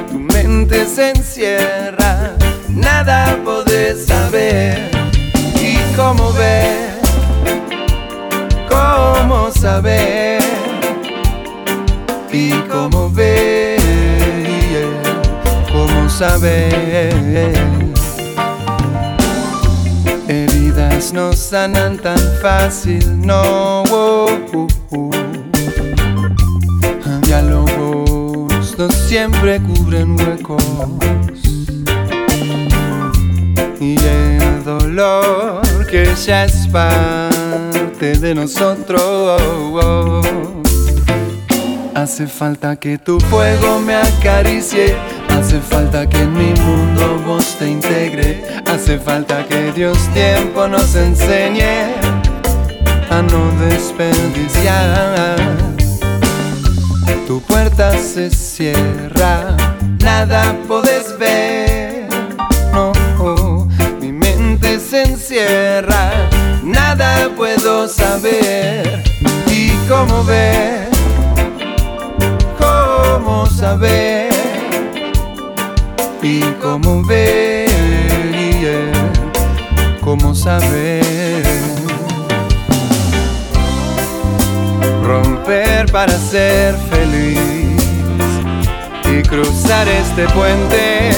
tu 0.10 0.20
mente 0.20 0.86
se 0.86 1.12
encierra, 1.12 2.36
nada 2.68 3.38
podés 3.46 4.06
saber. 4.06 4.90
¿Y 5.62 5.78
cómo 5.96 6.34
ver? 6.34 7.00
¿Cómo 8.70 9.50
saber? 9.52 10.44
y 12.34 12.52
cómo 12.70 13.10
ver, 13.12 13.80
cómo 15.72 16.10
saber. 16.10 17.54
Heridas 20.28 21.14
no 21.14 21.32
sanan 21.32 21.98
tan 21.98 22.20
fácil, 22.42 23.26
no. 23.26 23.84
oh, 23.90 24.28
uh, 24.52 24.75
siempre 29.16 29.62
cubren 29.62 30.20
huecos. 30.20 30.62
Y 33.80 33.96
el 33.98 34.62
dolor 34.66 35.62
que 35.90 36.06
ya 36.26 36.44
es 36.44 36.68
parte 36.68 38.18
de 38.18 38.36
nosotros. 38.36 40.22
Hace 41.96 42.28
falta 42.28 42.76
que 42.76 42.98
tu 42.98 43.18
fuego 43.22 43.80
me 43.80 43.96
acaricie. 43.96 44.98
Hace 45.30 45.62
falta 45.62 46.10
que 46.10 46.18
en 46.18 46.34
mi 46.34 46.54
mundo 46.60 47.24
vos 47.26 47.56
te 47.58 47.70
integre. 47.70 48.44
Hace 48.66 49.00
falta 49.00 49.46
que 49.46 49.72
Dios 49.72 49.98
tiempo 50.14 50.68
nos 50.68 50.94
enseñe 50.94 51.94
a 53.10 53.22
no 53.22 53.66
desperdiciar. 53.66 55.75
Tu 57.28 57.42
puerta 57.42 57.98
se 57.98 58.30
cierra, 58.30 59.58
nada 60.00 60.56
podés 60.68 61.18
ver. 61.18 62.08
Mi 64.00 64.12
mente 64.12 64.80
se 64.80 65.04
encierra, 65.04 66.30
nada 66.64 67.30
puedo 67.36 67.88
saber. 67.88 69.04
¿Y 69.48 69.70
cómo 69.88 70.24
ver? 70.24 70.96
cómo 73.26 73.46
saber 73.48 74.30
y 76.22 76.42
cómo 76.62 77.04
ver, 77.04 77.70
cómo 80.02 80.34
saber. 80.34 81.85
Para 85.46 86.12
ser 86.18 86.76
feliz 86.90 87.40
y 89.06 89.22
cruzar 89.22 89.88
este 89.88 90.28
puente, 90.30 91.12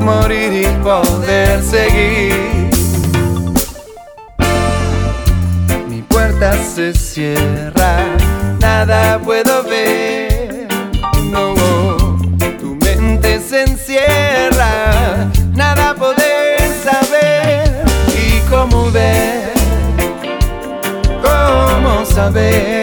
morir 0.00 0.52
y 0.52 0.66
poder 0.82 1.62
seguir. 1.62 2.70
Mi 5.88 6.02
puerta 6.02 6.52
se 6.74 6.92
cierra, 6.92 8.04
nada 8.58 9.20
puedo 9.20 9.62
ver. 9.62 10.66
No, 11.30 11.54
tu 12.58 12.76
mente 12.84 13.40
se 13.40 13.62
encierra, 13.62 15.30
nada 15.54 15.94
poder 15.94 16.58
saber. 16.84 17.84
¿Y 18.08 18.40
cómo 18.50 18.90
ver? 18.90 19.52
¿Cómo 21.22 22.04
saber? 22.04 22.79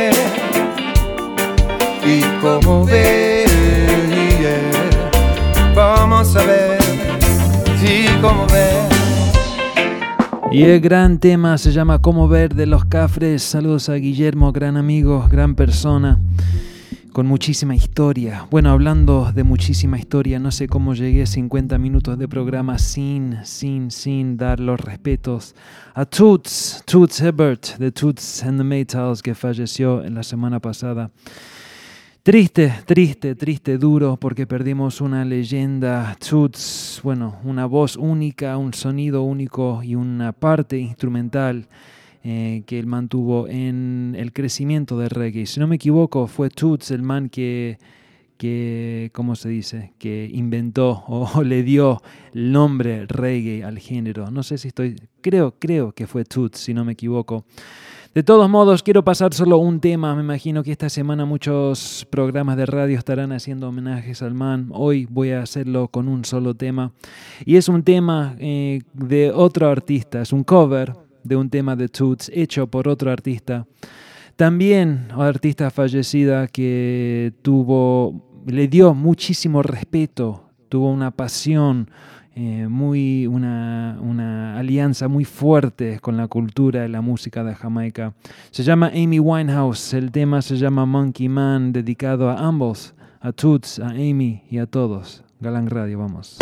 ¿Y 10.52 10.64
el 10.64 10.80
gran 10.80 11.20
tema 11.20 11.58
se 11.58 11.72
llama 11.72 12.02
Cómo 12.02 12.28
ver 12.28 12.56
de 12.56 12.66
los 12.66 12.86
Cafres. 12.86 13.44
Saludos 13.44 13.90
a 13.90 13.96
Guillermo, 13.96 14.52
gran 14.54 14.78
amigo, 14.78 15.28
gran 15.30 15.56
persona, 15.56 16.20
con 17.12 17.28
muchísima 17.28 17.76
historia. 17.76 18.48
Bueno, 18.50 18.72
hablando 18.72 19.32
de 19.36 19.44
muchísima 19.44 20.00
historia, 20.00 20.40
no 20.40 20.52
sé 20.52 20.68
cómo 20.68 20.94
llegué 20.94 21.24
a 21.24 21.28
50 21.28 21.78
minutos 21.78 22.18
de 22.18 22.28
programa 22.28 22.80
sin, 22.80 23.38
sin, 23.44 23.92
sin 23.92 24.38
dar 24.38 24.60
los 24.60 24.80
respetos 24.80 25.54
a 25.94 26.06
Toots, 26.06 26.82
Toots 26.86 27.22
Hebert 27.22 27.78
de 27.78 27.92
Toots 27.92 28.44
and 28.44 28.58
the 28.58 28.64
Maytals, 28.64 29.22
que 29.22 29.36
falleció 29.36 30.04
en 30.04 30.16
la 30.16 30.24
semana 30.24 30.60
pasada. 30.60 31.12
Triste, 32.28 32.74
triste, 32.86 33.36
triste, 33.36 33.78
duro, 33.78 34.18
porque 34.18 34.46
perdimos 34.46 35.00
una 35.00 35.24
leyenda, 35.24 36.14
Toots, 36.20 37.00
bueno, 37.02 37.40
una 37.46 37.66
voz 37.66 37.96
única, 37.96 38.58
un 38.58 38.74
sonido 38.74 39.24
único 39.24 39.82
y 39.82 39.96
una 39.96 40.34
parte 40.34 40.78
instrumental 40.78 41.70
eh, 42.26 42.64
que 42.66 42.80
él 42.80 42.86
mantuvo 42.86 43.48
en 43.48 44.14
el 44.20 44.34
crecimiento 44.34 45.00
del 45.00 45.10
reggae. 45.10 45.46
Si 45.46 45.62
no 45.62 45.68
me 45.68 45.78
equivoco, 45.78 46.28
fue 46.28 46.50
Toots 46.50 46.92
el 46.92 47.02
man 47.02 47.30
que, 47.30 47.78
que 48.38 49.10
¿cómo 49.14 49.38
se 49.38 49.48
dice? 49.48 49.94
Que 49.98 50.30
inventó 50.30 51.06
o 51.08 51.42
le 51.44 51.64
dio 51.64 52.02
el 52.34 52.52
nombre 52.52 53.06
reggae 53.06 53.64
al 53.64 53.80
género. 53.80 54.32
No 54.32 54.44
sé 54.44 54.58
si 54.58 54.68
estoy, 54.68 54.98
creo, 55.22 55.56
creo 55.58 55.94
que 55.94 56.08
fue 56.08 56.26
Toots, 56.26 56.60
si 56.60 56.74
no 56.74 56.84
me 56.84 56.92
equivoco. 56.92 57.46
De 58.14 58.24
todos 58.24 58.50
modos, 58.50 58.84
quiero 58.84 59.04
pasar 59.04 59.34
solo 59.34 59.58
un 59.58 59.80
tema. 59.80 60.16
Me 60.16 60.22
imagino 60.22 60.64
que 60.64 60.72
esta 60.72 60.90
semana 60.90 61.26
muchos 61.26 62.08
programas 62.10 62.58
de 62.58 62.66
radio 62.66 62.98
estarán 62.98 63.32
haciendo 63.32 63.70
homenajes 63.70 64.22
al 64.22 64.34
man. 64.34 64.70
Hoy 64.72 65.08
voy 65.10 65.32
a 65.32 65.42
hacerlo 65.42 65.90
con 65.90 66.08
un 66.08 66.26
solo 66.26 66.56
tema. 66.56 66.94
Y 67.46 67.58
es 67.58 67.70
un 67.70 67.84
tema 67.84 68.36
eh, 68.40 68.82
de 68.94 69.32
otro 69.32 69.70
artista, 69.70 70.22
es 70.22 70.34
un 70.34 70.44
cover 70.44 70.94
de 71.24 71.36
un 71.36 71.50
tema 71.50 71.76
de 71.76 71.90
Toots 71.90 72.32
hecho 72.34 72.68
por 72.68 72.88
otro 72.88 73.12
artista. 73.12 73.68
También 74.36 75.08
artista 75.12 75.70
fallecida 75.70 76.48
que 76.48 77.34
tuvo, 77.42 78.42
le 78.46 78.68
dio 78.68 78.94
muchísimo 78.94 79.62
respeto, 79.62 80.44
tuvo 80.70 80.92
una 80.92 81.12
pasión, 81.12 81.90
eh, 82.40 82.68
muy, 82.68 83.26
una, 83.26 83.98
una, 84.00 84.60
alianza 84.60 85.08
muy 85.08 85.26
fuerte 85.26 86.00
con 86.00 86.18
la 86.18 86.28
cultura 86.28 86.86
y 86.86 86.88
la 86.88 87.02
música 87.02 87.44
de 87.44 87.56
Jamaica. 87.56 88.14
Se 88.52 88.62
llama 88.62 88.92
Amy 88.94 89.20
Winehouse, 89.20 89.96
el 89.96 90.12
tema 90.12 90.44
se 90.44 90.56
llama 90.56 90.86
Monkey 90.86 91.30
Man, 91.30 91.74
dedicado 91.74 92.30
a 92.30 92.48
ambos, 92.48 92.94
a 93.22 93.32
Toots, 93.32 93.80
a 93.80 93.88
Amy 93.88 94.44
y 94.52 94.60
a 94.60 94.68
todos. 94.68 95.24
Galán 95.40 95.68
Radio, 95.68 95.98
vamos. 95.98 96.38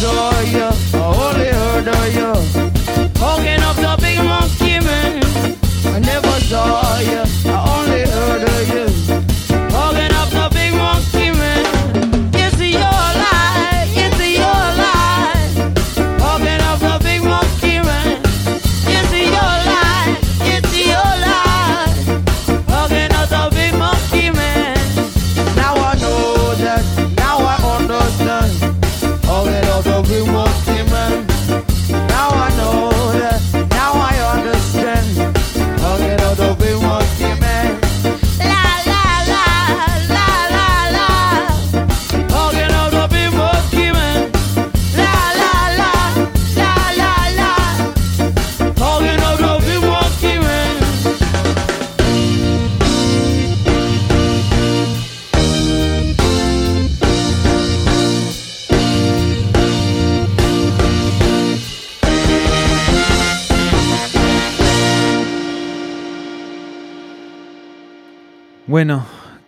Bueno, 0.00 0.37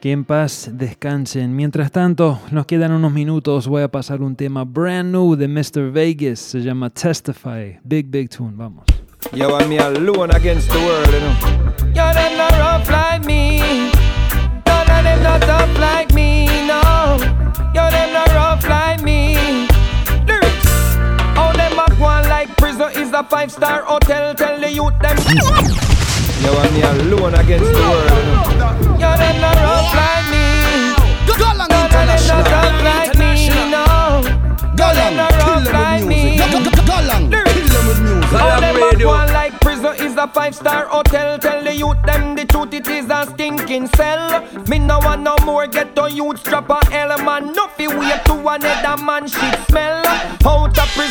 que 0.01 0.13
en 0.13 0.25
paz 0.25 0.71
descansen. 0.73 1.55
Mientras 1.55 1.93
tanto, 1.93 2.41
nos 2.51 2.67
quedan 2.67 2.93
unos 2.93 3.13
minutos. 3.13 3.69
Voy 3.69 3.83
a 3.83 3.89
pasar 3.89 4.23
un 4.23 4.35
tema 4.35 4.65
brand 4.65 5.13
new 5.13 5.37
de 5.37 5.47
Mr. 5.47 5.91
Vegas. 5.93 6.41
Se 6.41 6.61
llama 6.61 6.91
Testify. 6.91 7.79
Big, 7.85 8.07
big 8.11 8.31
tune. 8.31 8.53
Vamos. 8.57 8.85
Yo, 9.35 9.57
I'm 9.59 9.69
me 9.69 9.79
alone 9.79 10.35
against 10.35 10.71
the 10.71 10.79
world, 10.79 11.07
you 11.13 11.21
know. 11.21 11.95
Yo, 11.95 12.13
them 12.15 12.39
not 12.39 12.53
rough 12.53 12.91
like 12.91 13.27
me. 13.27 13.59
None 14.67 14.91
of 14.91 15.05
them 15.05 15.23
not 15.23 15.43
tough 15.43 15.79
like 15.79 16.13
me, 16.15 16.47
no. 16.67 17.19
Yo, 17.75 17.91
them 17.91 18.13
not 18.15 18.29
rough 18.33 18.67
like 18.67 19.03
me. 19.03 19.37
Lyrics. 20.27 20.97
All 21.37 21.53
them 21.53 21.79
at 21.79 21.93
one 22.01 22.27
like 22.29 22.49
prison 22.57 22.91
is 22.95 23.13
a 23.13 23.23
five-star 23.25 23.83
hotel. 23.83 24.35
Tell 24.35 24.59
the 24.59 24.73
youth 24.73 24.99
them. 25.01 26.10
Yo, 26.41 26.55
I'm 26.57 26.73
me 26.73 26.81
alone 26.83 27.35
against 27.35 27.71
the 27.71 27.81
world, 27.81 28.11
you 28.51 28.57
know. 28.57 28.73
Yo, 28.97 29.11
them 29.17 29.41
not 29.41 29.57
rough 29.57 29.95
like 29.95 30.27
me. 30.33 30.45
Galang 31.29 31.69
None 31.69 31.85
of 31.85 31.91
them 31.93 32.27
not 32.27 32.47
tough 32.47 32.83
like 32.83 33.15
me, 33.19 33.31
no. 33.71 33.85
Yo, 34.79 34.87
them 34.95 35.17
not 35.17 35.33
rough 35.33 35.73
like 35.73 36.05
me. 36.07 36.39
Galang, 36.39 37.31
kill 37.31 37.69
them 37.69 37.87
with 37.87 38.01
music. 38.01 38.41
All 38.41 38.61
them 38.61 38.75
back 38.81 39.05
one 39.05 39.33
like 39.33 39.61
prison 39.61 39.95
is 39.97 40.17
a 40.17 40.27
five-star 40.29 40.87
hotel. 40.87 41.39
Tell 41.39 41.63
the 41.63 41.75
youth 41.75 42.03
them 42.05 42.35
the 42.35 42.45
truth, 42.47 42.73
it 42.73 42.89
is 42.89 43.11
a 43.11 43.27
stinking 43.31 43.87
cell. 43.89 44.43
Me 44.69 44.79
no 44.79 44.99
want 45.01 45.23
no 45.23 45.37
more 45.45 45.67
ghetto 45.67 46.07
youth 46.07 46.39
strap 46.41 46.71
a 46.71 46.81
L 46.93 47.19
man. 47.25 47.53
No 47.53 47.69
fi 47.69 47.87
wait 47.87 48.25
to 48.25 48.35
another 48.49 49.03
man 49.03 49.27
shit 49.29 49.59
smell. 49.69 50.03
Out 50.07 50.60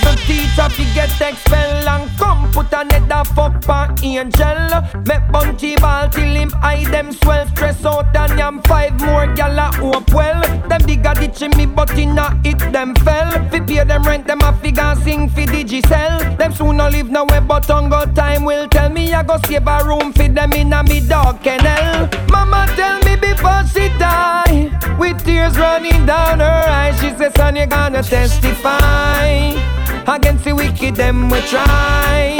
of 0.06 0.16
prison 0.16 0.40
teacher 0.60 0.70
fi 0.70 0.94
get 0.94 1.22
expelled 1.22 1.88
and 1.88 2.10
come 2.18 2.52
put 2.52 2.72
another 2.74 3.24
fuck 3.34 3.62
pa 3.62 3.94
angel. 4.04 4.60
Make 5.06 5.32
bunty 5.32 5.76
ball 5.76 6.10
till 6.10 6.36
him 6.36 6.52
eye 6.62 6.86
them 6.92 7.12
swell. 7.12 7.48
Stress 7.48 7.86
out 7.86 8.16
and 8.16 8.38
yam 8.38 8.62
five 8.64 9.00
more 9.02 9.28
gyal 9.36 9.58
a 9.58 9.76
hope 9.78 10.14
well. 10.14 10.42
Them 10.68 10.82
digga 10.82 11.14
ditch 11.20 11.58
me 11.58 11.66
but 11.66 11.98
inna 11.98 12.40
it 12.44 12.60
them 12.72 12.96
fell. 12.96 13.32
Fi 13.50 13.60
pay 13.60 13.84
them 13.84 14.04
rent 14.04 14.28
them 14.28 14.42
a 14.42 14.54
figure 14.54 14.96
sing 15.04 15.30
fi 15.30 15.46
digicel. 15.46 16.38
Them 16.38 16.54
soon 16.54 16.78
no 16.78 16.90
live 16.90 17.10
nowhere 17.10 17.42
but 17.42 17.66
hunger 17.66 18.06
time 18.14 18.44
will 18.44 18.68
tell 18.68 18.90
me 18.90 19.14
I 19.14 19.24
go 19.24 19.38
save 19.46 19.68
a 19.68 19.84
room 19.86 20.14
for 20.14 20.28
them 20.28 20.54
in 20.54 20.74
a 20.74 20.84
me 20.84 21.00
dog 21.08 21.42
kennel. 21.44 22.10
Mama 22.30 22.68
tell 22.76 23.00
me 23.00 23.16
before 23.16 23.64
she 23.74 23.90
die, 23.98 24.70
with 25.00 25.24
tears 25.24 25.58
running 25.58 26.06
down 26.06 26.40
her 26.40 26.64
eyes, 26.68 27.00
she 27.00 27.10
says 27.18 27.34
son 27.36 27.56
you 27.56 27.66
gonna 27.66 28.04
testify 28.04 29.89
against 30.10 30.44
the 30.44 30.54
wicked 30.54 30.96
them 30.96 31.30
we 31.30 31.40
try. 31.42 32.38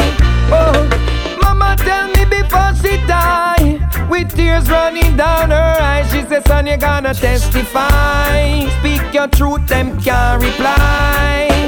Oh, 0.52 1.38
mama 1.42 1.76
tell 1.78 2.08
me 2.08 2.26
before 2.26 2.74
she 2.82 2.98
die, 3.06 3.80
with 4.10 4.36
tears 4.36 4.70
running 4.70 5.16
down 5.16 5.52
her 5.52 5.78
eyes, 5.82 6.12
she 6.12 6.22
says 6.24 6.44
son 6.46 6.68
you 6.68 6.78
gonna 6.78 7.14
testify. 7.14 8.66
Speak 8.80 9.14
your 9.14 9.28
truth, 9.28 9.68
them 9.68 10.00
can't 10.02 10.42
reply. 10.42 11.59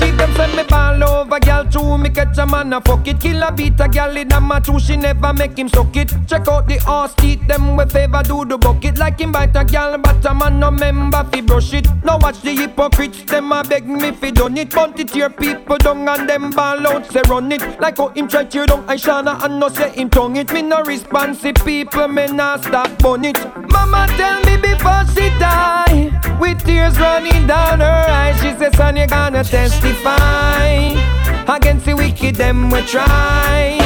Sheep 0.00 0.16
them 0.16 0.34
send 0.34 0.56
me 0.56 0.62
ball 0.64 1.02
over, 1.04 1.40
girl, 1.40 1.64
too 1.64 1.98
me 1.98 2.10
catch 2.10 2.38
a 2.38 2.46
man 2.46 2.72
a 2.72 2.80
fuck 2.80 3.06
it. 3.06 3.20
Kill 3.20 3.42
a 3.42 3.52
beat 3.52 3.80
a 3.80 3.88
gal 3.88 4.16
in 4.16 4.32
a 4.32 4.40
match 4.40 4.68
she 4.82 4.96
never 4.96 5.32
make 5.32 5.58
him 5.58 5.68
suck 5.68 5.96
it. 5.96 6.12
Check 6.26 6.48
out 6.48 6.66
the 6.66 6.76
horse 6.78 7.14
teeth, 7.14 7.46
them 7.46 7.76
we 7.76 7.84
favor 7.86 8.22
do 8.22 8.44
the 8.44 8.58
bucket. 8.58 8.98
Like 8.98 9.20
him 9.20 9.32
bite 9.32 9.56
a 9.56 9.64
gal, 9.64 9.98
but 9.98 10.24
a 10.24 10.34
man 10.34 10.60
no 10.60 10.70
member 10.70 11.24
fi 11.32 11.40
brush 11.40 11.72
it. 11.72 11.86
Now 12.04 12.18
watch 12.18 12.40
the 12.42 12.50
hypocrites, 12.50 13.22
them 13.22 13.52
a 13.52 13.62
beg 13.62 13.88
me 13.88 14.12
fi 14.12 14.30
done 14.30 14.56
it. 14.56 14.70
Bunt 14.70 14.98
it 14.98 15.10
here 15.10 15.30
people 15.30 15.78
down 15.78 16.08
and 16.08 16.28
them 16.28 16.50
ball 16.50 16.86
out 16.86 17.06
say 17.06 17.22
run 17.28 17.52
it. 17.52 17.62
Like 17.80 17.96
how 17.98 18.08
him 18.08 18.28
try 18.28 18.44
tear 18.44 18.66
down 18.66 18.86
Aishana 18.86 19.42
and 19.44 19.58
no 19.60 19.68
say 19.68 19.90
him 19.90 20.10
tongue 20.10 20.36
it. 20.36 20.52
Me 20.52 20.62
no 20.62 20.82
responsive 20.82 21.56
people, 21.64 22.08
me 22.08 22.26
nah 22.26 22.56
stop 22.56 22.98
bun 22.98 23.24
it. 23.24 23.38
Mama 23.70 24.06
tell 24.16 24.40
me 24.44 24.56
before 24.56 25.04
she 25.14 25.28
die, 25.38 26.10
with 26.40 26.64
tears 26.64 26.98
running 26.98 27.46
down 27.46 27.80
her 27.80 28.06
eyes, 28.08 28.36
she 28.40 28.50
says 28.58 28.76
son 28.76 28.96
you 28.96 29.06
gonna 29.06 29.44
testify 29.86 31.54
against 31.54 31.86
the 31.86 31.94
wicked 31.94 32.34
them 32.34 32.70
we 32.70 32.80
try. 32.82 33.78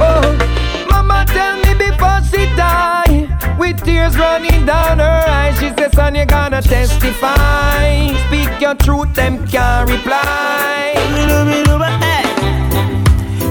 Oh, 0.00 0.86
mama 0.90 1.24
tell 1.28 1.56
me 1.56 1.74
before 1.74 2.20
she 2.30 2.46
die, 2.56 3.28
with 3.58 3.82
tears 3.84 4.16
running 4.16 4.66
down 4.66 4.98
her 4.98 5.24
eyes, 5.28 5.58
she 5.58 5.70
says 5.70 5.92
son 5.92 6.14
you 6.14 6.26
gonna 6.26 6.62
testify. 6.62 8.08
Speak 8.26 8.60
your 8.60 8.74
truth, 8.74 9.14
them 9.14 9.46
can't 9.46 9.90
reply. 9.90 10.92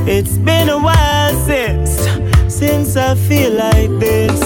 It's 0.05 0.37
been 0.37 0.67
a 0.69 0.77
while 0.77 1.33
since, 1.45 1.91
since 2.53 2.97
I 2.97 3.15
feel 3.15 3.53
like 3.53 3.89
this. 3.99 4.41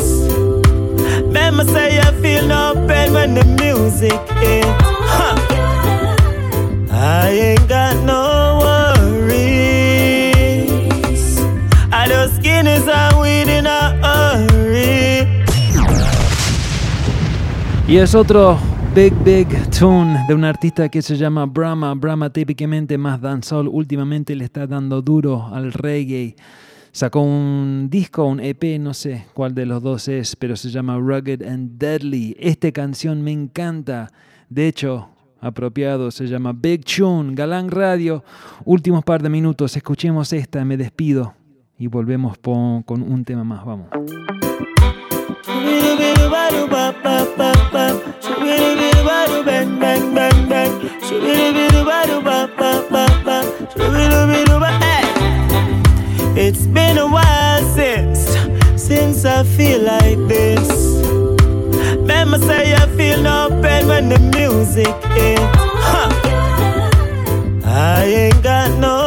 Remember 1.23 1.65
say 1.65 1.99
I 1.99 2.11
feel 2.21 2.47
no 2.47 2.73
pain 2.87 3.13
when 3.13 3.33
the 3.33 3.43
music 3.43 4.13
hit. 4.37 4.65
Huh. 4.65 5.66
Es 17.97 18.13
otro 18.13 18.59
big, 18.93 19.11
big 19.23 19.47
tune 19.71 20.23
de 20.27 20.33
un 20.35 20.45
artista 20.45 20.87
que 20.87 21.01
se 21.01 21.17
llama 21.17 21.47
Brahma. 21.47 21.95
Brahma 21.95 22.29
típicamente 22.29 22.95
más 22.95 23.19
dancehall. 23.19 23.67
Últimamente 23.67 24.35
le 24.35 24.45
está 24.45 24.67
dando 24.67 25.01
duro 25.01 25.47
al 25.51 25.73
reggae. 25.73 26.35
Sacó 26.91 27.21
un 27.21 27.87
disco, 27.89 28.23
un 28.25 28.39
EP, 28.39 28.79
no 28.79 28.93
sé 28.93 29.25
cuál 29.33 29.55
de 29.55 29.65
los 29.65 29.81
dos 29.81 30.07
es, 30.07 30.35
pero 30.35 30.55
se 30.55 30.69
llama 30.69 30.97
Rugged 30.97 31.41
and 31.41 31.79
Deadly. 31.79 32.37
Esta 32.39 32.71
canción 32.71 33.23
me 33.23 33.31
encanta. 33.31 34.11
De 34.47 34.67
hecho, 34.67 35.09
apropiado, 35.41 36.11
se 36.11 36.27
llama 36.27 36.53
Big 36.53 36.85
Tune, 36.85 37.33
Galán 37.33 37.69
Radio. 37.69 38.23
Últimos 38.63 39.03
par 39.03 39.23
de 39.23 39.29
minutos, 39.29 39.75
escuchemos 39.75 40.31
esta, 40.31 40.63
me 40.63 40.77
despido 40.77 41.33
y 41.79 41.87
volvemos 41.87 42.37
con 42.37 43.01
un 43.01 43.25
tema 43.25 43.43
más. 43.43 43.65
Vamos. 43.65 43.87
It's 56.39 56.67
been 56.67 56.97
a 56.97 57.07
while 57.07 57.63
since, 57.75 58.19
since 58.75 59.25
I 59.25 59.43
feel 59.43 59.81
like 59.81 60.19
this. 60.27 60.69
Remember 61.97 62.37
say 62.39 62.73
I 62.75 62.87
feel 62.95 63.21
no 63.21 63.49
pain 63.61 63.87
when 63.87 64.09
the 64.09 64.19
music 64.19 64.87
hit. 65.17 65.39
Huh. 65.41 66.11
I 67.65 68.03
ain't 68.03 68.43
got 68.43 68.77
no 68.79 69.06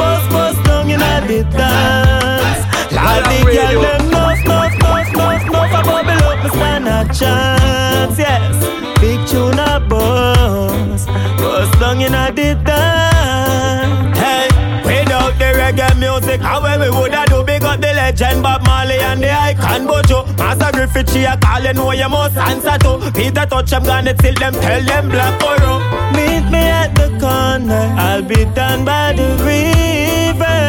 bus, 0.00 0.22
bus, 0.32 0.56
bus, 0.56 0.56
bus 0.56 0.66
down 0.66 0.90
in 0.90 1.02
a 1.02 1.14
the 1.28 1.38
dance. 1.56 2.60
All 2.96 3.22
the 3.28 3.38
girl 3.52 3.82
them 3.82 4.10
nuff, 4.10 4.44
nuff, 4.44 4.72
nuff, 4.78 5.12
nuff, 5.12 5.42
nuff 5.52 5.72
a 5.78 5.82
bubble 5.88 6.24
up, 6.30 6.44
me 6.44 6.50
stand 6.50 6.88
a 6.88 6.98
chance, 7.12 8.18
yes. 8.18 8.56
Big 9.00 9.20
tune 9.28 9.58
a 9.58 9.80
bus, 9.80 11.06
bus 11.40 11.70
down 11.78 12.00
in 12.00 12.12
the 12.12 12.48
dance. 12.64 14.18
Hey, 14.18 14.48
without 14.84 15.34
the 15.38 15.48
reggae 15.60 15.98
music, 15.98 16.40
how 16.40 16.60
we 16.62 16.90
woulda 16.90 17.24
do 17.28 17.44
big 17.44 17.62
up 17.62 17.80
the 17.80 17.92
legend 17.94 18.42
Bob 18.42 18.64
Marley 18.66 18.98
and 18.98 19.22
the 19.22 19.30
icon 19.30 19.86
Buju. 19.86 20.29
Marcia 20.40 20.72
Griffith, 20.72 21.12
she 21.12 21.24
a 21.24 21.36
call, 21.36 21.62
you 21.62 21.72
know 21.74 21.92
you 21.92 22.08
must 22.08 22.36
answer 22.36 22.78
to. 22.78 23.12
Peter 23.12 23.44
Tosh 23.44 23.70
them, 23.70 23.84
gonna 23.84 24.14
till 24.14 24.34
them, 24.34 24.54
tell 24.54 24.82
them 24.82 25.08
black 25.10 25.38
borough. 25.38 25.80
Meet 26.16 26.50
me 26.50 26.62
at 26.80 26.94
the 26.94 27.08
corner, 27.20 27.84
I'll 28.06 28.22
be 28.22 28.46
down 28.58 28.84
by 28.86 29.12
the 29.12 29.28
river. 29.44 30.60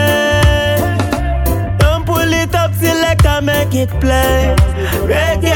Don't 1.80 2.06
pull 2.06 2.34
it 2.42 2.54
up, 2.54 2.74
select 2.76 3.26
and 3.26 3.46
make 3.46 3.74
it 3.74 3.90
play. 4.02 4.54
Reggae, 5.12 5.51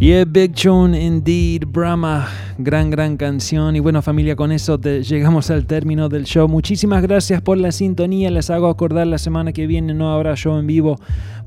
Yeah, 0.00 0.24
Big 0.24 0.54
Tune 0.54 0.98
indeed, 0.98 1.64
Brahma, 1.66 2.26
gran, 2.56 2.88
gran 2.88 3.18
canción. 3.18 3.76
Y 3.76 3.80
bueno, 3.80 4.00
familia, 4.00 4.34
con 4.34 4.50
eso 4.50 4.80
te- 4.80 5.02
llegamos 5.02 5.50
al 5.50 5.66
término 5.66 6.08
del 6.08 6.24
show. 6.24 6.48
Muchísimas 6.48 7.02
gracias 7.02 7.42
por 7.42 7.58
la 7.58 7.70
sintonía. 7.70 8.30
Les 8.30 8.48
hago 8.48 8.68
acordar 8.68 9.06
la 9.06 9.18
semana 9.18 9.52
que 9.52 9.66
viene 9.66 9.92
no 9.92 10.10
habrá 10.10 10.34
show 10.36 10.56
en 10.58 10.66
vivo. 10.66 10.98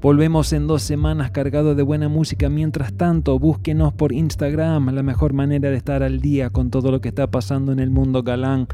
Volvemos 0.03 0.53
en 0.53 0.67
dos 0.67 0.83
semanas 0.83 1.31
cargado 1.31 1.73
de 1.73 1.81
buena 1.81 2.09
música. 2.09 2.47
Mientras 2.47 2.93
tanto, 2.93 3.39
búsquenos 3.39 3.91
por 3.91 4.13
Instagram, 4.13 4.93
la 4.93 5.01
mejor 5.01 5.33
manera 5.33 5.71
de 5.71 5.75
estar 5.75 6.03
al 6.03 6.19
día 6.21 6.51
con 6.51 6.69
todo 6.69 6.91
lo 6.91 7.01
que 7.01 7.09
está 7.09 7.25
pasando 7.25 7.71
en 7.71 7.79
el 7.79 7.89
mundo 7.89 8.21
galán. 8.21 8.67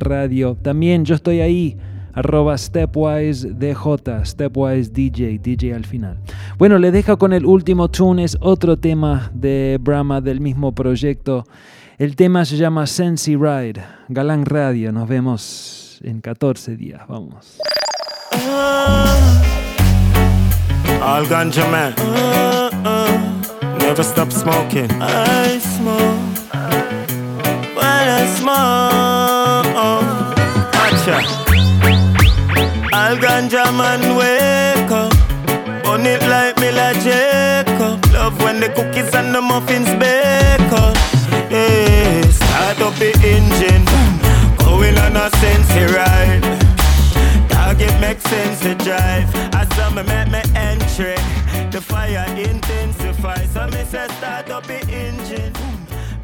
radio. 0.00 0.56
También 0.60 1.04
yo 1.04 1.14
estoy 1.14 1.40
ahí, 1.40 1.76
arroba 2.14 2.56
stepwise 2.58 3.48
DJ, 3.54 4.24
stepwise 4.24 4.90
DJ, 4.90 5.38
DJ 5.38 5.74
al 5.74 5.84
final. 5.84 6.18
Bueno, 6.58 6.78
les 6.78 6.92
dejo 6.92 7.18
con 7.18 7.32
el 7.32 7.46
último 7.46 7.88
tune, 7.88 8.24
es 8.24 8.36
otro 8.40 8.76
tema 8.76 9.30
de 9.34 9.78
Brahma 9.80 10.20
del 10.20 10.40
mismo 10.40 10.72
proyecto. 10.72 11.44
El 11.98 12.16
tema 12.16 12.44
se 12.44 12.56
llama 12.56 12.86
Sensi 12.86 13.36
Ride, 13.36 13.82
Galang 14.08 14.46
Radio. 14.46 14.92
Nos 14.92 15.08
vemos 15.08 16.00
en 16.02 16.20
14 16.20 16.76
días, 16.76 17.02
vamos. 17.08 17.58
All 21.02 21.26
ganja 21.28 21.66
man. 21.70 21.94
Never 23.78 24.04
stop 24.04 24.30
smoking. 24.30 24.90
I 25.00 25.58
smoke. 25.58 26.18
When 27.74 28.08
I 28.08 28.26
smoke. 28.38 29.66
Gotcha. 30.72 31.49
Well, 33.10 33.18
ganja 33.18 33.64
man, 33.76 34.14
wake 34.14 34.92
up. 34.92 35.12
On 35.84 36.06
it 36.06 36.22
like 36.28 36.56
me 36.60 36.70
like 36.70 37.00
Jacob. 37.02 38.06
Love 38.12 38.40
when 38.40 38.60
the 38.60 38.68
cookies 38.68 39.12
and 39.16 39.34
the 39.34 39.40
muffins 39.40 39.90
bake 39.98 40.70
up. 40.70 40.94
Yeah, 41.50 42.22
start 42.30 42.80
up 42.80 42.94
the 43.02 43.10
engine. 43.26 43.84
Going 44.58 44.96
on 44.96 45.16
a 45.16 45.28
sensory 45.38 45.92
ride. 45.92 47.50
Target 47.50 48.00
makes 48.00 48.22
sense 48.30 48.60
to 48.60 48.76
drive. 48.76 49.28
I 49.56 49.66
saw 49.74 49.90
make 49.90 50.06
me 50.30 50.42
entry. 50.54 51.16
The 51.72 51.80
fire 51.80 52.24
intensifies. 52.38 53.50
So 53.50 53.66
me 53.66 53.82
say 53.90 54.06
start 54.18 54.50
up 54.50 54.68
the 54.68 54.78
engine. 54.86 55.52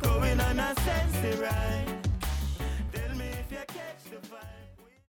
Going 0.03 0.39
on 0.39 0.61
a 0.61 0.73
sensory 0.85 1.43
ride. 1.43 1.76